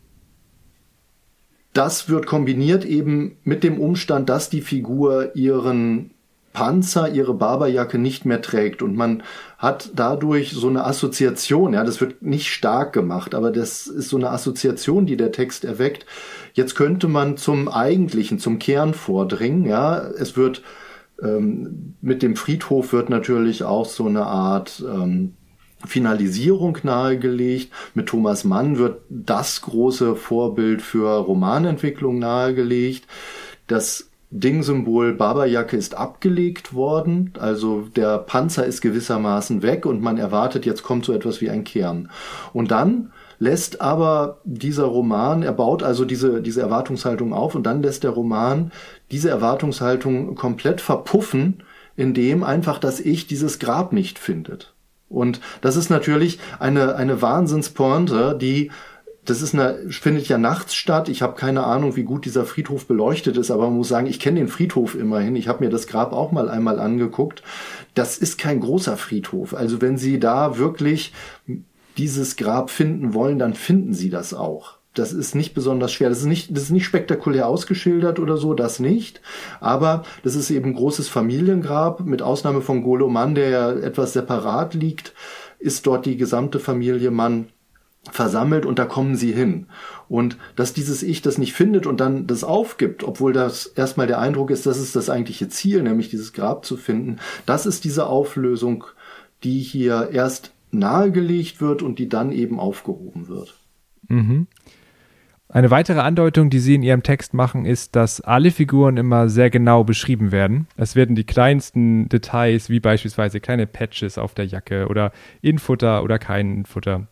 das 1.74 2.10
wird 2.10 2.26
kombiniert 2.26 2.84
eben 2.84 3.38
mit 3.44 3.64
dem 3.64 3.80
Umstand, 3.80 4.30
dass 4.30 4.50
die 4.50 4.62
Figur 4.62 5.36
ihren 5.36 6.12
Panzer 6.54 7.10
ihre 7.10 7.34
Barberjacke 7.34 7.98
nicht 7.98 8.26
mehr 8.26 8.42
trägt 8.42 8.82
und 8.82 8.96
man 8.96 9.24
hat 9.58 9.92
dadurch 9.96 10.52
so 10.52 10.68
eine 10.68 10.86
Assoziation, 10.86 11.74
ja, 11.74 11.84
das 11.84 12.02
wird 12.02 12.22
nicht 12.22 12.48
stark 12.48 12.94
gemacht, 12.94 13.36
aber 13.36 13.52
das 13.52 13.88
ist 13.88 14.10
so 14.10 14.18
eine 14.18 14.30
Assoziation, 14.32 15.06
die 15.06 15.18
der 15.18 15.32
Text 15.32 15.66
erweckt. 15.66 16.06
Jetzt 16.54 16.76
könnte 16.76 17.08
man 17.08 17.38
zum 17.38 17.70
eigentlichen, 17.70 18.40
zum 18.40 18.60
Kern 18.60 18.94
vordringen, 18.94 19.66
ja, 19.66 20.00
es 20.00 20.36
wird 20.36 20.62
ähm, 21.22 21.96
mit 22.02 22.24
dem 22.24 22.36
Friedhof 22.36 22.94
wird 22.94 23.10
natürlich 23.10 23.64
auch 23.64 23.86
so 23.86 24.08
eine 24.08 24.26
Art 24.26 24.84
ähm, 24.86 25.34
Finalisierung 25.86 26.78
nahegelegt. 26.84 27.72
Mit 27.94 28.08
Thomas 28.08 28.44
Mann 28.44 28.78
wird 28.78 29.02
das 29.10 29.62
große 29.62 30.16
Vorbild 30.16 30.82
für 30.82 31.10
Romanentwicklung 31.10 32.20
nahegelegt. 32.20 33.08
Das 33.68 34.11
Dingsymbol 34.32 35.14
Barberjacke 35.14 35.76
ist 35.76 35.96
abgelegt 35.96 36.74
worden, 36.74 37.34
also 37.38 37.82
der 37.96 38.18
Panzer 38.18 38.66
ist 38.66 38.82
gewissermaßen 38.82 39.62
weg 39.62 39.86
und 39.86 40.02
man 40.02 40.18
erwartet, 40.18 40.66
jetzt 40.66 40.84
kommt 40.84 41.04
so 41.04 41.12
etwas 41.12 41.42
wie 41.42 41.50
ein 41.50 41.66
Kern. 41.66 42.10
Und 42.54 42.72
dann 42.72 43.12
lässt 43.40 43.82
aber 43.82 44.40
dieser 44.46 44.86
Roman, 44.86 45.44
er 45.44 45.52
baut 45.52 45.84
also 45.84 46.06
diese, 46.06 46.42
diese 46.42 46.62
Erwartungshaltung 46.62 47.34
auf 47.34 47.56
und 47.56 47.64
dann 47.64 47.84
lässt 47.84 48.04
der 48.04 48.12
Roman 48.12 48.72
diese 49.12 49.30
Erwartungshaltung 49.30 50.36
komplett 50.36 50.80
verpuffen, 50.80 51.64
indem 51.98 52.44
einfach 52.44 52.78
das 52.78 53.02
Ich 53.02 53.28
dieses 53.28 53.60
Grab 53.60 53.92
nicht 53.92 54.18
findet. 54.18 54.74
Und 55.10 55.42
das 55.60 55.76
ist 55.76 55.90
natürlich 55.90 56.40
eine, 56.60 56.96
eine 56.96 57.22
Wahnsinnspointe, 57.22 58.38
die 58.40 58.72
das 59.26 59.42
ist 59.42 59.54
eine, 59.54 59.78
findet 59.90 60.28
ja 60.28 60.38
nachts 60.38 60.74
statt. 60.74 61.08
Ich 61.08 61.22
habe 61.22 61.36
keine 61.36 61.64
Ahnung, 61.64 61.96
wie 61.96 62.04
gut 62.04 62.26
dieser 62.26 62.46
Friedhof 62.46 62.88
beleuchtet 62.88 63.38
ist, 63.38 63.52
aber 63.52 63.66
man 63.66 63.78
muss 63.78 63.90
sagen, 63.90 64.08
ich 64.08 64.20
kenne 64.20 64.40
den 64.40 64.48
Friedhof 64.48 64.96
immerhin. 64.96 65.36
Ich 65.36 65.48
habe 65.48 65.64
mir 65.64 65.70
das 65.70 65.86
Grab 65.86 66.12
auch 66.12 66.32
mal 66.32 66.50
einmal 66.50 66.80
angeguckt. 66.80 67.44
Das 67.94 68.18
ist 68.18 68.40
kein 68.40 68.60
großer 68.60 68.98
Friedhof. 68.98 69.54
Also 69.54 69.80
wenn 69.80 69.98
Sie 69.98 70.20
da 70.20 70.58
wirklich 70.58 71.14
dieses 71.98 72.36
Grab 72.36 72.72
finden 72.72 73.14
wollen, 73.14 73.38
dann 73.38 73.54
finden 73.54 73.94
Sie 73.94 74.10
das 74.10 74.34
auch. 74.34 74.78
Das 74.96 75.14
ist 75.14 75.36
nicht 75.36 75.54
besonders 75.54 75.94
schwer. 75.94 76.10
Das 76.10 76.20
ist 76.20 76.26
nicht, 76.26 76.56
das 76.56 76.64
ist 76.64 76.72
nicht 76.72 76.86
spektakulär 76.86 77.48
ausgeschildert 77.48 78.20
oder 78.20 78.38
so, 78.38 78.56
das 78.56 78.80
nicht. 78.80 79.22
Aber 79.60 80.04
das 80.24 80.36
ist 80.36 80.50
eben 80.50 80.72
ein 80.72 80.76
großes 80.76 81.08
Familiengrab, 81.08 82.02
mit 82.02 82.24
Ausnahme 82.24 82.62
von 82.62 82.82
Golo 82.82 83.08
Mann, 83.08 83.36
der 83.36 83.50
ja 83.50 83.72
etwas 83.72 84.14
separat 84.14 84.74
liegt, 84.74 85.14
ist 85.60 85.86
dort 85.86 86.08
die 86.08 86.18
gesamte 86.18 86.60
Familie 86.60 87.12
Mann 87.12 87.48
versammelt 88.10 88.66
und 88.66 88.80
da 88.80 88.86
kommen 88.86 89.16
sie 89.16 89.32
hin. 89.32 89.68
Und 90.10 90.38
dass 90.56 90.74
dieses 90.74 91.04
Ich 91.04 91.22
das 91.22 91.38
nicht 91.38 91.54
findet 91.54 91.86
und 91.86 92.00
dann 92.00 92.26
das 92.26 92.44
aufgibt, 92.44 93.04
obwohl 93.04 93.34
das 93.34 93.68
erstmal 93.68 94.08
der 94.08 94.20
Eindruck 94.20 94.50
ist, 94.50 94.66
das 94.66 94.80
ist 94.80 94.96
das 94.96 95.10
eigentliche 95.10 95.50
Ziel, 95.50 95.84
nämlich 95.84 96.10
dieses 96.10 96.34
Grab 96.34 96.66
zu 96.66 96.78
finden, 96.78 97.18
das 97.46 97.66
ist 97.66 97.84
diese 97.84 98.08
Auflösung, 98.08 98.86
die 99.44 99.60
hier 99.60 100.10
erst 100.12 100.52
nahegelegt 100.72 101.62
wird 101.62 101.82
und 101.82 102.00
die 102.00 102.10
dann 102.10 102.32
eben 102.32 102.60
aufgehoben 102.60 103.28
wird. 103.28 103.58
Mhm. 104.08 104.48
Eine 105.54 105.70
weitere 105.70 106.00
Andeutung, 106.00 106.50
die 106.50 106.60
Sie 106.60 106.76
in 106.76 106.84
Ihrem 106.84 107.04
Text 107.04 107.34
machen, 107.34 107.66
ist, 107.66 107.98
dass 107.98 108.22
alle 108.22 108.52
Figuren 108.52 108.96
immer 108.96 109.28
sehr 109.28 109.50
genau 109.50 109.84
beschrieben 109.84 110.32
werden. 110.32 110.68
Es 110.78 110.96
werden 110.96 111.14
die 111.14 111.26
kleinsten 111.26 112.08
Details, 112.08 112.70
wie 112.70 112.80
beispielsweise 112.80 113.42
kleine 113.42 113.68
Patches 113.68 114.18
auf 114.18 114.34
der 114.34 114.46
Jacke 114.46 114.88
oder 114.88 115.12
Infutter 115.42 116.04
oder 116.04 116.20
kein 116.20 116.60
Infutter, 116.60 117.08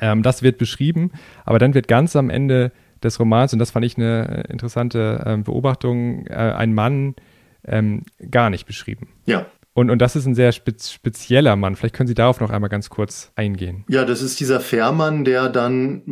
ähm, 0.00 0.22
das 0.22 0.42
wird 0.42 0.58
beschrieben, 0.58 1.12
aber 1.44 1.58
dann 1.58 1.74
wird 1.74 1.88
ganz 1.88 2.16
am 2.16 2.30
Ende 2.30 2.72
des 3.02 3.20
Romans, 3.20 3.52
und 3.52 3.58
das 3.58 3.70
fand 3.70 3.84
ich 3.84 3.96
eine 3.96 4.44
interessante 4.48 5.22
äh, 5.24 5.36
Beobachtung, 5.36 6.26
äh, 6.26 6.34
ein 6.34 6.74
Mann 6.74 7.14
ähm, 7.64 8.02
gar 8.30 8.50
nicht 8.50 8.66
beschrieben. 8.66 9.08
Ja. 9.26 9.46
Und, 9.74 9.90
und 9.90 10.00
das 10.00 10.16
ist 10.16 10.26
ein 10.26 10.34
sehr 10.34 10.50
spez 10.50 10.90
spezieller 10.90 11.54
Mann. 11.54 11.76
Vielleicht 11.76 11.94
können 11.94 12.08
Sie 12.08 12.14
darauf 12.14 12.40
noch 12.40 12.50
einmal 12.50 12.70
ganz 12.70 12.90
kurz 12.90 13.30
eingehen. 13.36 13.84
Ja, 13.88 14.04
das 14.04 14.22
ist 14.22 14.40
dieser 14.40 14.58
Fährmann, 14.58 15.24
der 15.24 15.48
dann 15.48 16.02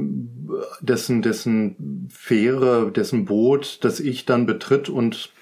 dessen, 0.80 1.20
dessen 1.20 2.09
Fähre, 2.12 2.93
dessen 2.93 3.24
Boot, 3.24 3.80
das 3.82 3.99
ich 3.99 4.24
dann 4.24 4.47
betritt 4.47 4.89
und 4.89 5.32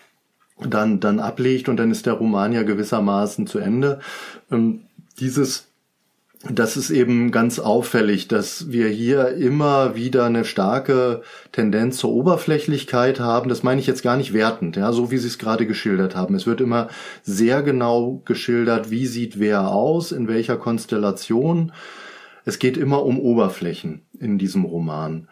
dann, 0.59 1.01
dann 1.01 1.20
ablegt 1.20 1.68
und 1.68 1.76
dann 1.76 1.90
ist 1.90 2.07
der 2.07 2.14
Roman 2.14 2.53
ja 2.53 2.62
gewissermaßen 2.62 3.47
zu 3.47 3.59
Ende. 3.59 4.01
Ähm, 4.51 4.86
dieses 5.18 5.74
das 6.51 6.76
ist 6.76 6.90
eben 6.90 7.30
ganz 7.30 7.59
auffällig, 7.59 8.28
dass 8.28 8.70
wir 8.70 8.88
hier 8.88 9.28
immer 9.28 9.95
wieder 9.95 10.24
eine 10.24 10.45
starke 10.45 11.22
Tendenz 11.53 11.97
zur 11.97 12.11
Oberflächlichkeit 12.11 13.18
haben. 13.18 13.49
Das 13.49 13.62
meine 13.62 13.80
ich 13.80 13.86
jetzt 13.86 14.03
gar 14.03 14.16
nicht 14.16 14.32
wertend, 14.32 14.76
ja, 14.76 14.92
so 14.92 15.11
wie 15.11 15.16
Sie 15.16 15.28
es 15.28 15.38
gerade 15.38 15.66
geschildert 15.66 16.14
haben. 16.14 16.34
Es 16.34 16.47
wird 16.47 16.61
immer 16.61 16.88
sehr 17.22 17.62
genau 17.62 18.22
geschildert, 18.24 18.90
wie 18.90 19.07
sieht 19.07 19.38
wer 19.38 19.68
aus, 19.68 20.12
in 20.12 20.28
welcher 20.28 20.57
Konstellation. 20.57 21.72
Es 22.45 22.59
geht 22.59 22.76
immer 22.76 23.05
um 23.05 23.18
Oberflächen 23.18 24.03
in 24.18 24.36
diesem 24.36 24.64
Roman. 24.64 25.28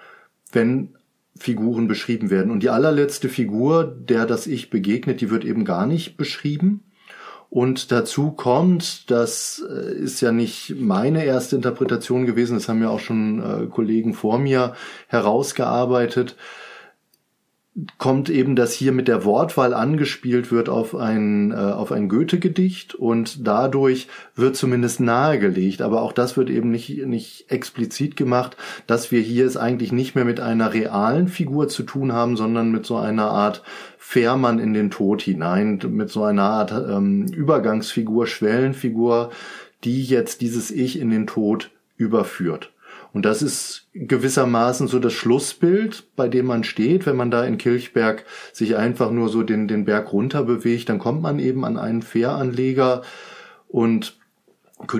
Wenn 0.50 0.94
Figuren 1.36 1.88
beschrieben 1.88 2.30
werden. 2.30 2.52
Und 2.52 2.62
die 2.62 2.70
allerletzte 2.70 3.28
Figur, 3.28 3.84
der 3.84 4.26
das 4.26 4.46
Ich 4.46 4.70
begegnet, 4.70 5.20
die 5.22 5.30
wird 5.30 5.44
eben 5.44 5.64
gar 5.64 5.86
nicht 5.86 6.16
beschrieben 6.16 6.84
und 7.52 7.92
dazu 7.92 8.30
kommt, 8.30 9.10
das 9.10 9.62
äh, 9.68 9.92
ist 9.92 10.22
ja 10.22 10.32
nicht 10.32 10.74
meine 10.78 11.26
erste 11.26 11.54
Interpretation 11.54 12.24
gewesen, 12.24 12.54
das 12.54 12.66
haben 12.66 12.80
ja 12.80 12.88
auch 12.88 12.98
schon 12.98 13.42
äh, 13.42 13.66
Kollegen 13.66 14.14
vor 14.14 14.38
mir 14.38 14.74
herausgearbeitet, 15.08 16.34
kommt 17.96 18.28
eben, 18.28 18.54
dass 18.54 18.74
hier 18.74 18.92
mit 18.92 19.08
der 19.08 19.24
Wortwahl 19.24 19.72
angespielt 19.72 20.52
wird 20.52 20.68
auf 20.68 20.94
ein, 20.94 21.52
äh, 21.52 21.54
auf 21.54 21.90
ein 21.90 22.10
Goethe-Gedicht 22.10 22.94
und 22.94 23.46
dadurch 23.46 24.08
wird 24.36 24.56
zumindest 24.56 25.00
nahegelegt, 25.00 25.80
aber 25.80 26.02
auch 26.02 26.12
das 26.12 26.36
wird 26.36 26.50
eben 26.50 26.70
nicht, 26.70 27.06
nicht 27.06 27.50
explizit 27.50 28.14
gemacht, 28.14 28.58
dass 28.86 29.10
wir 29.10 29.22
hier 29.22 29.46
es 29.46 29.56
eigentlich 29.56 29.90
nicht 29.90 30.14
mehr 30.14 30.26
mit 30.26 30.38
einer 30.38 30.74
realen 30.74 31.28
Figur 31.28 31.68
zu 31.68 31.82
tun 31.82 32.12
haben, 32.12 32.36
sondern 32.36 32.70
mit 32.70 32.84
so 32.84 32.96
einer 32.96 33.30
Art 33.30 33.62
Fährmann 33.96 34.58
in 34.58 34.74
den 34.74 34.90
Tod 34.90 35.22
hinein, 35.22 35.80
mit 35.88 36.10
so 36.10 36.24
einer 36.24 36.42
Art 36.42 36.72
ähm, 36.72 37.26
Übergangsfigur, 37.28 38.26
Schwellenfigur, 38.26 39.30
die 39.84 40.04
jetzt 40.04 40.42
dieses 40.42 40.70
Ich 40.70 41.00
in 41.00 41.08
den 41.08 41.26
Tod 41.26 41.70
überführt. 41.96 42.70
Und 43.12 43.26
das 43.26 43.42
ist 43.42 43.88
gewissermaßen 43.94 44.88
so 44.88 44.98
das 44.98 45.12
Schlussbild, 45.12 46.04
bei 46.16 46.28
dem 46.28 46.46
man 46.46 46.64
steht. 46.64 47.04
Wenn 47.04 47.16
man 47.16 47.30
da 47.30 47.44
in 47.44 47.58
Kirchberg 47.58 48.24
sich 48.52 48.76
einfach 48.76 49.10
nur 49.10 49.28
so 49.28 49.42
den, 49.42 49.68
den 49.68 49.84
Berg 49.84 50.12
runter 50.12 50.44
bewegt, 50.44 50.88
dann 50.88 50.98
kommt 50.98 51.20
man 51.20 51.38
eben 51.38 51.64
an 51.64 51.76
einen 51.76 52.02
Fähranleger 52.02 53.02
und 53.68 54.16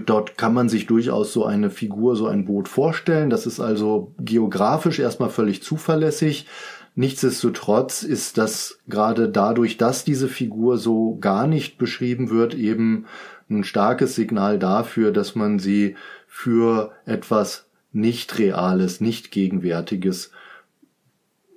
Dort 0.06 0.38
kann 0.38 0.54
man 0.54 0.68
sich 0.68 0.86
durchaus 0.86 1.32
so 1.32 1.44
eine 1.44 1.68
Figur, 1.68 2.14
so 2.14 2.28
ein 2.28 2.44
Boot 2.44 2.68
vorstellen. 2.68 3.30
Das 3.30 3.46
ist 3.46 3.58
also 3.58 4.14
geografisch 4.20 5.00
erstmal 5.00 5.30
völlig 5.30 5.62
zuverlässig. 5.62 6.46
Nichtsdestotrotz 6.94 8.02
ist 8.02 8.38
das 8.38 8.78
gerade 8.86 9.28
dadurch, 9.28 9.78
dass 9.78 10.04
diese 10.04 10.28
Figur 10.28 10.78
so 10.78 11.16
gar 11.20 11.46
nicht 11.46 11.78
beschrieben 11.78 12.30
wird, 12.30 12.54
eben 12.54 13.06
ein 13.50 13.64
starkes 13.64 14.14
Signal 14.14 14.58
dafür, 14.58 15.10
dass 15.10 15.34
man 15.34 15.58
sie 15.58 15.96
für 16.28 16.92
etwas 17.04 17.66
nicht 17.92 18.38
Reales, 18.38 19.00
nicht 19.00 19.30
Gegenwärtiges 19.30 20.30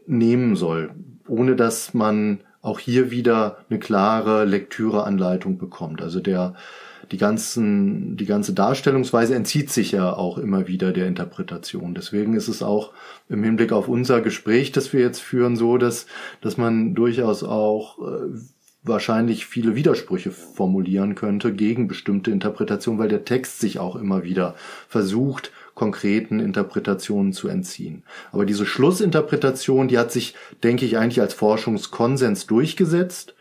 nehmen 0.08 0.56
soll, 0.56 0.92
ohne 1.28 1.56
dass 1.56 1.94
man 1.94 2.42
auch 2.62 2.80
hier 2.80 3.12
wieder 3.12 3.58
eine 3.70 3.80
klare 3.80 4.46
Lektüreanleitung 4.46 5.58
bekommt. 5.58 6.02
Also 6.02 6.20
der 6.20 6.56
die 7.12 7.18
ganzen, 7.18 8.18
die 8.18 8.26
ganze 8.26 8.54
Darstellungsweise 8.54 9.36
entzieht 9.36 9.70
sich 9.70 9.92
ja 9.92 10.14
auch 10.14 10.38
immer 10.38 10.68
wieder 10.68 10.92
der 10.92 11.08
Interpretation. 11.08 11.94
Deswegen 11.94 12.34
ist 12.34 12.48
es 12.48 12.64
auch 12.64 12.94
im 13.30 13.44
Hinblick 13.44 13.72
auf 13.72 13.88
unser 13.88 14.22
Gespräch, 14.22 14.72
das 14.72 14.92
wir 14.94 15.02
jetzt 15.02 15.22
führen, 15.22 15.56
so, 15.56 15.78
dass, 15.78 16.08
dass 16.42 16.58
man 16.58 16.96
durchaus 16.96 17.44
auch 17.44 18.00
äh, 18.00 18.40
wahrscheinlich 18.84 19.46
viele 19.46 19.76
Widersprüche 19.76 20.32
formulieren 20.32 21.16
könnte 21.16 21.54
gegen 21.54 21.88
bestimmte 21.88 22.32
Interpretationen, 22.32 23.00
weil 23.00 23.10
der 23.10 23.26
Text 23.26 23.60
sich 23.60 23.80
auch 23.80 23.96
immer 23.96 24.24
wieder 24.24 24.56
versucht, 24.88 25.52
konkreten 25.76 26.39
Interpretationen 26.39 27.34
zu 27.34 27.47
entziehen. 27.47 28.03
Aber 28.32 28.45
diese 28.45 28.65
Schlussinterpretation, 28.65 29.88
die 29.88 29.97
hat 29.97 30.11
sich, 30.11 30.34
denke 30.63 30.86
ich, 30.86 30.97
eigentlich 30.97 31.21
als 31.21 31.34
Forschungskonsens 31.34 32.47
durchgesetzt 32.47 33.36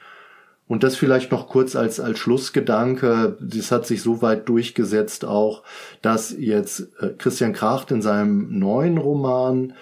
und 0.67 0.83
das 0.83 0.97
vielleicht 0.97 1.31
noch 1.31 1.49
kurz 1.49 1.77
als, 1.77 2.01
als 2.01 2.19
Schlussgedanke. 2.19 3.37
Das 3.41 3.71
hat 3.71 3.87
sich 3.87 4.03
so 4.03 4.21
weit 4.21 4.49
durchgesetzt 4.49 5.25
auch, 5.25 5.63
dass 6.03 6.35
jetzt 6.37 6.89
äh, 7.01 7.11
Christian 7.17 7.53
Kracht 7.53 7.91
in 7.91 8.03
seinem 8.03 8.59
neuen 8.59 8.99
Roman 8.99 9.75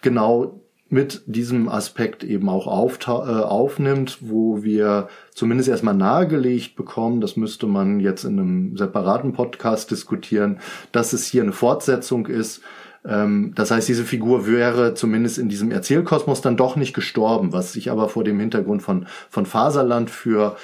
genau 0.00 0.60
mit 0.88 1.22
diesem 1.26 1.68
Aspekt 1.68 2.22
eben 2.22 2.48
auch 2.48 2.66
auf, 2.66 2.98
äh, 3.06 3.10
aufnimmt, 3.10 4.18
wo 4.20 4.62
wir 4.62 5.08
zumindest 5.34 5.68
erstmal 5.68 5.94
nahegelegt 5.94 6.76
bekommen, 6.76 7.20
das 7.20 7.36
müsste 7.36 7.66
man 7.66 7.98
jetzt 8.00 8.24
in 8.24 8.38
einem 8.38 8.76
separaten 8.76 9.32
Podcast 9.32 9.90
diskutieren, 9.90 10.60
dass 10.92 11.12
es 11.12 11.26
hier 11.26 11.42
eine 11.42 11.52
Fortsetzung 11.52 12.26
ist 12.26 12.62
ähm, 13.06 13.52
das 13.54 13.70
heißt, 13.70 13.88
diese 13.88 14.04
Figur 14.04 14.46
wäre 14.46 14.94
zumindest 14.94 15.38
in 15.38 15.48
diesem 15.48 15.70
Erzählkosmos 15.70 16.40
dann 16.40 16.56
doch 16.56 16.76
nicht 16.76 16.92
gestorben, 16.92 17.52
was 17.52 17.76
ich 17.76 17.90
aber 17.90 18.08
vor 18.08 18.24
dem 18.24 18.40
Hintergrund 18.40 18.82
von, 18.82 19.06
von 19.30 19.46
Faserland 19.46 20.10
für 20.10 20.56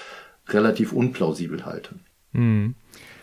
relativ 0.48 0.92
unplausibel 0.92 1.64
halte. 1.64 1.94
Hm. 2.32 2.74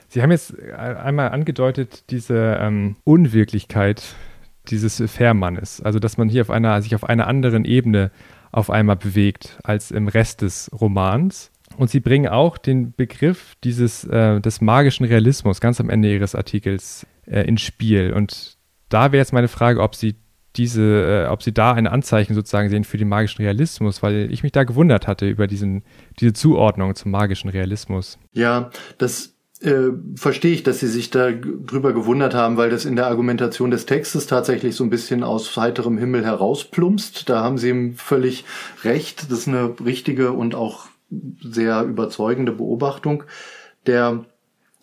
Sie 0.08 0.24
haben 0.24 0.32
jetzt 0.32 0.58
einmal 0.60 1.30
angedeutet, 1.30 2.06
diese 2.10 2.58
ähm, 2.60 2.96
Unwirklichkeit 3.04 4.16
dieses 4.68 5.02
Fährmannes, 5.12 5.82
also 5.82 6.00
dass 6.00 6.18
man 6.18 6.30
hier 6.30 6.42
auf 6.42 6.50
einer, 6.50 6.82
sich 6.82 6.96
auf 6.96 7.04
einer 7.04 7.28
anderen 7.28 7.66
Ebene 7.66 8.12
auf 8.52 8.70
einmal 8.70 8.96
bewegt 8.96 9.60
als 9.64 9.92
im 9.92 10.08
Rest 10.08 10.42
des 10.42 10.70
Romans. 10.74 11.52
Und 11.78 11.90
sie 11.90 12.00
bringen 12.00 12.28
auch 12.28 12.58
den 12.58 12.94
Begriff 12.96 13.56
dieses 13.64 14.04
äh, 14.06 14.42
des 14.42 14.60
magischen 14.60 15.06
Realismus 15.06 15.62
ganz 15.62 15.80
am 15.80 15.90
Ende 15.90 16.12
ihres 16.12 16.36
Artikels 16.36 17.06
äh, 17.26 17.42
ins 17.44 17.62
Spiel. 17.62 18.12
Und 18.14 18.58
da 18.90 19.12
wäre 19.12 19.22
jetzt 19.22 19.34
meine 19.34 19.48
Frage, 19.48 19.82
ob 19.82 19.96
Sie 19.96 20.16
diese, 20.56 21.26
äh, 21.26 21.28
ob 21.28 21.44
Sie 21.44 21.54
da 21.54 21.74
ein 21.74 21.88
Anzeichen 21.88 22.34
sozusagen 22.34 22.70
sehen 22.70 22.84
für 22.84 22.98
den 22.98 23.08
magischen 23.08 23.44
Realismus, 23.44 24.02
weil 24.02 24.32
ich 24.32 24.44
mich 24.44 24.52
da 24.52 24.64
gewundert 24.64 25.08
hatte 25.08 25.30
über 25.30 25.48
diesen, 25.48 25.84
diese 26.20 26.34
Zuordnung 26.34 26.96
zum 26.96 27.12
magischen 27.12 27.50
Realismus. 27.50 28.18
Ja, 28.34 28.72
das 28.98 29.39
äh, 29.62 29.92
verstehe 30.16 30.54
ich, 30.54 30.64
dass 30.64 30.80
Sie 30.80 30.88
sich 30.88 31.10
da 31.10 31.32
drüber 31.32 31.92
gewundert 31.94 32.34
haben, 32.34 32.58
weil 32.58 32.70
das 32.70 32.86
in 32.86 32.96
der 32.96 33.08
Argumentation 33.08 33.72
des 33.72 33.86
Textes 33.86 34.26
tatsächlich 34.26 34.76
so 34.76 34.84
ein 34.84 34.90
bisschen 34.90 35.24
aus 35.24 35.56
heiterem 35.58 35.98
Himmel 35.98 36.26
herausplumpst. 36.26 37.30
Da 37.30 37.44
haben 37.44 37.58
Sie 37.58 37.94
völlig 37.98 38.46
recht. 38.84 39.30
Das 39.30 39.40
ist 39.40 39.48
eine 39.48 39.76
richtige 39.84 40.32
und 40.32 40.56
auch 40.56 40.88
sehr 41.42 41.84
überzeugende 41.84 42.52
Beobachtung. 42.54 43.24
Der, 43.86 44.26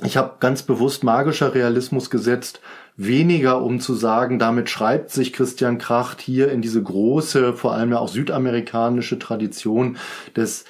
ich 0.04 0.16
habe 0.16 0.36
ganz 0.40 0.62
bewusst 0.62 1.04
magischer 1.04 1.54
Realismus 1.54 2.10
gesetzt, 2.10 2.60
weniger 2.96 3.62
um 3.62 3.80
zu 3.80 3.94
sagen, 3.94 4.38
damit 4.38 4.68
schreibt 4.68 5.10
sich 5.10 5.32
Christian 5.32 5.78
Kracht 5.78 6.20
hier 6.20 6.50
in 6.50 6.62
diese 6.62 6.82
große, 6.82 7.52
vor 7.52 7.74
allem 7.74 7.92
ja 7.92 7.98
auch 7.98 8.08
südamerikanische 8.08 9.18
Tradition 9.18 9.96
des 10.34 10.64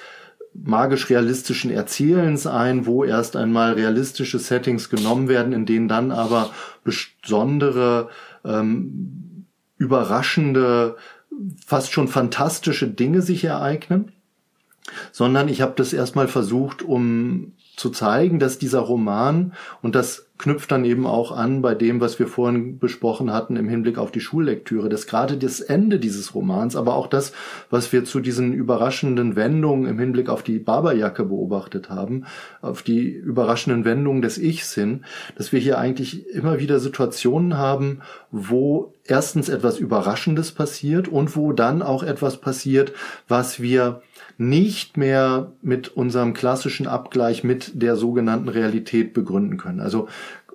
magisch-realistischen 0.63 1.71
Erzählens 1.71 2.47
ein, 2.47 2.85
wo 2.85 3.03
erst 3.03 3.35
einmal 3.35 3.73
realistische 3.73 4.39
Settings 4.39 4.89
genommen 4.89 5.27
werden, 5.27 5.53
in 5.53 5.65
denen 5.65 5.87
dann 5.87 6.11
aber 6.11 6.51
besondere, 6.83 8.09
ähm, 8.43 9.45
überraschende, 9.77 10.97
fast 11.65 11.91
schon 11.91 12.07
fantastische 12.07 12.87
Dinge 12.87 13.21
sich 13.21 13.43
ereignen, 13.43 14.11
sondern 15.11 15.49
ich 15.49 15.61
habe 15.61 15.73
das 15.75 15.93
erstmal 15.93 16.27
versucht, 16.27 16.81
um 16.81 17.53
zu 17.75 17.89
zeigen, 17.89 18.39
dass 18.39 18.57
dieser 18.57 18.79
Roman, 18.79 19.53
und 19.81 19.95
das 19.95 20.26
knüpft 20.37 20.71
dann 20.71 20.85
eben 20.85 21.07
auch 21.07 21.31
an 21.31 21.61
bei 21.61 21.73
dem, 21.73 21.99
was 21.99 22.19
wir 22.19 22.27
vorhin 22.27 22.79
besprochen 22.79 23.33
hatten 23.33 23.55
im 23.55 23.67
Hinblick 23.67 23.97
auf 23.97 24.11
die 24.11 24.19
Schullektüre, 24.19 24.89
dass 24.89 25.07
gerade 25.07 25.37
das 25.37 25.61
Ende 25.61 25.99
dieses 25.99 26.35
Romans, 26.35 26.75
aber 26.75 26.95
auch 26.95 27.07
das, 27.07 27.33
was 27.69 27.91
wir 27.91 28.05
zu 28.05 28.19
diesen 28.19 28.53
überraschenden 28.53 29.35
Wendungen 29.35 29.87
im 29.87 29.97
Hinblick 29.99 30.29
auf 30.29 30.43
die 30.43 30.59
Barberjacke 30.59 31.25
beobachtet 31.25 31.89
haben, 31.89 32.25
auf 32.61 32.83
die 32.83 33.09
überraschenden 33.09 33.83
Wendungen 33.85 34.21
des 34.21 34.37
Ichs 34.37 34.73
hin, 34.73 35.05
dass 35.35 35.51
wir 35.51 35.59
hier 35.59 35.79
eigentlich 35.79 36.27
immer 36.29 36.59
wieder 36.59 36.79
Situationen 36.79 37.57
haben, 37.57 38.01
wo 38.31 38.93
erstens 39.05 39.49
etwas 39.49 39.79
Überraschendes 39.79 40.51
passiert 40.51 41.07
und 41.07 41.35
wo 41.35 41.53
dann 41.53 41.81
auch 41.81 42.03
etwas 42.03 42.37
passiert, 42.37 42.93
was 43.27 43.59
wir 43.59 44.01
nicht 44.37 44.97
mehr 44.97 45.53
mit 45.61 45.89
unserem 45.89 46.33
klassischen 46.33 46.87
Abgleich 46.87 47.43
mit 47.43 47.81
der 47.81 47.95
sogenannten 47.95 48.49
Realität 48.49 49.13
begründen 49.13 49.57
können. 49.57 49.79
Also 49.79 50.07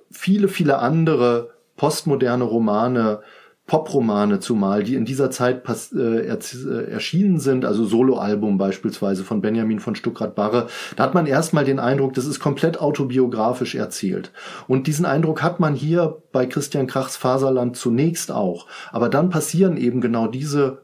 viele, 0.09 0.47
viele 0.47 0.79
andere 0.79 1.51
postmoderne 1.75 2.43
Romane, 2.43 3.21
Popromane 3.65 4.39
zumal, 4.39 4.83
die 4.83 4.95
in 4.95 5.05
dieser 5.05 5.31
Zeit 5.31 5.63
äh, 5.95 6.27
äh, 6.27 6.91
erschienen 6.91 7.39
sind, 7.39 7.63
also 7.63 7.85
Soloalbum 7.85 8.57
beispielsweise 8.57 9.23
von 9.23 9.39
Benjamin 9.39 9.79
von 9.79 9.95
Stuckrad-Barre, 9.95 10.67
da 10.97 11.03
hat 11.03 11.13
man 11.13 11.27
erstmal 11.27 11.63
den 11.63 11.79
Eindruck, 11.79 12.13
das 12.13 12.25
ist 12.25 12.41
komplett 12.41 12.81
autobiografisch 12.81 13.75
erzählt. 13.75 14.31
Und 14.67 14.87
diesen 14.87 15.05
Eindruck 15.05 15.41
hat 15.41 15.61
man 15.61 15.75
hier 15.75 16.21
bei 16.33 16.45
Christian 16.45 16.87
Krachs 16.87 17.15
Faserland 17.15 17.77
zunächst 17.77 18.33
auch. 18.33 18.67
Aber 18.91 19.07
dann 19.07 19.29
passieren 19.29 19.77
eben 19.77 20.01
genau 20.01 20.27
diese 20.27 20.82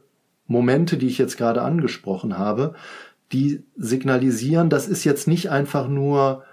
Momente, 0.49 0.97
die 0.97 1.07
ich 1.07 1.17
jetzt 1.17 1.37
gerade 1.37 1.61
angesprochen 1.61 2.37
habe, 2.37 2.73
die 3.31 3.63
signalisieren, 3.77 4.69
das 4.69 4.87
ist 4.87 5.03
jetzt 5.03 5.27
nicht 5.27 5.49
einfach 5.51 5.87
nur 5.87 6.43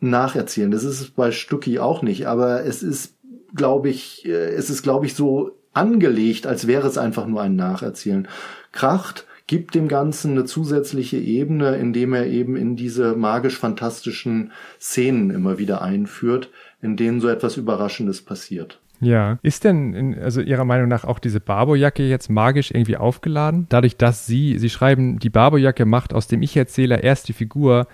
nacherzählen. 0.00 0.70
Das 0.70 0.84
ist 0.84 1.00
es 1.00 1.10
bei 1.10 1.32
Stucki 1.32 1.80
auch 1.80 2.02
nicht, 2.02 2.26
aber 2.26 2.64
es 2.64 2.82
ist, 2.82 3.16
glaube 3.54 3.90
ich, 3.90 4.24
äh, 4.24 4.54
es 4.54 4.70
ist, 4.70 4.82
glaube 4.82 5.06
ich, 5.06 5.14
so 5.14 5.58
angelegt, 5.72 6.46
als 6.46 6.66
wäre 6.66 6.86
es 6.86 6.96
einfach 6.96 7.26
nur 7.26 7.42
ein 7.42 7.56
Nacherzählen. 7.56 8.28
Kracht 8.70 9.26
gibt 9.48 9.74
dem 9.74 9.88
Ganzen 9.88 10.32
eine 10.32 10.44
zusätzliche 10.44 11.18
Ebene, 11.18 11.76
indem 11.76 12.14
er 12.14 12.26
eben 12.26 12.56
in 12.56 12.76
diese 12.76 13.16
magisch-fantastischen 13.16 14.52
Szenen 14.80 15.30
immer 15.30 15.58
wieder 15.58 15.82
einführt, 15.82 16.50
in 16.80 16.96
denen 16.96 17.20
so 17.20 17.28
etwas 17.28 17.56
Überraschendes 17.56 18.22
passiert. 18.22 18.80
Ja. 19.02 19.38
Ist 19.42 19.64
denn, 19.64 19.94
in, 19.94 20.18
also 20.18 20.40
Ihrer 20.40 20.64
Meinung 20.64 20.88
nach, 20.88 21.04
auch 21.04 21.18
diese 21.18 21.40
Barbo-Jacke 21.40 22.08
jetzt 22.08 22.30
magisch 22.30 22.70
irgendwie 22.70 22.96
aufgeladen? 22.96 23.66
Dadurch, 23.68 23.96
dass 23.96 24.26
Sie, 24.26 24.58
Sie 24.58 24.70
schreiben, 24.70 25.18
die 25.18 25.28
Barbo-Jacke 25.28 25.84
macht 25.84 26.14
aus 26.14 26.28
dem 26.28 26.40
Ich-Erzähler 26.40 27.02
erst 27.02 27.28
die 27.28 27.32
Figur, 27.32 27.88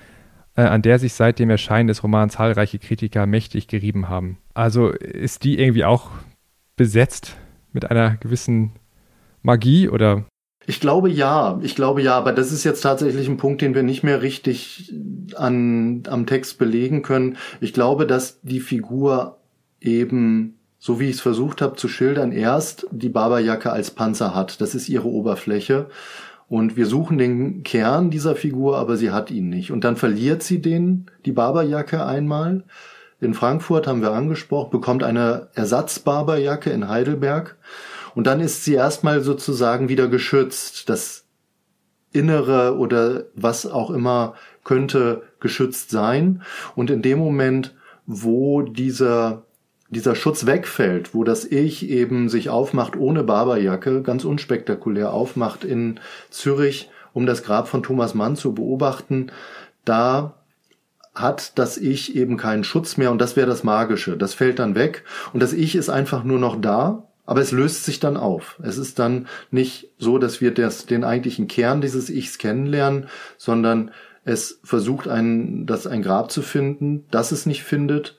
äh, 0.55 0.63
an 0.63 0.83
der 0.83 0.99
sich 0.99 1.15
seit 1.15 1.39
dem 1.39 1.49
Erscheinen 1.49 1.89
des 1.89 2.03
Romans 2.03 2.35
zahlreiche 2.35 2.79
Kritiker 2.79 3.27
mächtig 3.27 3.69
gerieben 3.69 4.11
haben. 4.11 4.39
Also 4.53 4.91
ist 4.91 5.45
die 5.45 5.59
irgendwie 5.59 5.85
auch 5.85 6.11
besetzt 6.77 7.37
mit 7.73 7.91
einer 7.91 8.17
gewissen 8.17 8.73
Magie 9.43 9.89
oder 9.89 10.25
ich 10.67 10.81
glaube 10.81 11.09
ja, 11.09 11.59
ich 11.63 11.75
glaube 11.75 12.03
ja, 12.03 12.19
aber 12.19 12.33
das 12.33 12.53
ist 12.53 12.63
jetzt 12.63 12.83
tatsächlich 12.83 13.27
ein 13.27 13.39
Punkt, 13.39 13.63
den 13.63 13.75
wir 13.75 13.83
nicht 13.83 14.03
mehr 14.03 14.21
richtig 14.21 14.95
an, 15.35 16.03
am 16.09 16.27
Text 16.27 16.59
belegen 16.59 17.01
können. 17.01 17.39
Ich 17.63 17.73
glaube, 17.73 18.07
dass 18.07 18.43
die 18.43 18.61
Figur 18.61 19.39
eben 19.81 20.58
so 20.79 21.01
wie 21.01 21.09
ich 21.09 21.17
es 21.17 21.21
versucht 21.21 21.61
habe 21.61 21.77
zu 21.77 21.89
schildern, 21.89 22.33
erst 22.33 22.87
die 22.91 23.09
Barberjacke 23.09 23.73
als 23.73 23.91
Panzer 23.91 24.35
hat. 24.35 24.61
Das 24.61 24.75
ist 24.75 24.89
ihre 24.89 25.09
Oberfläche. 25.09 25.87
Und 26.49 26.77
wir 26.77 26.87
suchen 26.87 27.19
den 27.19 27.63
Kern 27.63 28.11
dieser 28.11 28.35
Figur, 28.35 28.79
aber 28.79 28.97
sie 28.97 29.11
hat 29.11 29.31
ihn 29.31 29.49
nicht. 29.49 29.71
Und 29.71 29.85
dann 29.85 29.97
verliert 29.97 30.43
sie 30.43 30.63
den, 30.63 31.11
die 31.27 31.33
Barberjacke 31.33 32.07
einmal. 32.07 32.65
In 33.21 33.35
Frankfurt 33.35 33.87
haben 33.87 34.01
wir 34.01 34.13
angesprochen, 34.13 34.71
bekommt 34.71 35.03
eine 35.03 35.49
Ersatzbarberjacke 35.55 36.71
in 36.71 36.89
Heidelberg. 36.89 37.57
Und 38.15 38.27
dann 38.27 38.41
ist 38.41 38.65
sie 38.65 38.75
erstmal 38.75 39.21
sozusagen 39.23 39.89
wieder 39.89 40.09
geschützt. 40.09 40.89
Das 40.89 41.25
Innere 42.13 42.79
oder 42.79 43.25
was 43.35 43.67
auch 43.67 43.91
immer 43.91 44.35
könnte 44.65 45.23
geschützt 45.41 45.91
sein. 45.91 46.43
Und 46.75 46.91
in 46.91 47.03
dem 47.03 47.19
Moment, 47.19 47.75
wo 48.07 48.63
dieser 48.63 49.43
dieser 49.91 50.15
Schutz 50.15 50.47
wegfällt, 50.47 51.15
wo 51.15 51.25
das 51.25 51.45
Ich 51.45 51.89
eben 51.89 52.29
sich 52.29 52.51
aufmacht 52.51 52.97
ohne 52.97 53.25
Barberjacke, 53.25 54.03
ganz 54.03 54.25
unspektakulär 54.25 55.13
aufmacht 55.13 55.65
in 55.65 56.01
Zürich, 56.31 56.91
um 57.15 57.27
das 57.27 57.43
Grab 57.43 57.69
von 57.69 57.83
Thomas 57.83 58.15
Mann 58.15 58.37
zu 58.37 58.55
beobachten, 58.55 59.33
da 59.85 60.35
hat 61.15 61.59
das 61.59 61.79
Ich 61.79 62.15
eben 62.15 62.37
keinen 62.37 62.65
Schutz 62.65 62.97
mehr 62.97 63.11
und 63.11 63.21
das 63.21 63.35
wäre 63.35 63.47
das 63.47 63.65
Magische. 63.65 64.17
Das 64.17 64.35
fällt 64.35 64.59
dann 64.59 64.75
weg 64.75 65.05
und 65.33 65.43
das 65.43 65.53
Ich 65.53 65.75
ist 65.75 65.89
einfach 65.89 66.23
nur 66.23 66.39
noch 66.39 66.61
da, 66.61 67.05
aber 67.25 67.41
es 67.41 67.51
löst 67.51 67.85
sich 67.85 67.99
dann 67.99 68.17
auf. 68.17 68.61
Es 68.63 68.79
ist 68.79 68.99
dann 68.99 69.27
nicht 69.51 69.91
so, 69.99 70.19
dass 70.19 70.41
wir 70.41 70.53
das, 70.53 70.87
den 70.87 71.03
eigentlichen 71.03 71.49
Kern 71.49 71.81
dieses 71.81 72.11
Ichs 72.11 72.39
kennenlernen, 72.39 73.07
sondern 73.37 73.91
es 74.25 74.61
versucht 74.63 75.09
ein, 75.09 75.67
das 75.67 75.87
ein 75.87 76.03
Grab 76.03 76.31
zu 76.31 76.43
finden, 76.43 77.07
das 77.11 77.33
es 77.33 77.47
nicht 77.47 77.65
findet 77.65 78.18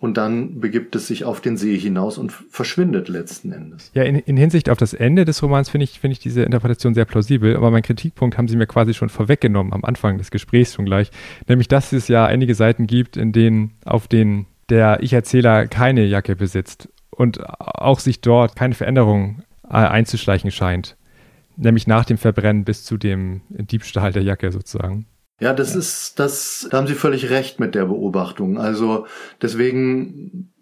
und 0.00 0.16
dann 0.16 0.60
begibt 0.60 0.96
es 0.96 1.06
sich 1.06 1.24
auf 1.24 1.42
den 1.42 1.58
See 1.58 1.78
hinaus 1.78 2.16
und 2.16 2.32
verschwindet 2.32 3.08
letzten 3.08 3.52
Endes. 3.52 3.90
Ja, 3.94 4.02
in, 4.02 4.16
in 4.16 4.38
Hinsicht 4.38 4.70
auf 4.70 4.78
das 4.78 4.94
Ende 4.94 5.26
des 5.26 5.42
Romans 5.42 5.68
finde 5.68 5.84
ich, 5.84 6.00
finde 6.00 6.14
ich 6.14 6.18
diese 6.18 6.42
Interpretation 6.42 6.94
sehr 6.94 7.04
plausibel, 7.04 7.54
aber 7.54 7.70
mein 7.70 7.82
Kritikpunkt 7.82 8.38
haben 8.38 8.48
Sie 8.48 8.56
mir 8.56 8.66
quasi 8.66 8.94
schon 8.94 9.10
vorweggenommen 9.10 9.74
am 9.74 9.84
Anfang 9.84 10.16
des 10.16 10.30
Gesprächs 10.30 10.74
schon 10.74 10.86
gleich, 10.86 11.10
nämlich 11.46 11.68
dass 11.68 11.92
es 11.92 12.08
ja 12.08 12.24
einige 12.24 12.54
Seiten 12.54 12.86
gibt, 12.86 13.18
in 13.18 13.32
denen 13.32 13.72
auf 13.84 14.08
denen 14.08 14.46
der 14.70 15.02
Ich-Erzähler 15.02 15.66
keine 15.66 16.06
Jacke 16.06 16.34
besitzt 16.34 16.88
und 17.10 17.46
auch 17.58 18.00
sich 18.00 18.22
dort 18.22 18.56
keine 18.56 18.74
Veränderung 18.74 19.42
äh, 19.64 19.74
einzuschleichen 19.74 20.50
scheint, 20.50 20.96
nämlich 21.56 21.86
nach 21.86 22.06
dem 22.06 22.16
Verbrennen 22.16 22.64
bis 22.64 22.84
zu 22.84 22.96
dem 22.96 23.42
Diebstahl 23.50 24.12
der 24.12 24.22
Jacke 24.22 24.50
sozusagen. 24.50 25.04
Ja, 25.40 25.54
das 25.54 25.72
ja. 25.72 25.80
ist, 25.80 26.18
das, 26.18 26.68
da 26.70 26.78
haben 26.78 26.86
Sie 26.86 26.94
völlig 26.94 27.30
recht 27.30 27.60
mit 27.60 27.74
der 27.74 27.86
Beobachtung. 27.86 28.58
Also 28.58 29.06
deswegen 29.40 30.52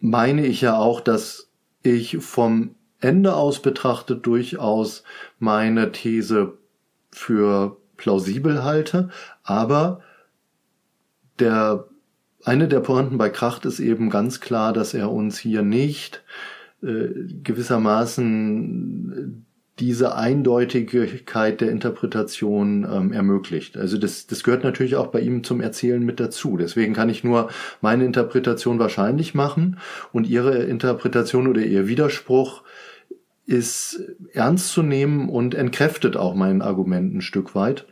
meine 0.00 0.44
ich 0.44 0.60
ja 0.60 0.76
auch, 0.76 1.00
dass 1.00 1.48
ich 1.82 2.18
vom 2.18 2.74
Ende 3.00 3.34
aus 3.34 3.62
betrachtet 3.62 4.26
durchaus 4.26 5.04
meine 5.38 5.92
These 5.92 6.58
für 7.10 7.76
plausibel 7.96 8.64
halte, 8.64 9.10
aber 9.44 10.00
der 11.38 11.86
eine 12.44 12.68
der 12.68 12.80
Pointen 12.80 13.18
bei 13.18 13.30
Kracht 13.30 13.64
ist 13.64 13.78
eben 13.78 14.10
ganz 14.10 14.40
klar, 14.40 14.72
dass 14.72 14.94
er 14.94 15.12
uns 15.12 15.38
hier 15.38 15.62
nicht 15.62 16.24
äh, 16.82 17.08
gewissermaßen 17.42 19.46
diese 19.82 20.14
Eindeutigkeit 20.14 21.60
der 21.60 21.72
Interpretation 21.72 22.86
ähm, 22.88 23.12
ermöglicht. 23.12 23.76
Also 23.76 23.98
das, 23.98 24.28
das 24.28 24.44
gehört 24.44 24.62
natürlich 24.62 24.94
auch 24.94 25.08
bei 25.08 25.18
ihm 25.18 25.42
zum 25.42 25.60
Erzählen 25.60 26.04
mit 26.04 26.20
dazu. 26.20 26.56
Deswegen 26.56 26.94
kann 26.94 27.08
ich 27.08 27.24
nur 27.24 27.50
meine 27.80 28.04
Interpretation 28.04 28.78
wahrscheinlich 28.78 29.34
machen 29.34 29.78
und 30.12 30.28
ihre 30.28 30.62
Interpretation 30.62 31.48
oder 31.48 31.62
ihr 31.62 31.88
Widerspruch 31.88 32.62
ist 33.44 34.00
ernst 34.32 34.72
zu 34.72 34.84
nehmen 34.84 35.28
und 35.28 35.56
entkräftet 35.56 36.16
auch 36.16 36.36
mein 36.36 36.62
Argument 36.62 37.16
ein 37.16 37.20
Stück 37.20 37.56
weit. 37.56 37.84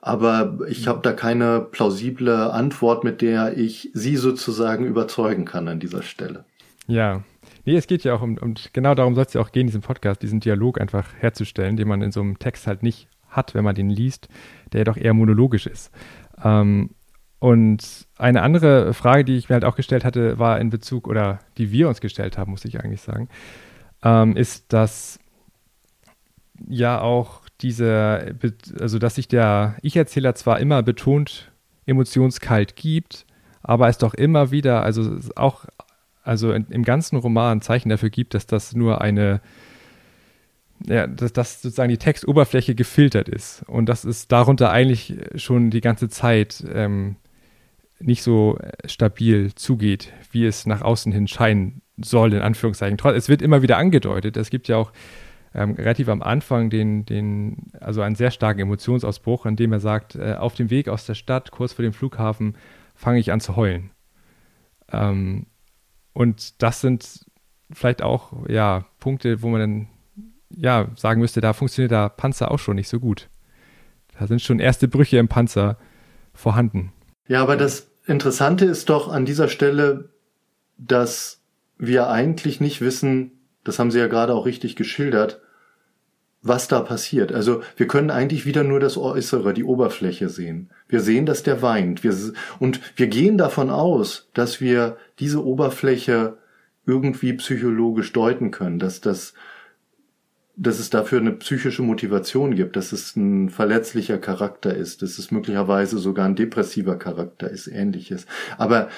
Aber 0.00 0.60
ich 0.66 0.88
habe 0.88 1.00
da 1.02 1.12
keine 1.12 1.60
plausible 1.60 2.50
Antwort, 2.52 3.04
mit 3.04 3.20
der 3.20 3.58
ich 3.58 3.90
Sie 3.92 4.16
sozusagen 4.16 4.86
überzeugen 4.86 5.44
kann 5.44 5.68
an 5.68 5.78
dieser 5.78 6.02
Stelle. 6.02 6.46
Ja, 6.86 7.22
Nee, 7.64 7.76
es 7.76 7.86
geht 7.86 8.04
ja 8.04 8.14
auch 8.14 8.22
um, 8.22 8.36
und 8.36 8.72
genau 8.72 8.94
darum 8.94 9.14
soll 9.14 9.24
es 9.24 9.32
ja 9.32 9.40
auch 9.40 9.52
gehen, 9.52 9.62
in 9.62 9.66
diesem 9.68 9.82
Podcast, 9.82 10.22
diesen 10.22 10.40
Dialog 10.40 10.80
einfach 10.80 11.08
herzustellen, 11.18 11.76
den 11.76 11.88
man 11.88 12.02
in 12.02 12.12
so 12.12 12.20
einem 12.20 12.38
Text 12.38 12.66
halt 12.66 12.82
nicht 12.82 13.08
hat, 13.28 13.54
wenn 13.54 13.64
man 13.64 13.74
den 13.74 13.90
liest, 13.90 14.28
der 14.72 14.80
ja 14.80 14.84
doch 14.84 14.96
eher 14.96 15.14
monologisch 15.14 15.66
ist. 15.66 15.90
Ähm, 16.42 16.90
und 17.38 18.06
eine 18.16 18.42
andere 18.42 18.94
Frage, 18.94 19.24
die 19.24 19.36
ich 19.36 19.48
mir 19.48 19.54
halt 19.54 19.64
auch 19.64 19.76
gestellt 19.76 20.04
hatte, 20.04 20.38
war 20.38 20.60
in 20.60 20.70
Bezug, 20.70 21.08
oder 21.08 21.40
die 21.58 21.70
wir 21.72 21.88
uns 21.88 22.00
gestellt 22.00 22.38
haben, 22.38 22.50
muss 22.50 22.64
ich 22.64 22.80
eigentlich 22.80 23.02
sagen, 23.02 23.28
ähm, 24.02 24.36
ist, 24.36 24.72
dass 24.72 25.18
ja 26.66 27.00
auch 27.00 27.42
diese, 27.60 28.36
also 28.80 28.98
dass 28.98 29.16
sich 29.16 29.28
der 29.28 29.76
Ich-Erzähler 29.82 30.34
zwar 30.34 30.60
immer 30.60 30.82
betont 30.82 31.52
emotionskalt 31.86 32.76
gibt, 32.76 33.26
aber 33.62 33.88
es 33.88 33.98
doch 33.98 34.14
immer 34.14 34.50
wieder, 34.50 34.82
also 34.82 35.18
auch 35.36 35.66
also 36.24 36.52
in, 36.52 36.66
im 36.70 36.82
ganzen 36.82 37.16
Roman 37.16 37.60
Zeichen 37.60 37.90
dafür 37.90 38.10
gibt, 38.10 38.34
dass 38.34 38.46
das 38.46 38.74
nur 38.74 39.00
eine, 39.00 39.40
ja, 40.86 41.06
dass, 41.06 41.32
dass 41.32 41.62
sozusagen 41.62 41.90
die 41.90 41.98
Textoberfläche 41.98 42.74
gefiltert 42.74 43.28
ist 43.28 43.62
und 43.68 43.86
dass 43.88 44.04
es 44.04 44.26
darunter 44.26 44.70
eigentlich 44.70 45.14
schon 45.36 45.70
die 45.70 45.80
ganze 45.80 46.08
Zeit 46.08 46.64
ähm, 46.72 47.16
nicht 48.00 48.22
so 48.22 48.58
stabil 48.86 49.54
zugeht, 49.54 50.12
wie 50.32 50.44
es 50.44 50.66
nach 50.66 50.82
außen 50.82 51.12
hin 51.12 51.28
scheinen 51.28 51.82
soll, 51.96 52.32
in 52.32 52.42
Anführungszeichen. 52.42 52.98
Es 53.14 53.28
wird 53.28 53.42
immer 53.42 53.62
wieder 53.62 53.76
angedeutet. 53.76 54.36
Es 54.36 54.50
gibt 54.50 54.68
ja 54.68 54.76
auch 54.76 54.92
ähm, 55.54 55.72
relativ 55.72 56.08
am 56.08 56.22
Anfang 56.22 56.70
den, 56.70 57.06
den, 57.06 57.70
also 57.80 58.00
einen 58.02 58.16
sehr 58.16 58.30
starken 58.30 58.60
Emotionsausbruch, 58.60 59.46
in 59.46 59.56
dem 59.56 59.72
er 59.72 59.80
sagt, 59.80 60.16
äh, 60.16 60.34
auf 60.34 60.54
dem 60.54 60.70
Weg 60.70 60.88
aus 60.88 61.06
der 61.06 61.14
Stadt, 61.14 61.52
kurz 61.52 61.72
vor 61.72 61.84
dem 61.84 61.92
Flughafen, 61.92 62.56
fange 62.94 63.20
ich 63.20 63.30
an 63.30 63.40
zu 63.40 63.54
heulen. 63.54 63.90
Ähm, 64.92 65.46
und 66.14 66.62
das 66.62 66.80
sind 66.80 67.26
vielleicht 67.70 68.02
auch 68.02 68.48
ja 68.48 68.86
Punkte, 69.00 69.42
wo 69.42 69.48
man 69.48 69.60
dann 69.60 69.88
ja 70.48 70.88
sagen 70.96 71.20
müsste, 71.20 71.40
da 71.40 71.52
funktioniert 71.52 71.90
der 71.90 72.08
Panzer 72.08 72.50
auch 72.50 72.58
schon 72.58 72.76
nicht 72.76 72.88
so 72.88 73.00
gut. 73.00 73.28
Da 74.18 74.26
sind 74.26 74.40
schon 74.40 74.60
erste 74.60 74.88
Brüche 74.88 75.18
im 75.18 75.28
Panzer 75.28 75.76
vorhanden. 76.32 76.92
Ja, 77.26 77.42
aber 77.42 77.56
das 77.56 77.88
Interessante 78.06 78.64
ist 78.64 78.88
doch 78.88 79.08
an 79.08 79.24
dieser 79.24 79.48
Stelle, 79.48 80.10
dass 80.78 81.40
wir 81.78 82.08
eigentlich 82.08 82.60
nicht 82.60 82.80
wissen, 82.80 83.32
das 83.64 83.78
haben 83.78 83.90
Sie 83.90 83.98
ja 83.98 84.06
gerade 84.06 84.34
auch 84.34 84.46
richtig 84.46 84.76
geschildert, 84.76 85.40
was 86.44 86.68
da 86.68 86.80
passiert. 86.80 87.32
Also 87.32 87.62
wir 87.76 87.88
können 87.88 88.10
eigentlich 88.10 88.44
wieder 88.44 88.62
nur 88.62 88.78
das 88.78 88.98
Äußere, 88.98 89.54
die 89.54 89.64
Oberfläche 89.64 90.28
sehen. 90.28 90.68
Wir 90.86 91.00
sehen, 91.00 91.24
dass 91.24 91.42
der 91.42 91.62
weint. 91.62 92.04
Wir, 92.04 92.14
und 92.58 92.80
wir 92.96 93.06
gehen 93.06 93.38
davon 93.38 93.70
aus, 93.70 94.28
dass 94.34 94.60
wir 94.60 94.98
diese 95.18 95.44
Oberfläche 95.44 96.36
irgendwie 96.86 97.32
psychologisch 97.32 98.12
deuten 98.12 98.50
können, 98.50 98.78
dass 98.78 99.00
das 99.00 99.34
dass 100.56 100.78
es 100.78 100.88
dafür 100.88 101.18
eine 101.18 101.32
psychische 101.32 101.82
Motivation 101.82 102.54
gibt, 102.54 102.76
dass 102.76 102.92
es 102.92 103.16
ein 103.16 103.50
verletzlicher 103.50 104.18
Charakter 104.18 104.72
ist, 104.72 105.02
dass 105.02 105.18
es 105.18 105.32
möglicherweise 105.32 105.98
sogar 105.98 106.26
ein 106.26 106.36
depressiver 106.36 106.96
Charakter 106.96 107.50
ist, 107.50 107.66
ähnliches. 107.66 108.26
Aber 108.56 108.88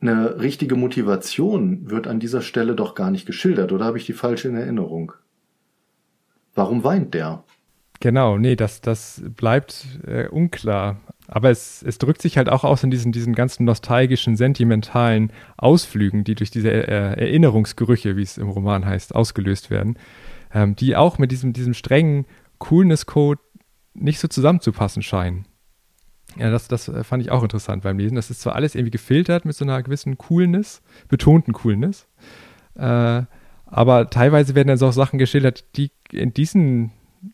eine 0.00 0.38
richtige 0.38 0.76
Motivation 0.76 1.90
wird 1.90 2.06
an 2.06 2.20
dieser 2.20 2.42
Stelle 2.42 2.76
doch 2.76 2.94
gar 2.94 3.10
nicht 3.10 3.26
geschildert, 3.26 3.72
oder 3.72 3.86
habe 3.86 3.98
ich 3.98 4.06
die 4.06 4.12
falsche 4.12 4.46
in 4.46 4.54
Erinnerung? 4.54 5.14
Warum 6.56 6.82
weint 6.82 7.14
der? 7.14 7.44
Genau, 8.00 8.38
nee, 8.38 8.56
das, 8.56 8.80
das 8.80 9.22
bleibt 9.36 9.86
äh, 10.06 10.28
unklar. 10.28 11.00
Aber 11.28 11.50
es, 11.50 11.82
es 11.82 11.98
drückt 11.98 12.22
sich 12.22 12.36
halt 12.36 12.48
auch 12.48 12.64
aus 12.64 12.82
in 12.82 12.90
diesen, 12.90 13.12
diesen 13.12 13.34
ganzen 13.34 13.64
nostalgischen, 13.64 14.36
sentimentalen 14.36 15.32
Ausflügen, 15.56 16.24
die 16.24 16.34
durch 16.34 16.50
diese 16.50 16.70
äh, 16.70 17.20
Erinnerungsgerüche, 17.20 18.16
wie 18.16 18.22
es 18.22 18.38
im 18.38 18.48
Roman 18.48 18.84
heißt, 18.84 19.14
ausgelöst 19.14 19.70
werden, 19.70 19.98
ähm, 20.52 20.76
die 20.76 20.96
auch 20.96 21.18
mit 21.18 21.30
diesem, 21.32 21.52
diesem 21.52 21.74
strengen 21.74 22.26
Coolness-Code 22.58 23.40
nicht 23.94 24.18
so 24.20 24.28
zusammenzupassen 24.28 25.02
scheinen. 25.02 25.46
Ja, 26.38 26.50
das, 26.50 26.68
das 26.68 26.88
äh, 26.88 27.02
fand 27.02 27.22
ich 27.22 27.30
auch 27.30 27.42
interessant 27.42 27.82
beim 27.82 27.98
Lesen. 27.98 28.14
Das 28.14 28.30
ist 28.30 28.40
zwar 28.40 28.54
alles 28.54 28.74
irgendwie 28.74 28.92
gefiltert 28.92 29.44
mit 29.44 29.56
so 29.56 29.64
einer 29.64 29.82
gewissen 29.82 30.18
Coolness, 30.18 30.82
betonten 31.08 31.52
Coolness, 31.52 32.06
äh, 32.76 33.22
aber 33.66 34.08
teilweise 34.10 34.54
werden 34.54 34.68
dann 34.68 34.78
so 34.78 34.90
Sachen 34.90 35.18
geschildert, 35.18 35.64
die 35.76 35.90
in 36.10 36.32
diesen 36.32 36.92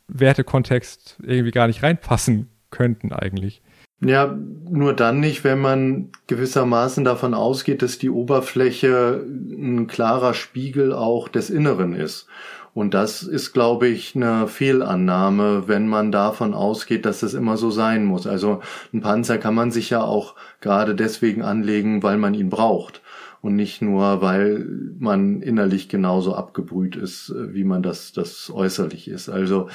Wertekontext 0.08 1.18
irgendwie 1.22 1.50
gar 1.50 1.66
nicht 1.66 1.82
reinpassen 1.82 2.48
könnten 2.70 3.12
eigentlich. 3.12 3.62
Ja, 4.04 4.36
nur 4.68 4.94
dann 4.94 5.20
nicht, 5.20 5.44
wenn 5.44 5.60
man 5.60 6.10
gewissermaßen 6.26 7.04
davon 7.04 7.34
ausgeht, 7.34 7.82
dass 7.82 7.98
die 7.98 8.10
Oberfläche 8.10 9.24
ein 9.24 9.86
klarer 9.86 10.34
Spiegel 10.34 10.92
auch 10.92 11.28
des 11.28 11.50
Inneren 11.50 11.94
ist. 11.94 12.26
Und 12.74 12.94
das 12.94 13.22
ist, 13.22 13.52
glaube 13.52 13.86
ich, 13.86 14.16
eine 14.16 14.48
Fehlannahme, 14.48 15.68
wenn 15.68 15.86
man 15.86 16.10
davon 16.10 16.54
ausgeht, 16.54 17.04
dass 17.04 17.22
es 17.22 17.34
immer 17.34 17.56
so 17.58 17.70
sein 17.70 18.04
muss. 18.04 18.26
Also 18.26 18.60
ein 18.92 19.02
Panzer 19.02 19.38
kann 19.38 19.54
man 19.54 19.70
sich 19.70 19.90
ja 19.90 20.02
auch 20.02 20.34
gerade 20.60 20.94
deswegen 20.94 21.42
anlegen, 21.42 22.02
weil 22.02 22.16
man 22.16 22.34
ihn 22.34 22.48
braucht 22.48 23.01
und 23.42 23.56
nicht 23.56 23.82
nur, 23.82 24.22
weil 24.22 24.64
man 24.98 25.42
innerlich 25.42 25.88
genauso 25.88 26.34
abgebrüht 26.34 26.96
ist, 26.96 27.30
äh, 27.30 27.52
wie 27.52 27.64
man 27.64 27.82
das, 27.82 28.12
das 28.12 28.50
äußerlich 28.50 29.08
ist. 29.08 29.28
Also 29.28 29.68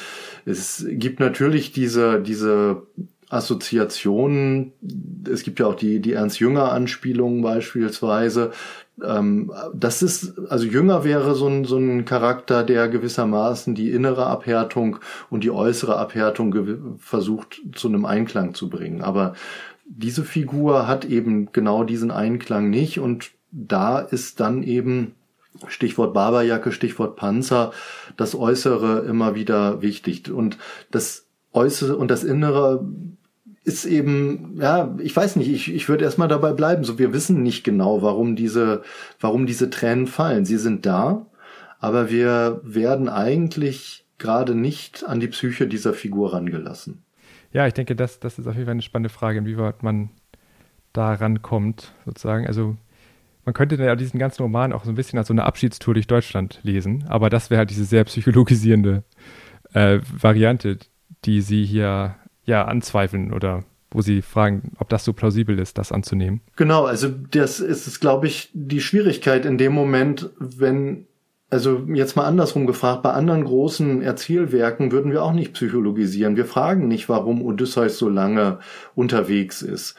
es 0.45 0.85
gibt 0.89 1.19
natürlich 1.19 1.73
diese, 1.73 2.21
diese 2.21 2.83
Assoziationen. 3.29 4.71
Es 5.29 5.43
gibt 5.43 5.59
ja 5.59 5.67
auch 5.67 5.75
die, 5.75 5.99
die 5.99 6.13
Ernst 6.13 6.39
Jünger 6.39 6.71
Anspielungen 6.71 7.41
beispielsweise. 7.41 8.51
Ähm, 9.03 9.51
das 9.73 10.01
ist, 10.01 10.39
also 10.49 10.65
Jünger 10.65 11.03
wäre 11.03 11.35
so 11.35 11.47
ein, 11.47 11.65
so 11.65 11.77
ein 11.77 12.05
Charakter, 12.05 12.63
der 12.63 12.87
gewissermaßen 12.87 13.75
die 13.75 13.91
innere 13.91 14.27
Abhärtung 14.27 14.99
und 15.29 15.43
die 15.43 15.51
äußere 15.51 15.97
Abhärtung 15.97 16.97
versucht 16.99 17.61
zu 17.75 17.89
einem 17.89 18.05
Einklang 18.05 18.53
zu 18.53 18.69
bringen. 18.69 19.01
Aber 19.01 19.33
diese 19.85 20.23
Figur 20.23 20.87
hat 20.87 21.03
eben 21.03 21.51
genau 21.51 21.83
diesen 21.83 22.11
Einklang 22.11 22.69
nicht 22.69 22.99
und 22.99 23.31
da 23.51 23.99
ist 23.99 24.39
dann 24.39 24.63
eben 24.63 25.15
Stichwort 25.67 26.13
Barberjacke, 26.13 26.71
Stichwort 26.71 27.15
Panzer, 27.15 27.71
das 28.15 28.35
Äußere 28.35 28.99
immer 28.99 29.35
wieder 29.35 29.81
wichtig. 29.81 30.29
Und 30.31 30.57
das 30.91 31.27
Äußere 31.53 31.95
und 31.97 32.11
das 32.11 32.23
Innere 32.23 32.85
ist 33.63 33.85
eben, 33.85 34.57
ja, 34.61 34.95
ich 34.99 35.15
weiß 35.15 35.35
nicht, 35.35 35.49
ich, 35.49 35.73
ich 35.73 35.89
würde 35.89 36.05
erstmal 36.05 36.27
dabei 36.27 36.53
bleiben. 36.53 36.83
So, 36.83 36.99
wir 36.99 37.11
wissen 37.11 37.43
nicht 37.43 37.63
genau, 37.63 38.01
warum 38.01 38.35
diese, 38.35 38.83
warum 39.19 39.45
diese 39.45 39.69
Tränen 39.69 40.07
fallen. 40.07 40.45
Sie 40.45 40.57
sind 40.57 40.85
da, 40.85 41.25
aber 41.79 42.09
wir 42.09 42.61
werden 42.63 43.09
eigentlich 43.09 44.05
gerade 44.19 44.55
nicht 44.55 45.05
an 45.05 45.19
die 45.19 45.27
Psyche 45.27 45.67
dieser 45.67 45.93
Figur 45.93 46.33
rangelassen. 46.33 47.03
Ja, 47.51 47.67
ich 47.67 47.73
denke, 47.73 47.95
das, 47.95 48.19
das 48.19 48.39
ist 48.39 48.47
auf 48.47 48.53
jeden 48.53 48.65
Fall 48.65 48.73
eine 48.73 48.81
spannende 48.81 49.09
Frage, 49.09 49.39
inwieweit 49.39 49.83
man 49.83 50.09
da 50.93 51.13
rankommt, 51.13 51.93
sozusagen. 52.05 52.47
Also 52.47 52.77
man 53.47 53.53
könnte 53.53 53.77
ja 53.77 53.95
diesen 53.95 54.19
ganzen 54.19 54.43
Roman 54.43 54.73
auch 54.73 54.83
so 54.83 54.91
ein 54.91 54.95
bisschen 54.95 55.17
als 55.17 55.29
so 55.29 55.33
eine 55.33 55.45
Abschiedstour 55.45 55.93
durch 55.93 56.05
Deutschland 56.05 56.59
lesen, 56.63 57.05
aber 57.07 57.29
das 57.29 57.49
wäre 57.49 57.59
halt 57.59 57.69
diese 57.69 57.85
sehr 57.85 58.03
psychologisierende 58.03 59.03
äh, 59.71 59.99
Variante, 60.13 60.77
die 61.23 61.39
sie 61.39 61.63
hier 61.63 62.15
ja 62.43 62.65
anzweifeln 62.65 63.31
oder 63.31 63.63
wo 63.89 64.01
sie 64.01 64.21
fragen, 64.21 64.73
ob 64.79 64.89
das 64.89 65.05
so 65.05 65.13
plausibel 65.13 65.57
ist, 65.59 65.77
das 65.77 65.93
anzunehmen. 65.93 66.41
Genau, 66.57 66.83
also 66.83 67.07
das 67.07 67.61
ist 67.61 68.01
glaube 68.01 68.27
ich, 68.27 68.49
die 68.53 68.81
Schwierigkeit 68.81 69.45
in 69.45 69.57
dem 69.57 69.71
Moment, 69.71 70.29
wenn 70.39 71.07
also 71.49 71.85
jetzt 71.93 72.17
mal 72.17 72.25
andersrum 72.25 72.67
gefragt, 72.67 73.03
bei 73.03 73.11
anderen 73.11 73.45
großen 73.45 74.01
Erzählwerken 74.01 74.91
würden 74.91 75.13
wir 75.13 75.23
auch 75.23 75.31
nicht 75.31 75.53
psychologisieren. 75.53 76.35
Wir 76.35 76.43
fragen 76.43 76.89
nicht, 76.89 77.07
warum 77.07 77.41
Odysseus 77.41 77.97
so 77.97 78.09
lange 78.09 78.59
unterwegs 78.93 79.61
ist 79.61 79.95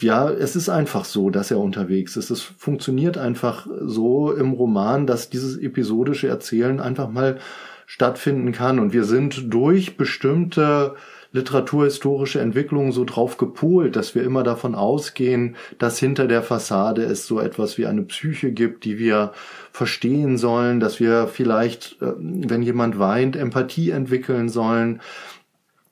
ja, 0.00 0.30
es 0.30 0.56
ist 0.56 0.68
einfach 0.68 1.04
so, 1.04 1.30
dass 1.30 1.50
er 1.50 1.58
unterwegs 1.58 2.16
ist. 2.16 2.30
Es 2.30 2.42
funktioniert 2.42 3.18
einfach 3.18 3.66
so 3.80 4.32
im 4.32 4.52
Roman, 4.52 5.06
dass 5.06 5.30
dieses 5.30 5.56
episodische 5.56 6.28
Erzählen 6.28 6.80
einfach 6.80 7.10
mal 7.10 7.38
stattfinden 7.86 8.52
kann. 8.52 8.78
Und 8.78 8.92
wir 8.92 9.04
sind 9.04 9.52
durch 9.52 9.96
bestimmte 9.96 10.94
literaturhistorische 11.32 12.40
Entwicklung 12.40 12.92
so 12.92 13.04
drauf 13.04 13.36
gepolt, 13.36 13.96
dass 13.96 14.14
wir 14.14 14.22
immer 14.22 14.42
davon 14.42 14.74
ausgehen, 14.74 15.56
dass 15.78 15.98
hinter 15.98 16.26
der 16.26 16.42
Fassade 16.42 17.02
es 17.04 17.26
so 17.26 17.38
etwas 17.38 17.76
wie 17.76 17.86
eine 17.86 18.02
Psyche 18.02 18.50
gibt, 18.50 18.84
die 18.84 18.98
wir 18.98 19.32
verstehen 19.72 20.38
sollen, 20.38 20.80
dass 20.80 21.00
wir 21.00 21.28
vielleicht, 21.28 22.00
äh, 22.00 22.12
wenn 22.16 22.62
jemand 22.62 22.98
weint, 22.98 23.36
Empathie 23.36 23.90
entwickeln 23.90 24.48
sollen. 24.48 25.00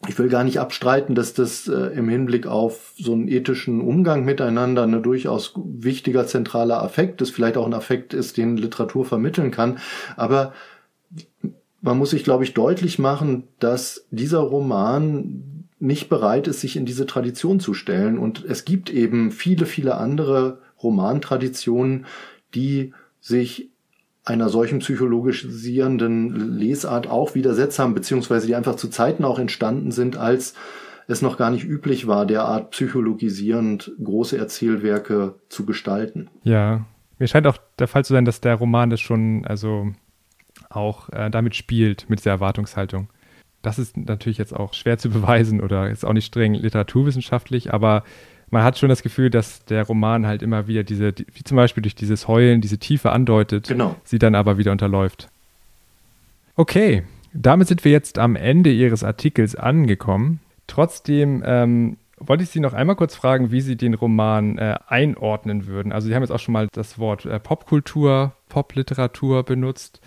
Ich 0.08 0.18
will 0.18 0.28
gar 0.28 0.44
nicht 0.44 0.60
abstreiten, 0.60 1.14
dass 1.14 1.32
das 1.32 1.68
äh, 1.68 1.96
im 1.96 2.08
Hinblick 2.08 2.46
auf 2.46 2.92
so 2.98 3.12
einen 3.12 3.28
ethischen 3.28 3.80
Umgang 3.80 4.24
miteinander 4.24 4.82
eine 4.82 5.00
durchaus 5.00 5.54
wichtiger 5.56 6.26
zentraler 6.26 6.82
Affekt 6.82 7.22
ist, 7.22 7.30
vielleicht 7.30 7.56
auch 7.56 7.66
ein 7.66 7.74
Affekt 7.74 8.12
ist, 8.12 8.36
den 8.36 8.56
Literatur 8.56 9.04
vermitteln 9.04 9.50
kann. 9.50 9.78
Aber 10.16 10.52
man 11.80 11.98
muss 11.98 12.10
sich, 12.10 12.24
glaube 12.24 12.44
ich, 12.44 12.52
deutlich 12.52 12.98
machen, 12.98 13.44
dass 13.58 14.06
dieser 14.10 14.40
Roman 14.40 15.64
nicht 15.78 16.08
bereit 16.08 16.48
ist, 16.48 16.60
sich 16.60 16.76
in 16.76 16.86
diese 16.86 17.06
Tradition 17.06 17.60
zu 17.60 17.74
stellen. 17.74 18.18
Und 18.18 18.44
es 18.44 18.64
gibt 18.64 18.90
eben 18.90 19.30
viele, 19.30 19.66
viele 19.66 19.96
andere 19.96 20.60
Romantraditionen, 20.82 22.06
die 22.54 22.92
sich 23.20 23.70
einer 24.26 24.48
solchen 24.48 24.80
psychologisierenden 24.80 26.58
Lesart 26.58 27.08
auch 27.08 27.34
widersetzt 27.34 27.78
haben, 27.78 27.94
beziehungsweise 27.94 28.46
die 28.46 28.56
einfach 28.56 28.74
zu 28.74 28.88
Zeiten 28.88 29.24
auch 29.24 29.38
entstanden 29.38 29.92
sind, 29.92 30.16
als 30.16 30.54
es 31.06 31.22
noch 31.22 31.38
gar 31.38 31.50
nicht 31.50 31.64
üblich 31.64 32.08
war, 32.08 32.26
derart 32.26 32.72
psychologisierend 32.72 33.92
große 34.02 34.36
Erzählwerke 34.36 35.36
zu 35.48 35.64
gestalten. 35.64 36.28
Ja, 36.42 36.84
mir 37.18 37.28
scheint 37.28 37.46
auch 37.46 37.56
der 37.78 37.86
Fall 37.86 38.04
zu 38.04 38.12
sein, 38.12 38.24
dass 38.24 38.40
der 38.40 38.56
Roman 38.56 38.90
das 38.90 39.00
schon, 39.00 39.46
also 39.46 39.92
auch 40.68 41.08
äh, 41.10 41.30
damit 41.30 41.54
spielt, 41.54 42.10
mit 42.10 42.18
dieser 42.18 42.32
Erwartungshaltung. 42.32 43.08
Das 43.62 43.78
ist 43.78 43.96
natürlich 43.96 44.38
jetzt 44.38 44.54
auch 44.54 44.74
schwer 44.74 44.98
zu 44.98 45.08
beweisen 45.10 45.60
oder 45.60 45.88
ist 45.88 46.04
auch 46.04 46.12
nicht 46.12 46.26
streng 46.26 46.54
literaturwissenschaftlich, 46.54 47.72
aber 47.72 48.02
man 48.50 48.62
hat 48.62 48.78
schon 48.78 48.88
das 48.88 49.02
Gefühl, 49.02 49.30
dass 49.30 49.64
der 49.64 49.84
Roman 49.84 50.26
halt 50.26 50.42
immer 50.42 50.68
wieder 50.68 50.84
diese, 50.84 51.12
wie 51.34 51.42
zum 51.44 51.56
Beispiel 51.56 51.82
durch 51.82 51.94
dieses 51.94 52.28
Heulen, 52.28 52.60
diese 52.60 52.78
Tiefe 52.78 53.10
andeutet, 53.10 53.68
genau. 53.68 53.96
sie 54.04 54.18
dann 54.18 54.34
aber 54.34 54.58
wieder 54.58 54.72
unterläuft. 54.72 55.28
Okay, 56.54 57.02
damit 57.32 57.68
sind 57.68 57.84
wir 57.84 57.92
jetzt 57.92 58.18
am 58.18 58.36
Ende 58.36 58.72
Ihres 58.72 59.04
Artikels 59.04 59.56
angekommen. 59.56 60.40
Trotzdem 60.66 61.42
ähm, 61.44 61.96
wollte 62.18 62.44
ich 62.44 62.50
Sie 62.50 62.60
noch 62.60 62.72
einmal 62.72 62.96
kurz 62.96 63.14
fragen, 63.14 63.50
wie 63.50 63.60
Sie 63.60 63.76
den 63.76 63.94
Roman 63.94 64.58
äh, 64.58 64.76
einordnen 64.86 65.66
würden. 65.66 65.92
Also 65.92 66.08
Sie 66.08 66.14
haben 66.14 66.22
jetzt 66.22 66.30
auch 66.30 66.38
schon 66.40 66.52
mal 66.52 66.68
das 66.72 66.98
Wort 66.98 67.26
äh, 67.26 67.38
Popkultur, 67.38 68.32
Popliteratur 68.48 69.42
benutzt. 69.42 70.00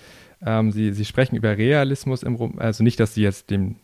Ähm, 0.44 0.72
Sie, 0.72 0.92
Sie 0.94 1.06
sprechen 1.06 1.36
über 1.36 1.58
Realismus 1.58 2.24
im 2.24 2.36
Roman, 2.36 2.60
also 2.60 2.84
nicht, 2.84 3.00
dass 3.00 3.14
Sie 3.14 3.22
jetzt 3.22 3.52
dem, 3.52 3.76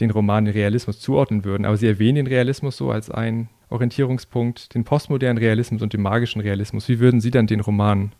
den 0.00 0.10
Roman 0.10 0.44
den 0.44 0.52
Realismus 0.52 1.00
zuordnen 1.00 1.44
würden, 1.44 1.64
aber 1.64 1.76
Sie 1.76 1.86
erwähnen 1.86 2.16
den 2.16 2.26
Realismus 2.26 2.76
so 2.76 2.90
als 2.90 3.10
einen 3.10 3.48
Orientierungspunkt, 3.70 4.74
den 4.74 4.84
postmodernen 4.84 5.38
Realismus 5.38 5.82
und 5.82 5.92
den 5.92 6.02
magischen 6.02 6.40
Realismus. 6.40 6.88
Wie 6.88 7.00
würden 7.00 7.20
Sie 7.20 7.30
dann 7.30 7.46
den 7.46 7.60
Roman 7.60 8.12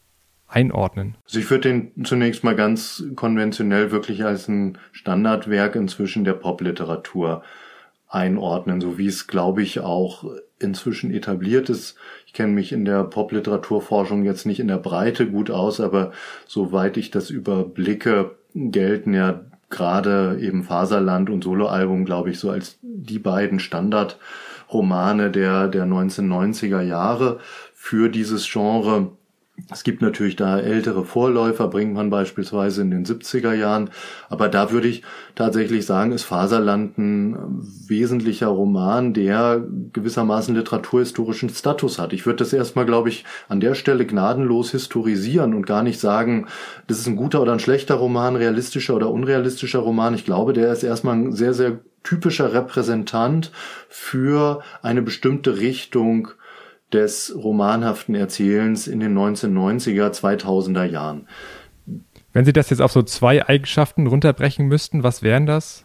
einordnen? 0.46 1.16
Also 1.24 1.38
ich 1.38 1.50
würde 1.50 1.68
den 1.68 2.04
zunächst 2.04 2.44
mal 2.44 2.56
ganz 2.56 3.04
konventionell 3.14 3.90
wirklich 3.90 4.24
als 4.24 4.48
ein 4.48 4.78
Standardwerk 4.92 5.76
inzwischen 5.76 6.24
der 6.24 6.34
Popliteratur 6.34 7.42
einordnen, 8.08 8.80
so 8.80 8.96
wie 8.96 9.06
es, 9.06 9.26
glaube 9.26 9.62
ich, 9.62 9.80
auch 9.80 10.24
inzwischen 10.58 11.12
etabliert 11.12 11.68
ist. 11.68 11.96
Ich 12.26 12.32
kenne 12.32 12.52
mich 12.52 12.72
in 12.72 12.84
der 12.84 13.04
Popliteraturforschung 13.04 14.24
jetzt 14.24 14.46
nicht 14.46 14.60
in 14.60 14.68
der 14.68 14.78
Breite 14.78 15.26
gut 15.26 15.50
aus, 15.50 15.80
aber 15.80 16.12
soweit 16.46 16.96
ich 16.96 17.10
das 17.10 17.30
überblicke, 17.30 18.36
gelten 18.54 19.12
ja 19.12 19.44
gerade 19.70 20.38
eben 20.40 20.64
Faserland 20.64 21.28
und 21.28 21.44
Soloalbum, 21.44 22.06
glaube 22.06 22.30
ich, 22.30 22.38
so 22.38 22.50
als 22.50 22.78
die 22.82 23.18
beiden 23.18 23.60
Standardromane 24.68 25.30
der, 25.30 25.68
der 25.68 25.84
1990er 25.84 26.82
Jahre 26.82 27.38
für 27.74 28.08
dieses 28.08 28.48
Genre. 28.50 29.12
Es 29.72 29.82
gibt 29.82 30.02
natürlich 30.02 30.36
da 30.36 30.60
ältere 30.60 31.04
Vorläufer, 31.04 31.66
bringt 31.66 31.92
man 31.92 32.10
beispielsweise 32.10 32.80
in 32.80 32.92
den 32.92 33.04
70er 33.04 33.54
Jahren. 33.54 33.90
Aber 34.28 34.48
da 34.48 34.70
würde 34.70 34.86
ich 34.86 35.02
tatsächlich 35.34 35.84
sagen, 35.84 36.12
ist 36.12 36.22
Faserland 36.22 36.96
ein 36.96 37.36
wesentlicher 37.88 38.46
Roman, 38.46 39.14
der 39.14 39.60
gewissermaßen 39.92 40.54
literaturhistorischen 40.54 41.48
Status 41.48 41.98
hat. 41.98 42.12
Ich 42.12 42.24
würde 42.24 42.36
das 42.36 42.52
erstmal, 42.52 42.86
glaube 42.86 43.08
ich, 43.08 43.24
an 43.48 43.58
der 43.58 43.74
Stelle 43.74 44.06
gnadenlos 44.06 44.70
historisieren 44.70 45.54
und 45.54 45.66
gar 45.66 45.82
nicht 45.82 45.98
sagen, 45.98 46.46
das 46.86 47.00
ist 47.00 47.08
ein 47.08 47.16
guter 47.16 47.42
oder 47.42 47.52
ein 47.52 47.58
schlechter 47.58 47.96
Roman, 47.96 48.36
realistischer 48.36 48.94
oder 48.94 49.10
unrealistischer 49.10 49.80
Roman. 49.80 50.14
Ich 50.14 50.24
glaube, 50.24 50.52
der 50.52 50.72
ist 50.72 50.84
erstmal 50.84 51.16
ein 51.16 51.32
sehr, 51.32 51.52
sehr 51.52 51.80
typischer 52.08 52.54
Repräsentant 52.54 53.52
für 53.90 54.62
eine 54.82 55.02
bestimmte 55.02 55.58
Richtung 55.58 56.28
des 56.92 57.34
romanhaften 57.36 58.14
Erzählens 58.14 58.86
in 58.86 59.00
den 59.00 59.16
1990er, 59.16 60.10
2000er 60.10 60.84
Jahren. 60.84 61.28
Wenn 62.32 62.46
Sie 62.46 62.54
das 62.54 62.70
jetzt 62.70 62.80
auf 62.80 62.92
so 62.92 63.02
zwei 63.02 63.46
Eigenschaften 63.46 64.06
runterbrechen 64.06 64.66
müssten, 64.66 65.02
was 65.02 65.22
wären 65.22 65.44
das? 65.44 65.84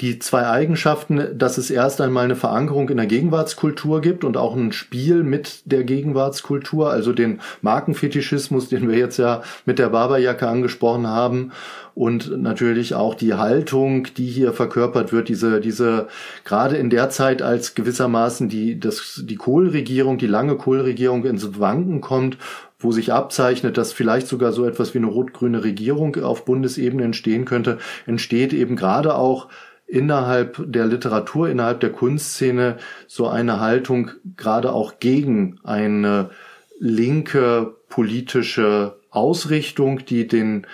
Die 0.00 0.18
zwei 0.18 0.46
Eigenschaften, 0.46 1.38
dass 1.38 1.58
es 1.58 1.70
erst 1.70 2.00
einmal 2.00 2.24
eine 2.24 2.36
Verankerung 2.36 2.88
in 2.88 2.96
der 2.96 3.06
Gegenwartskultur 3.06 4.00
gibt 4.00 4.24
und 4.24 4.36
auch 4.36 4.56
ein 4.56 4.72
Spiel 4.72 5.22
mit 5.22 5.62
der 5.64 5.84
Gegenwartskultur, 5.84 6.90
also 6.90 7.12
den 7.12 7.40
Markenfetischismus, 7.60 8.68
den 8.68 8.88
wir 8.88 8.98
jetzt 8.98 9.18
ja 9.18 9.42
mit 9.64 9.78
der 9.78 9.90
Barberjacke 9.90 10.48
angesprochen 10.48 11.06
haben. 11.06 11.52
Und 11.94 12.40
natürlich 12.40 12.94
auch 12.94 13.14
die 13.14 13.34
Haltung, 13.34 14.08
die 14.16 14.26
hier 14.26 14.54
verkörpert 14.54 15.12
wird, 15.12 15.28
diese, 15.28 15.60
diese, 15.60 16.08
gerade 16.42 16.76
in 16.76 16.88
der 16.88 17.10
Zeit, 17.10 17.42
als 17.42 17.74
gewissermaßen 17.74 18.48
die, 18.48 18.80
das, 18.80 19.22
die 19.24 19.36
Kohlregierung, 19.36 20.16
die 20.16 20.26
lange 20.26 20.56
Kohlregierung 20.56 21.24
ins 21.26 21.60
Wanken 21.60 22.00
kommt, 22.00 22.38
wo 22.82 22.92
sich 22.92 23.12
abzeichnet, 23.12 23.76
dass 23.78 23.92
vielleicht 23.92 24.26
sogar 24.26 24.52
so 24.52 24.64
etwas 24.64 24.94
wie 24.94 24.98
eine 24.98 25.06
rot-grüne 25.06 25.64
Regierung 25.64 26.16
auf 26.16 26.44
Bundesebene 26.44 27.04
entstehen 27.04 27.44
könnte, 27.44 27.78
entsteht 28.06 28.52
eben 28.52 28.76
gerade 28.76 29.14
auch 29.14 29.48
innerhalb 29.86 30.62
der 30.66 30.86
Literatur, 30.86 31.48
innerhalb 31.50 31.80
der 31.80 31.92
Kunstszene 31.92 32.78
so 33.06 33.28
eine 33.28 33.60
Haltung 33.60 34.10
gerade 34.36 34.72
auch 34.72 35.00
gegen 35.00 35.60
eine 35.64 36.30
linke 36.78 37.76
politische 37.88 38.96
Ausrichtung, 39.10 40.04
die 40.06 40.26
den 40.26 40.66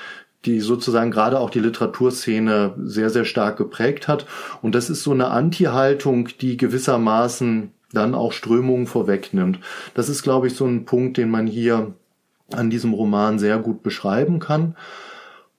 die 0.44 0.60
sozusagen 0.60 1.10
gerade 1.10 1.40
auch 1.40 1.50
die 1.50 1.58
Literaturszene 1.58 2.74
sehr, 2.78 3.10
sehr 3.10 3.24
stark 3.24 3.56
geprägt 3.56 4.06
hat. 4.06 4.24
Und 4.62 4.74
das 4.74 4.88
ist 4.88 5.02
so 5.02 5.10
eine 5.10 5.28
Anti-Haltung, 5.28 6.28
die 6.40 6.56
gewissermaßen 6.56 7.72
dann 7.92 8.14
auch 8.14 8.32
Strömungen 8.32 8.86
vorwegnimmt. 8.86 9.60
Das 9.94 10.08
ist, 10.08 10.22
glaube 10.22 10.46
ich, 10.46 10.54
so 10.54 10.66
ein 10.66 10.84
Punkt, 10.84 11.16
den 11.16 11.30
man 11.30 11.46
hier 11.46 11.94
an 12.52 12.70
diesem 12.70 12.92
Roman 12.92 13.38
sehr 13.38 13.58
gut 13.58 13.82
beschreiben 13.82 14.38
kann. 14.38 14.76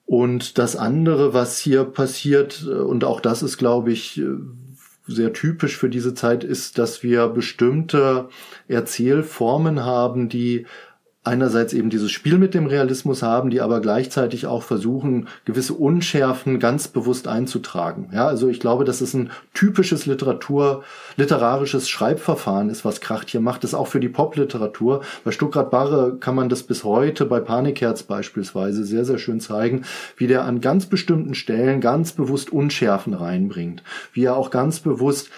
Und 0.06 0.58
das 0.58 0.76
andere, 0.76 1.34
was 1.34 1.60
hier 1.60 1.84
passiert, 1.84 2.64
und 2.66 3.04
auch 3.04 3.22
das 3.22 3.44
ist, 3.44 3.58
glaube 3.58 3.92
ich, 3.92 4.22
sehr 5.06 5.34
typisch 5.34 5.78
für 5.78 5.90
diese 5.90 6.14
Zeit, 6.14 6.44
ist, 6.44 6.78
dass 6.78 7.04
wir 7.04 7.28
bestimmte 7.28 8.30
Erzählformen 8.68 9.84
haben, 9.86 10.30
die 10.30 10.66
einerseits 11.24 11.74
eben 11.74 11.90
dieses 11.90 12.12
Spiel 12.12 12.38
mit 12.38 12.54
dem 12.54 12.66
Realismus 12.66 13.22
haben, 13.22 13.50
die 13.50 13.60
aber 13.60 13.82
gleichzeitig 13.82 14.48
auch 14.48 14.64
versuchen, 14.64 15.28
gewisse 15.44 15.74
Unschärfen 15.74 16.60
ganz 16.60 16.88
bewusst 16.88 17.28
einzutragen. 17.28 18.10
Ja, 18.14 18.26
also 18.28 18.48
ich 18.48 18.62
glaube, 18.62 18.86
dass 18.86 19.02
es 19.02 19.14
ein 19.14 19.30
typisches 19.54 20.06
Literatur, 20.06 20.84
literarisches 21.18 21.90
Schreibverfahren 21.90 22.70
ist, 22.70 22.86
was 22.86 23.02
Kracht 23.02 23.30
hier 23.30 23.42
macht, 23.42 23.66
das 23.66 23.74
auch 23.74 23.88
für 23.88 24.00
die 24.00 24.08
Popliteratur. 24.08 25.02
Bei 25.26 25.32
Stuckrad 25.32 25.70
Barre 25.72 26.16
kann 26.18 26.36
man 26.36 26.48
das 26.48 26.64
bis 26.64 26.86
heute 26.86 27.26
bei 27.26 27.42
Panikherz 27.42 28.04
beispielsweise 28.04 28.86
sehr, 28.86 29.04
sehr 29.04 29.18
schön 29.18 29.42
zeigen, 29.42 29.84
wie 30.16 30.28
der 30.28 30.46
an 30.46 30.62
ganz 30.62 30.86
bestimmten 30.86 31.36
Stellen 31.36 31.82
ganz 31.82 32.14
bewusst 32.14 32.50
Unschärfen 32.52 33.14
reinbringt, 33.14 33.84
wie 34.14 34.24
er 34.24 34.38
auch 34.38 34.52
ganz 34.52 34.80
bewusst 34.80 35.30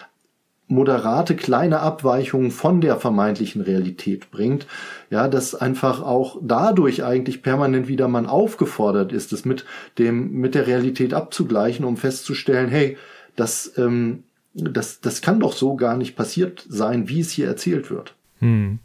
moderate 0.72 1.36
kleine 1.36 1.82
Abweichungen 1.82 2.52
von 2.52 2.82
der 2.82 2.96
vermeintlichen 2.98 3.62
Realität 3.62 4.32
bringt. 4.32 4.66
Ja, 5.10 5.28
dass 5.28 5.54
einfach 5.54 6.02
auch 6.02 6.38
dadurch 6.42 7.04
eigentlich 7.04 7.44
permanent 7.44 7.88
wieder 7.88 8.08
man 8.08 8.26
aufgefordert 8.26 9.12
ist, 9.12 9.34
es 9.34 9.46
mit 9.46 9.66
dem, 9.98 10.32
mit 10.32 10.56
der 10.56 10.68
Realität 10.68 11.14
abzugleichen, 11.14 11.86
um 11.86 11.98
festzustellen, 11.98 12.70
hey, 12.70 12.98
das, 13.36 13.74
ähm, 13.78 14.24
das, 14.54 15.02
das 15.02 15.22
kann 15.22 15.40
doch 15.40 15.54
so 15.54 15.76
gar 15.76 15.98
nicht 15.98 16.16
passiert 16.16 16.66
sein, 16.68 17.08
wie 17.10 17.20
es 17.20 17.32
hier 17.32 17.48
erzählt 17.48 17.92
wird. 17.92 18.16
Hm. 18.40 18.80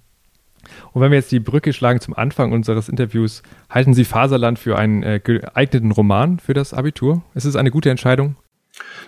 Und 0.92 1.00
wenn 1.00 1.10
wir 1.10 1.18
jetzt 1.18 1.32
die 1.32 1.40
Brücke 1.40 1.72
schlagen 1.72 2.00
zum 2.00 2.14
Anfang 2.14 2.52
unseres 2.52 2.88
Interviews, 2.88 3.42
halten 3.70 3.94
Sie 3.94 4.04
Faserland 4.04 4.58
für 4.58 4.76
einen 4.76 5.02
äh, 5.02 5.20
geeigneten 5.22 5.92
Roman 5.92 6.40
für 6.40 6.54
das 6.54 6.74
Abitur? 6.74 7.22
Ist 7.34 7.44
es 7.44 7.56
eine 7.56 7.70
gute 7.70 7.90
Entscheidung? 7.90 8.36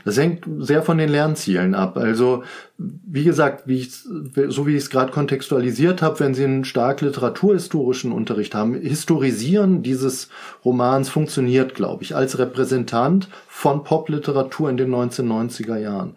Das 0.04 0.16
hängt 0.16 0.44
sehr 0.58 0.82
von 0.82 0.98
den 0.98 1.08
Lernzielen 1.08 1.74
ab. 1.74 1.96
Also 1.96 2.44
wie 2.76 3.24
gesagt, 3.24 3.66
wie 3.66 3.78
ich, 3.78 3.92
so 3.92 4.66
wie 4.66 4.76
ich 4.76 4.84
es 4.84 4.90
gerade 4.90 5.10
kontextualisiert 5.12 6.00
habe, 6.02 6.20
wenn 6.20 6.34
Sie 6.34 6.44
einen 6.44 6.64
stark 6.64 7.00
literaturhistorischen 7.00 8.12
Unterricht 8.12 8.54
haben, 8.54 8.74
Historisieren 8.74 9.82
dieses 9.82 10.28
Romans 10.64 11.08
funktioniert, 11.08 11.74
glaube 11.74 12.04
ich, 12.04 12.14
als 12.14 12.38
Repräsentant 12.38 13.28
von 13.48 13.82
Popliteratur 13.82 14.70
in 14.70 14.76
den 14.76 14.90
1990er 14.90 15.76
Jahren. 15.76 16.16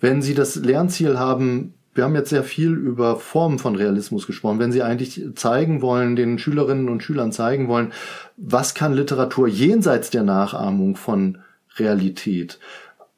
Wenn 0.00 0.22
Sie 0.22 0.34
das 0.34 0.56
Lernziel 0.56 1.18
haben, 1.18 1.74
wir 1.94 2.04
haben 2.04 2.14
jetzt 2.14 2.30
sehr 2.30 2.44
viel 2.44 2.72
über 2.72 3.16
Formen 3.16 3.58
von 3.58 3.76
Realismus 3.76 4.26
gesprochen. 4.26 4.58
Wenn 4.58 4.72
Sie 4.72 4.82
eigentlich 4.82 5.22
zeigen 5.34 5.82
wollen, 5.82 6.16
den 6.16 6.38
Schülerinnen 6.38 6.88
und 6.88 7.02
Schülern 7.02 7.32
zeigen 7.32 7.68
wollen, 7.68 7.92
was 8.36 8.74
kann 8.74 8.94
Literatur 8.94 9.48
jenseits 9.48 10.10
der 10.10 10.22
Nachahmung 10.22 10.96
von 10.96 11.38
Realität 11.76 12.58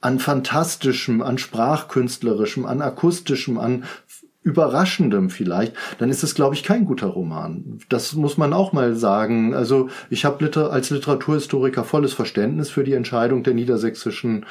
an 0.03 0.19
fantastischem, 0.19 1.23
an 1.23 1.39
sprachkünstlerischem, 1.39 2.67
an 2.67 2.83
akustischem, 2.83 3.59
an 3.59 3.85
überraschendem 4.43 5.31
vielleicht, 5.31 5.75
dann 5.99 6.11
ist 6.11 6.25
es, 6.25 6.35
glaube 6.35 6.57
ich, 6.57 6.65
kein 6.65 6.85
guter 6.85 7.07
Roman. 7.07 7.79
Das 7.89 8.15
muss 8.15 8.37
man 8.37 8.53
auch 8.53 8.73
mal 8.73 8.97
sagen. 8.97 9.55
Also 9.55 9.89
ich 10.11 10.25
habe 10.25 10.45
Liter 10.45 10.73
als 10.73 10.91
Literaturhistoriker 10.91 11.85
volles 11.85 12.13
Verständnis 12.13 12.69
für 12.69 12.83
die 12.83 12.95
Entscheidung 12.95 13.45
der 13.45 13.55
niedersächsischen 13.55 14.45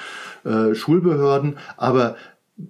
äh, 0.45 0.73
Schulbehörden, 0.73 1.57
aber 1.75 2.15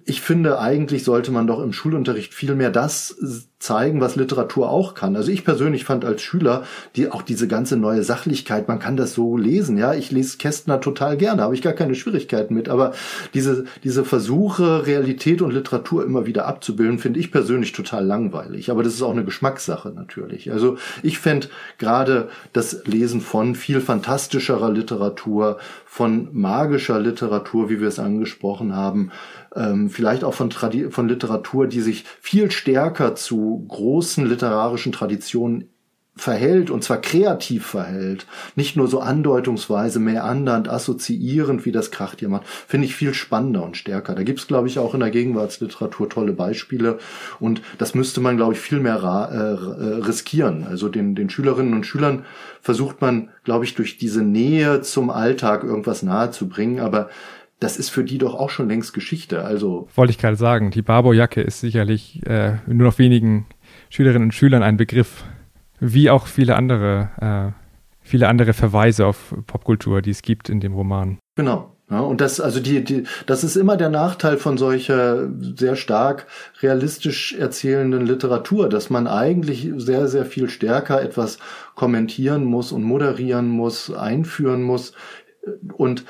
ich 0.04 0.20
finde, 0.20 0.58
eigentlich 0.58 1.04
sollte 1.04 1.30
man 1.30 1.46
doch 1.46 1.60
im 1.60 1.72
Schulunterricht 1.72 2.34
viel 2.34 2.54
mehr 2.54 2.70
das 2.70 3.46
zeigen, 3.62 4.00
was 4.00 4.16
Literatur 4.16 4.68
auch 4.68 4.94
kann. 4.94 5.14
Also 5.14 5.30
ich 5.30 5.44
persönlich 5.44 5.84
fand 5.84 6.04
als 6.04 6.20
Schüler 6.20 6.64
die 6.96 7.10
auch 7.10 7.22
diese 7.22 7.46
ganze 7.46 7.76
neue 7.76 8.02
Sachlichkeit, 8.02 8.66
man 8.66 8.80
kann 8.80 8.96
das 8.96 9.14
so 9.14 9.36
lesen, 9.36 9.78
ja. 9.78 9.94
Ich 9.94 10.10
lese 10.10 10.36
Kästner 10.36 10.80
total 10.80 11.16
gerne, 11.16 11.42
habe 11.42 11.54
ich 11.54 11.62
gar 11.62 11.72
keine 11.72 11.94
Schwierigkeiten 11.94 12.54
mit. 12.54 12.68
Aber 12.68 12.92
diese, 13.34 13.64
diese 13.84 14.04
Versuche, 14.04 14.86
Realität 14.86 15.42
und 15.42 15.52
Literatur 15.52 16.04
immer 16.04 16.26
wieder 16.26 16.46
abzubilden, 16.46 16.98
finde 16.98 17.20
ich 17.20 17.30
persönlich 17.30 17.72
total 17.72 18.04
langweilig. 18.04 18.70
Aber 18.70 18.82
das 18.82 18.94
ist 18.94 19.02
auch 19.02 19.12
eine 19.12 19.24
Geschmackssache 19.24 19.90
natürlich. 19.90 20.50
Also 20.50 20.76
ich 21.02 21.18
fände 21.18 21.48
gerade 21.78 22.28
das 22.52 22.84
Lesen 22.84 23.20
von 23.20 23.54
viel 23.54 23.80
fantastischerer 23.80 24.70
Literatur, 24.70 25.58
von 25.84 26.28
magischer 26.32 26.98
Literatur, 26.98 27.70
wie 27.70 27.80
wir 27.80 27.88
es 27.88 27.98
angesprochen 27.98 28.74
haben, 28.74 29.12
ähm, 29.54 29.90
vielleicht 29.90 30.24
auch 30.24 30.34
von, 30.34 30.50
Tradi 30.50 30.90
von 30.90 31.08
Literatur, 31.08 31.66
die 31.66 31.80
sich 31.80 32.04
viel 32.20 32.50
stärker 32.50 33.14
zu 33.14 33.64
großen 33.68 34.26
literarischen 34.26 34.92
Traditionen 34.92 35.68
verhält 36.14 36.70
und 36.70 36.84
zwar 36.84 37.00
kreativ 37.00 37.64
verhält, 37.64 38.26
nicht 38.54 38.76
nur 38.76 38.86
so 38.86 39.00
andeutungsweise, 39.00 39.98
meandernd, 39.98 40.68
assoziierend, 40.68 41.64
wie 41.64 41.72
das 41.72 41.90
Kracht 41.90 42.20
hier 42.20 42.28
macht, 42.28 42.46
finde 42.46 42.86
ich 42.86 42.94
viel 42.94 43.14
spannender 43.14 43.62
und 43.62 43.78
stärker. 43.78 44.14
Da 44.14 44.22
gibt's 44.22 44.46
glaube 44.46 44.68
ich, 44.68 44.78
auch 44.78 44.92
in 44.92 45.00
der 45.00 45.10
Gegenwartsliteratur 45.10 46.10
tolle 46.10 46.34
Beispiele 46.34 46.98
und 47.40 47.62
das 47.78 47.94
müsste 47.94 48.20
man, 48.20 48.36
glaube 48.36 48.52
ich, 48.52 48.60
viel 48.60 48.80
mehr 48.80 48.98
äh, 49.32 49.36
äh, 49.36 49.94
riskieren. 50.04 50.66
Also 50.66 50.90
den, 50.90 51.14
den 51.14 51.30
Schülerinnen 51.30 51.72
und 51.72 51.86
Schülern 51.86 52.26
versucht 52.60 53.00
man, 53.00 53.30
glaube 53.42 53.64
ich, 53.64 53.74
durch 53.74 53.96
diese 53.96 54.22
Nähe 54.22 54.82
zum 54.82 55.08
Alltag 55.08 55.64
irgendwas 55.64 56.02
nahezubringen, 56.02 56.80
aber 56.80 57.08
das 57.62 57.76
ist 57.76 57.90
für 57.90 58.04
die 58.04 58.18
doch 58.18 58.34
auch 58.34 58.50
schon 58.50 58.68
längst 58.68 58.92
Geschichte. 58.92 59.44
Also 59.44 59.88
wollte 59.94 60.10
ich 60.10 60.18
gerade 60.18 60.36
sagen, 60.36 60.70
die 60.70 60.82
Barbo-Jacke 60.82 61.40
ist 61.40 61.60
sicherlich 61.60 62.26
äh, 62.26 62.54
nur 62.66 62.88
noch 62.88 62.98
wenigen 62.98 63.46
Schülerinnen 63.90 64.24
und 64.24 64.34
Schülern 64.34 64.62
ein 64.62 64.76
Begriff, 64.76 65.24
wie 65.78 66.10
auch 66.10 66.26
viele 66.26 66.56
andere, 66.56 67.54
äh, 67.54 67.60
viele 68.00 68.28
andere 68.28 68.52
Verweise 68.52 69.06
auf 69.06 69.34
Popkultur, 69.46 70.02
die 70.02 70.10
es 70.10 70.22
gibt 70.22 70.48
in 70.48 70.60
dem 70.60 70.74
Roman. 70.74 71.18
Genau. 71.36 71.76
Ja, 71.90 72.00
und 72.00 72.22
das, 72.22 72.40
also 72.40 72.58
die, 72.58 72.82
die, 72.82 73.04
das 73.26 73.44
ist 73.44 73.54
immer 73.54 73.76
der 73.76 73.90
Nachteil 73.90 74.38
von 74.38 74.56
solcher 74.56 75.28
sehr 75.38 75.76
stark 75.76 76.26
realistisch 76.62 77.34
erzählenden 77.34 78.06
Literatur, 78.06 78.70
dass 78.70 78.88
man 78.88 79.06
eigentlich 79.06 79.70
sehr, 79.76 80.08
sehr 80.08 80.24
viel 80.24 80.48
stärker 80.48 81.02
etwas 81.02 81.38
kommentieren 81.74 82.44
muss 82.44 82.72
und 82.72 82.82
moderieren 82.82 83.50
muss, 83.50 83.92
einführen 83.92 84.62
muss. 84.62 84.94
Und 85.76 86.04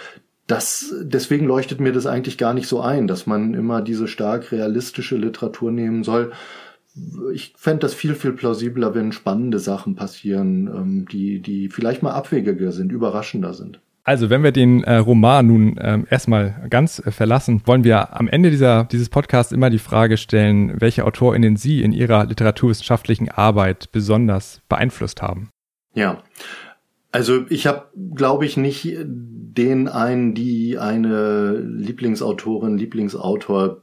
das, 0.47 0.95
deswegen 1.03 1.47
leuchtet 1.47 1.80
mir 1.80 1.93
das 1.93 2.07
eigentlich 2.07 2.36
gar 2.38 2.55
nicht 2.55 2.66
so 2.66 2.80
ein, 2.80 3.07
dass 3.07 3.26
man 3.26 3.55
immer 3.55 3.80
diese 3.80 4.09
stark 4.09 4.53
realistische 4.53 5.16
Literatur 5.16 5.70
nehmen 5.70 6.05
soll. 6.05 6.32
Ich 7.32 7.55
fände 7.57 7.80
das 7.80 7.95
viel, 7.95 8.14
viel 8.14 8.32
plausibler, 8.32 8.95
wenn 8.95 9.12
spannende 9.12 9.59
Sachen 9.59 9.95
passieren, 9.95 10.66
ähm, 10.66 11.07
die, 11.11 11.40
die 11.40 11.68
vielleicht 11.68 12.03
mal 12.03 12.12
abwegiger 12.12 12.72
sind, 12.72 12.93
überraschender 12.93 13.55
sind. 13.55 13.80
Also, 14.05 14.30
wenn 14.30 14.43
wir 14.43 14.51
den 14.51 14.82
äh, 14.82 14.97
Roman 14.97 15.47
nun 15.47 15.78
ähm, 15.80 16.09
erstmal 16.11 16.66
ganz 16.68 16.99
äh, 16.99 17.12
verlassen, 17.12 17.62
wollen 17.66 17.84
wir 17.84 18.18
am 18.18 18.26
Ende 18.26 18.51
dieser, 18.51 18.84
dieses 18.84 19.09
Podcasts 19.09 19.53
immer 19.53 19.70
die 19.70 19.78
Frage 19.78 20.16
stellen, 20.16 20.80
welche 20.80 21.05
AutorInnen 21.05 21.57
Sie 21.57 21.82
in 21.82 21.93
Ihrer 21.93 22.26
literaturwissenschaftlichen 22.26 23.30
Arbeit 23.30 23.93
besonders 23.93 24.61
beeinflusst 24.68 25.22
haben. 25.22 25.51
Ja, 25.95 26.18
also 27.13 27.45
ich 27.51 27.67
habe, 27.67 27.89
glaube 28.15 28.47
ich, 28.47 28.57
nicht 28.57 28.97
den 29.05 29.87
einen, 29.87 30.35
die 30.35 30.79
eine 30.79 31.59
Lieblingsautorin, 31.59 32.79
Lieblingsautor. 32.79 33.83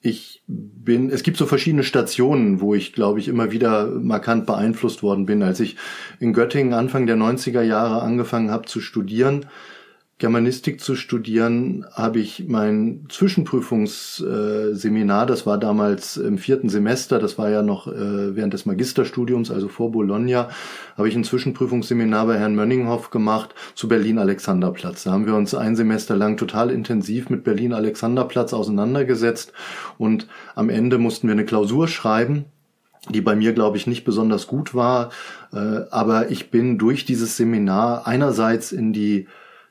Ich 0.00 0.42
bin, 0.46 1.10
es 1.10 1.22
gibt 1.22 1.36
so 1.36 1.44
verschiedene 1.44 1.84
Stationen, 1.84 2.62
wo 2.62 2.74
ich, 2.74 2.94
glaube 2.94 3.20
ich, 3.20 3.28
immer 3.28 3.52
wieder 3.52 3.86
markant 3.86 4.46
beeinflusst 4.46 5.02
worden 5.02 5.26
bin. 5.26 5.42
Als 5.42 5.60
ich 5.60 5.76
in 6.20 6.32
Göttingen 6.32 6.72
Anfang 6.72 7.06
der 7.06 7.16
90er 7.16 7.62
Jahre 7.62 8.00
angefangen 8.00 8.50
habe 8.50 8.66
zu 8.66 8.80
studieren, 8.80 9.46
Germanistik 10.18 10.80
zu 10.80 10.96
studieren, 10.96 11.86
habe 11.92 12.18
ich 12.18 12.46
mein 12.48 13.04
Zwischenprüfungsseminar, 13.08 15.26
das 15.26 15.46
war 15.46 15.58
damals 15.58 16.16
im 16.16 16.38
vierten 16.38 16.68
Semester, 16.68 17.20
das 17.20 17.38
war 17.38 17.50
ja 17.50 17.62
noch 17.62 17.86
äh, 17.86 18.34
während 18.34 18.52
des 18.52 18.66
Magisterstudiums, 18.66 19.52
also 19.52 19.68
vor 19.68 19.92
Bologna, 19.92 20.48
habe 20.96 21.08
ich 21.08 21.14
ein 21.14 21.22
Zwischenprüfungsseminar 21.22 22.26
bei 22.26 22.36
Herrn 22.36 22.56
Mönninghoff 22.56 23.10
gemacht 23.10 23.54
zu 23.76 23.86
Berlin-Alexanderplatz. 23.86 25.04
Da 25.04 25.12
haben 25.12 25.26
wir 25.26 25.36
uns 25.36 25.54
ein 25.54 25.76
Semester 25.76 26.16
lang 26.16 26.36
total 26.36 26.72
intensiv 26.72 27.30
mit 27.30 27.44
Berlin-Alexanderplatz 27.44 28.52
auseinandergesetzt 28.52 29.52
und 29.98 30.26
am 30.56 30.68
Ende 30.68 30.98
mussten 30.98 31.28
wir 31.28 31.34
eine 31.34 31.44
Klausur 31.44 31.86
schreiben 31.86 32.46
die 33.10 33.20
bei 33.20 33.36
mir, 33.36 33.54
glaube 33.54 33.78
ich, 33.78 33.86
nicht 33.86 34.04
besonders 34.04 34.48
gut 34.48 34.74
war. 34.74 35.10
Äh, 35.52 35.82
aber 35.90 36.30
ich 36.30 36.50
bin 36.50 36.76
durch 36.76 37.06
dieses 37.06 37.38
Seminar 37.38 38.06
einerseits 38.06 38.72
in 38.72 38.92
die 38.92 39.28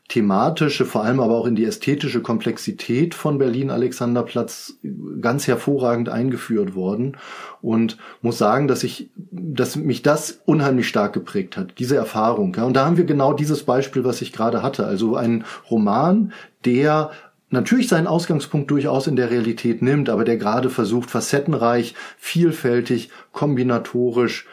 thematische, 0.08 0.86
vor 0.86 1.03
allem 1.03 1.20
aber 1.20 1.36
auch 1.36 1.45
in 1.45 1.55
die 1.55 1.66
ästhetische 1.66 2.22
Komplexität 2.22 3.14
von 3.14 3.38
Berlin 3.38 3.70
Alexanderplatz 3.70 4.78
ganz 5.22 5.47
hervorragend 5.47 6.08
eingeführt 6.08 6.76
worden 6.76 7.18
und 7.62 7.97
muss 8.22 8.38
sagen, 8.38 8.70
dass 8.70 8.84
ich, 8.84 9.10
dass 9.32 9.76
mich 9.76 10.03
das 10.03 10.39
unheimlich 10.45 10.88
stark 10.88 11.12
geprägt 11.12 11.58
hat, 11.58 11.74
diese 11.78 11.97
Erfahrung. 11.97 12.55
Und 12.55 12.74
da 12.74 12.86
haben 12.86 12.97
wir 12.97 13.03
genau 13.03 13.34
dieses 13.34 13.64
Beispiel, 13.64 14.05
was 14.05 14.22
ich 14.22 14.32
gerade 14.32 14.64
hatte. 14.64 14.86
Also 14.86 15.18
ein 15.18 15.43
Roman, 15.70 16.32
der 16.64 17.12
natürlich 17.49 17.89
seinen 17.89 18.08
Ausgangspunkt 18.08 18.72
durchaus 18.72 19.08
in 19.08 19.16
der 19.18 19.30
Realität 19.30 19.82
nimmt, 19.82 20.10
aber 20.10 20.24
der 20.24 20.38
gerade 20.38 20.70
versucht, 20.70 21.10
facettenreich, 21.10 21.95
vielfältig, 22.18 23.10
kombinatorisch, 23.32 24.47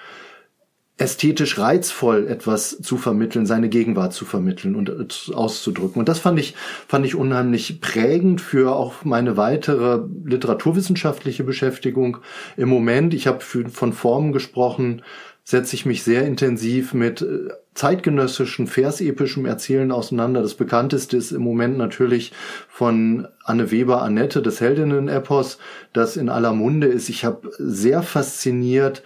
ästhetisch 0.97 1.59
reizvoll 1.59 2.29
etwas 2.29 2.81
zu 2.81 2.97
vermitteln, 2.97 3.47
seine 3.47 3.69
Gegenwart 3.69 4.13
zu 4.13 4.25
vermitteln 4.25 4.77
und 4.77 4.89
äh, 4.91 5.35
auszudrücken. 5.35 5.99
Und 5.99 6.09
das 6.09 6.21
fand 6.21 6.39
ich, 6.39 6.55
fand 6.87 7.05
ich 7.05 7.17
unheimlich 7.17 7.81
prägend 7.81 8.41
für 8.41 8.77
auch 8.77 9.05
meine 9.05 9.37
weitere 9.37 10.03
literaturwissenschaftliche 10.25 11.43
Beschäftigung. 11.43 12.19
Im 12.57 12.69
Moment, 12.69 13.13
ich 13.13 13.27
habe 13.27 13.41
von 13.41 13.93
Formen 13.93 14.33
gesprochen, 14.33 15.03
setze 15.43 15.77
ich 15.77 15.85
mich 15.85 16.05
sehr 16.05 16.27
intensiv 16.27 16.95
mit 16.95 17.23
äh, 17.23 17.51
zeitgenössischen, 17.75 18.67
versepischem 18.69 19.47
Erzählen 19.47 19.91
auseinander. 19.91 20.43
Das 20.43 20.55
bekannteste 20.55 21.17
ist 21.17 21.33
im 21.33 21.43
Moment 21.43 21.77
natürlich 21.77 22.33
von 22.69 23.27
Anne 23.45 23.71
Weber 23.71 24.01
Annette, 24.03 24.41
das 24.43 24.61
Heldinnen-Epos, 24.61 25.59
das 25.93 26.17
in 26.17 26.29
aller 26.29 26.53
Munde 26.53 26.87
ist. 26.87 27.09
Ich 27.09 27.25
habe 27.25 27.51
sehr 27.59 28.03
fasziniert 28.03 29.03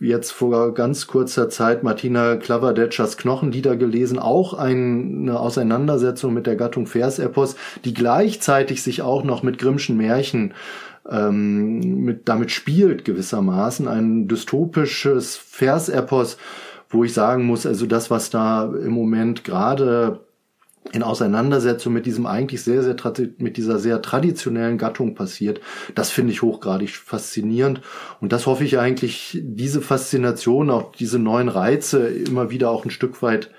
jetzt 0.00 0.32
vor 0.32 0.74
ganz 0.74 1.06
kurzer 1.06 1.50
Zeit 1.50 1.82
Martina 1.82 2.36
Klavadetschas 2.36 3.18
Knochenlieder 3.18 3.76
gelesen, 3.76 4.18
auch 4.18 4.54
eine 4.54 5.38
Auseinandersetzung 5.38 6.32
mit 6.32 6.46
der 6.46 6.56
Gattung 6.56 6.86
Versepos, 6.86 7.54
die 7.84 7.94
gleichzeitig 7.94 8.82
sich 8.82 9.02
auch 9.02 9.22
noch 9.22 9.42
mit 9.42 9.58
Grimmschen 9.58 9.98
Märchen 9.98 10.54
ähm, 11.08 12.04
mit, 12.04 12.28
damit 12.28 12.50
spielt 12.50 13.04
gewissermaßen. 13.04 13.88
Ein 13.88 14.26
dystopisches 14.26 15.36
Versepos, 15.36 16.38
wo 16.88 17.04
ich 17.04 17.12
sagen 17.12 17.44
muss, 17.44 17.66
also 17.66 17.86
das, 17.86 18.10
was 18.10 18.30
da 18.30 18.64
im 18.64 18.92
Moment 18.92 19.44
gerade 19.44 20.20
in 20.92 21.02
Auseinandersetzung 21.02 21.92
mit 21.92 22.06
diesem 22.06 22.26
eigentlich 22.26 22.62
sehr, 22.62 22.82
sehr, 22.82 22.96
mit 23.38 23.56
dieser 23.56 23.78
sehr 23.78 24.02
traditionellen 24.02 24.78
Gattung 24.78 25.14
passiert. 25.14 25.60
Das 25.94 26.10
finde 26.10 26.32
ich 26.32 26.42
hochgradig 26.42 26.90
faszinierend. 26.90 27.80
Und 28.20 28.32
das 28.32 28.46
hoffe 28.46 28.64
ich 28.64 28.78
eigentlich, 28.78 29.38
diese 29.42 29.82
Faszination, 29.82 30.70
auch 30.70 30.92
diese 30.92 31.18
neuen 31.18 31.48
Reize 31.48 32.08
immer 32.08 32.50
wieder 32.50 32.70
auch 32.70 32.84
ein 32.84 32.90
Stück 32.90 33.22
weit 33.22 33.50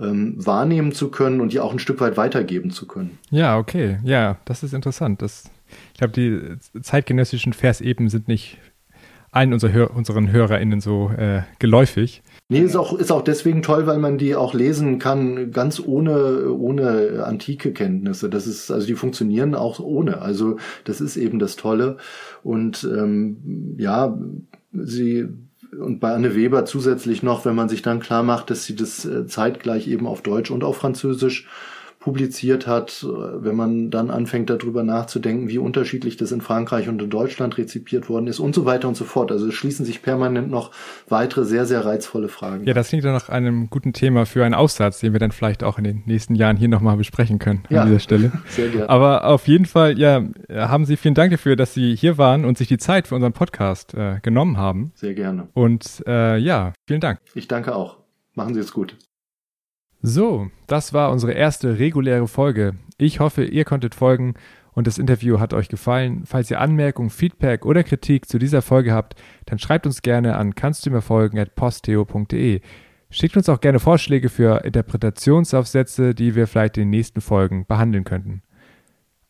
ähm, 0.00 0.34
wahrnehmen 0.44 0.92
zu 0.92 1.10
können 1.10 1.40
und 1.40 1.52
die 1.52 1.60
auch 1.60 1.72
ein 1.72 1.78
Stück 1.78 2.00
weit 2.00 2.16
weitergeben 2.16 2.70
zu 2.70 2.86
können. 2.86 3.18
Ja, 3.30 3.58
okay. 3.58 3.98
Ja, 4.02 4.38
das 4.44 4.64
ist 4.64 4.74
interessant. 4.74 5.22
Das, 5.22 5.44
ich 5.92 5.98
glaube, 5.98 6.12
die 6.12 6.80
zeitgenössischen 6.80 7.52
Verseben 7.52 8.08
sind 8.08 8.26
nicht 8.26 8.58
allen 9.30 9.52
unserer 9.52 9.72
Hör 9.72 9.94
unseren 9.94 10.32
HörerInnen 10.32 10.80
so 10.80 11.10
äh, 11.10 11.42
geläufig. 11.58 12.22
Nee, 12.48 12.60
ist 12.60 12.76
auch, 12.76 12.92
ist 12.98 13.10
auch 13.10 13.22
deswegen 13.22 13.62
toll, 13.62 13.86
weil 13.86 13.98
man 13.98 14.18
die 14.18 14.36
auch 14.36 14.52
lesen 14.52 14.98
kann, 14.98 15.50
ganz 15.50 15.80
ohne, 15.80 16.52
ohne 16.52 17.24
antike 17.24 17.72
Kenntnisse. 17.72 18.28
Das 18.28 18.46
ist, 18.46 18.70
also 18.70 18.86
die 18.86 18.96
funktionieren 18.96 19.54
auch 19.54 19.80
ohne. 19.80 20.20
Also 20.20 20.58
das 20.84 21.00
ist 21.00 21.16
eben 21.16 21.38
das 21.38 21.56
Tolle. 21.56 21.96
Und 22.42 22.84
ähm, 22.84 23.76
ja, 23.78 24.18
sie 24.72 25.28
und 25.80 26.00
bei 26.00 26.12
Anne 26.12 26.36
Weber 26.36 26.66
zusätzlich 26.66 27.22
noch, 27.22 27.44
wenn 27.44 27.54
man 27.54 27.68
sich 27.68 27.82
dann 27.82 27.98
klar 27.98 28.22
macht, 28.22 28.50
dass 28.50 28.64
sie 28.64 28.76
das 28.76 29.04
äh, 29.04 29.26
zeitgleich 29.26 29.88
eben 29.88 30.06
auf 30.06 30.22
Deutsch 30.22 30.50
und 30.50 30.64
auf 30.64 30.76
Französisch 30.76 31.48
publiziert 32.04 32.66
hat, 32.66 33.02
wenn 33.08 33.56
man 33.56 33.90
dann 33.90 34.10
anfängt 34.10 34.50
darüber 34.50 34.82
nachzudenken, 34.82 35.48
wie 35.48 35.56
unterschiedlich 35.56 36.18
das 36.18 36.32
in 36.32 36.42
Frankreich 36.42 36.86
und 36.90 37.00
in 37.00 37.08
Deutschland 37.08 37.56
rezipiert 37.56 38.10
worden 38.10 38.26
ist 38.26 38.40
und 38.40 38.54
so 38.54 38.66
weiter 38.66 38.88
und 38.88 38.94
so 38.94 39.04
fort. 39.04 39.32
Also 39.32 39.48
es 39.48 39.54
schließen 39.54 39.86
sich 39.86 40.02
permanent 40.02 40.50
noch 40.50 40.70
weitere 41.08 41.46
sehr, 41.46 41.64
sehr 41.64 41.86
reizvolle 41.86 42.28
Fragen. 42.28 42.66
Ja, 42.66 42.74
das 42.74 42.90
klingt 42.90 43.06
dann 43.06 43.14
nach 43.14 43.30
einem 43.30 43.70
guten 43.70 43.94
Thema 43.94 44.26
für 44.26 44.44
einen 44.44 44.52
Aussatz, 44.52 45.00
den 45.00 45.14
wir 45.14 45.18
dann 45.18 45.32
vielleicht 45.32 45.64
auch 45.64 45.78
in 45.78 45.84
den 45.84 46.02
nächsten 46.04 46.34
Jahren 46.34 46.58
hier 46.58 46.68
nochmal 46.68 46.98
besprechen 46.98 47.38
können 47.38 47.62
an 47.70 47.74
ja, 47.74 47.84
dieser 47.86 48.00
Stelle. 48.00 48.32
Sehr 48.50 48.68
gerne. 48.68 48.90
Aber 48.90 49.24
auf 49.24 49.48
jeden 49.48 49.64
Fall, 49.64 49.98
ja, 49.98 50.22
haben 50.50 50.84
Sie 50.84 50.98
vielen 50.98 51.14
Dank 51.14 51.30
dafür, 51.30 51.56
dass 51.56 51.72
Sie 51.72 51.96
hier 51.96 52.18
waren 52.18 52.44
und 52.44 52.58
sich 52.58 52.68
die 52.68 52.76
Zeit 52.76 53.08
für 53.08 53.14
unseren 53.14 53.32
Podcast 53.32 53.94
äh, 53.94 54.20
genommen 54.20 54.58
haben. 54.58 54.92
Sehr 54.94 55.14
gerne. 55.14 55.48
Und 55.54 56.04
äh, 56.06 56.36
ja, 56.36 56.74
vielen 56.86 57.00
Dank. 57.00 57.20
Ich 57.34 57.48
danke 57.48 57.74
auch. 57.74 57.96
Machen 58.34 58.52
Sie 58.52 58.60
es 58.60 58.74
gut. 58.74 58.94
So, 60.06 60.50
das 60.66 60.92
war 60.92 61.10
unsere 61.10 61.32
erste 61.32 61.78
reguläre 61.78 62.28
Folge. 62.28 62.74
Ich 62.98 63.20
hoffe, 63.20 63.42
ihr 63.42 63.64
konntet 63.64 63.94
folgen 63.94 64.34
und 64.74 64.86
das 64.86 64.98
Interview 64.98 65.40
hat 65.40 65.54
euch 65.54 65.70
gefallen. 65.70 66.24
Falls 66.26 66.50
ihr 66.50 66.60
Anmerkungen, 66.60 67.08
Feedback 67.08 67.64
oder 67.64 67.82
Kritik 67.84 68.28
zu 68.28 68.38
dieser 68.38 68.60
Folge 68.60 68.92
habt, 68.92 69.14
dann 69.46 69.58
schreibt 69.58 69.86
uns 69.86 70.02
gerne 70.02 70.36
an 70.36 70.54
kannst 70.54 70.84
du 70.84 70.90
mir 70.90 71.00
folgen 71.00 71.38
at 71.38 71.54
posteo.de. 71.54 72.60
Schickt 73.08 73.36
uns 73.38 73.48
auch 73.48 73.62
gerne 73.62 73.80
Vorschläge 73.80 74.28
für 74.28 74.62
Interpretationsaufsätze, 74.62 76.14
die 76.14 76.34
wir 76.34 76.48
vielleicht 76.48 76.76
in 76.76 76.82
den 76.82 76.90
nächsten 76.90 77.22
Folgen 77.22 77.64
behandeln 77.64 78.04
könnten. 78.04 78.42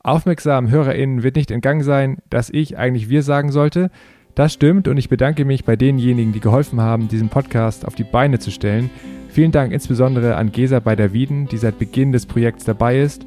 Aufmerksamen 0.01 0.73
HörerInnen 0.73 1.23
wird 1.23 1.37
nicht 1.37 1.53
entgangen 1.53 1.85
sein, 1.85 2.19
dass 2.31 2.51
ich 2.51 2.77
eigentlich 2.77 3.09
wir 3.09 3.23
sagen 3.23 3.53
sollte. 3.53 3.93
Das 4.35 4.53
stimmt 4.53 4.89
und 4.89 4.97
ich 4.97 5.09
bedanke 5.09 5.45
mich 5.45 5.65
bei 5.65 5.77
denjenigen, 5.77 6.33
die 6.33 6.41
geholfen 6.41 6.81
haben, 6.81 7.07
diesen 7.09 7.29
Podcast 7.29 7.87
auf 7.87 7.95
die 7.95 8.05
Beine 8.05 8.41
zu 8.41 8.51
stellen. 8.51 8.91
Vielen 9.29 9.53
Dank 9.53 9.73
insbesondere 9.73 10.37
an 10.37 10.51
Gesa 10.51 10.81
bei 10.81 10.97
der 10.97 11.13
Wieden, 11.13 11.47
die 11.47 11.57
seit 11.57 11.79
Beginn 11.79 12.11
des 12.11 12.27
Projekts 12.27 12.65
dabei 12.65 13.01
ist. 13.01 13.25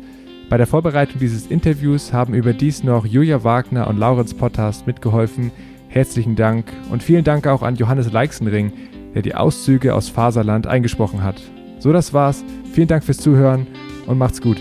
Bei 0.49 0.57
der 0.57 0.67
Vorbereitung 0.67 1.19
dieses 1.19 1.47
Interviews 1.47 2.11
haben 2.11 2.33
überdies 2.33 2.83
noch 2.83 3.05
Julia 3.05 3.43
Wagner 3.43 3.87
und 3.87 3.97
Laurenz 3.97 4.33
Potters 4.33 4.85
mitgeholfen. 4.85 5.51
Herzlichen 5.87 6.35
Dank 6.35 6.65
und 6.91 7.03
vielen 7.03 7.23
Dank 7.23 7.47
auch 7.47 7.61
an 7.61 7.75
Johannes 7.75 8.11
Leixenring, 8.11 8.73
der 9.13 9.21
die 9.21 9.35
Auszüge 9.35 9.95
aus 9.95 10.09
Faserland 10.09 10.67
eingesprochen 10.67 11.23
hat. 11.23 11.41
So, 11.79 11.93
das 11.93 12.13
war's. 12.13 12.43
Vielen 12.73 12.87
Dank 12.87 13.03
fürs 13.03 13.17
Zuhören 13.17 13.67
und 14.07 14.17
macht's 14.17 14.41
gut. 14.41 14.57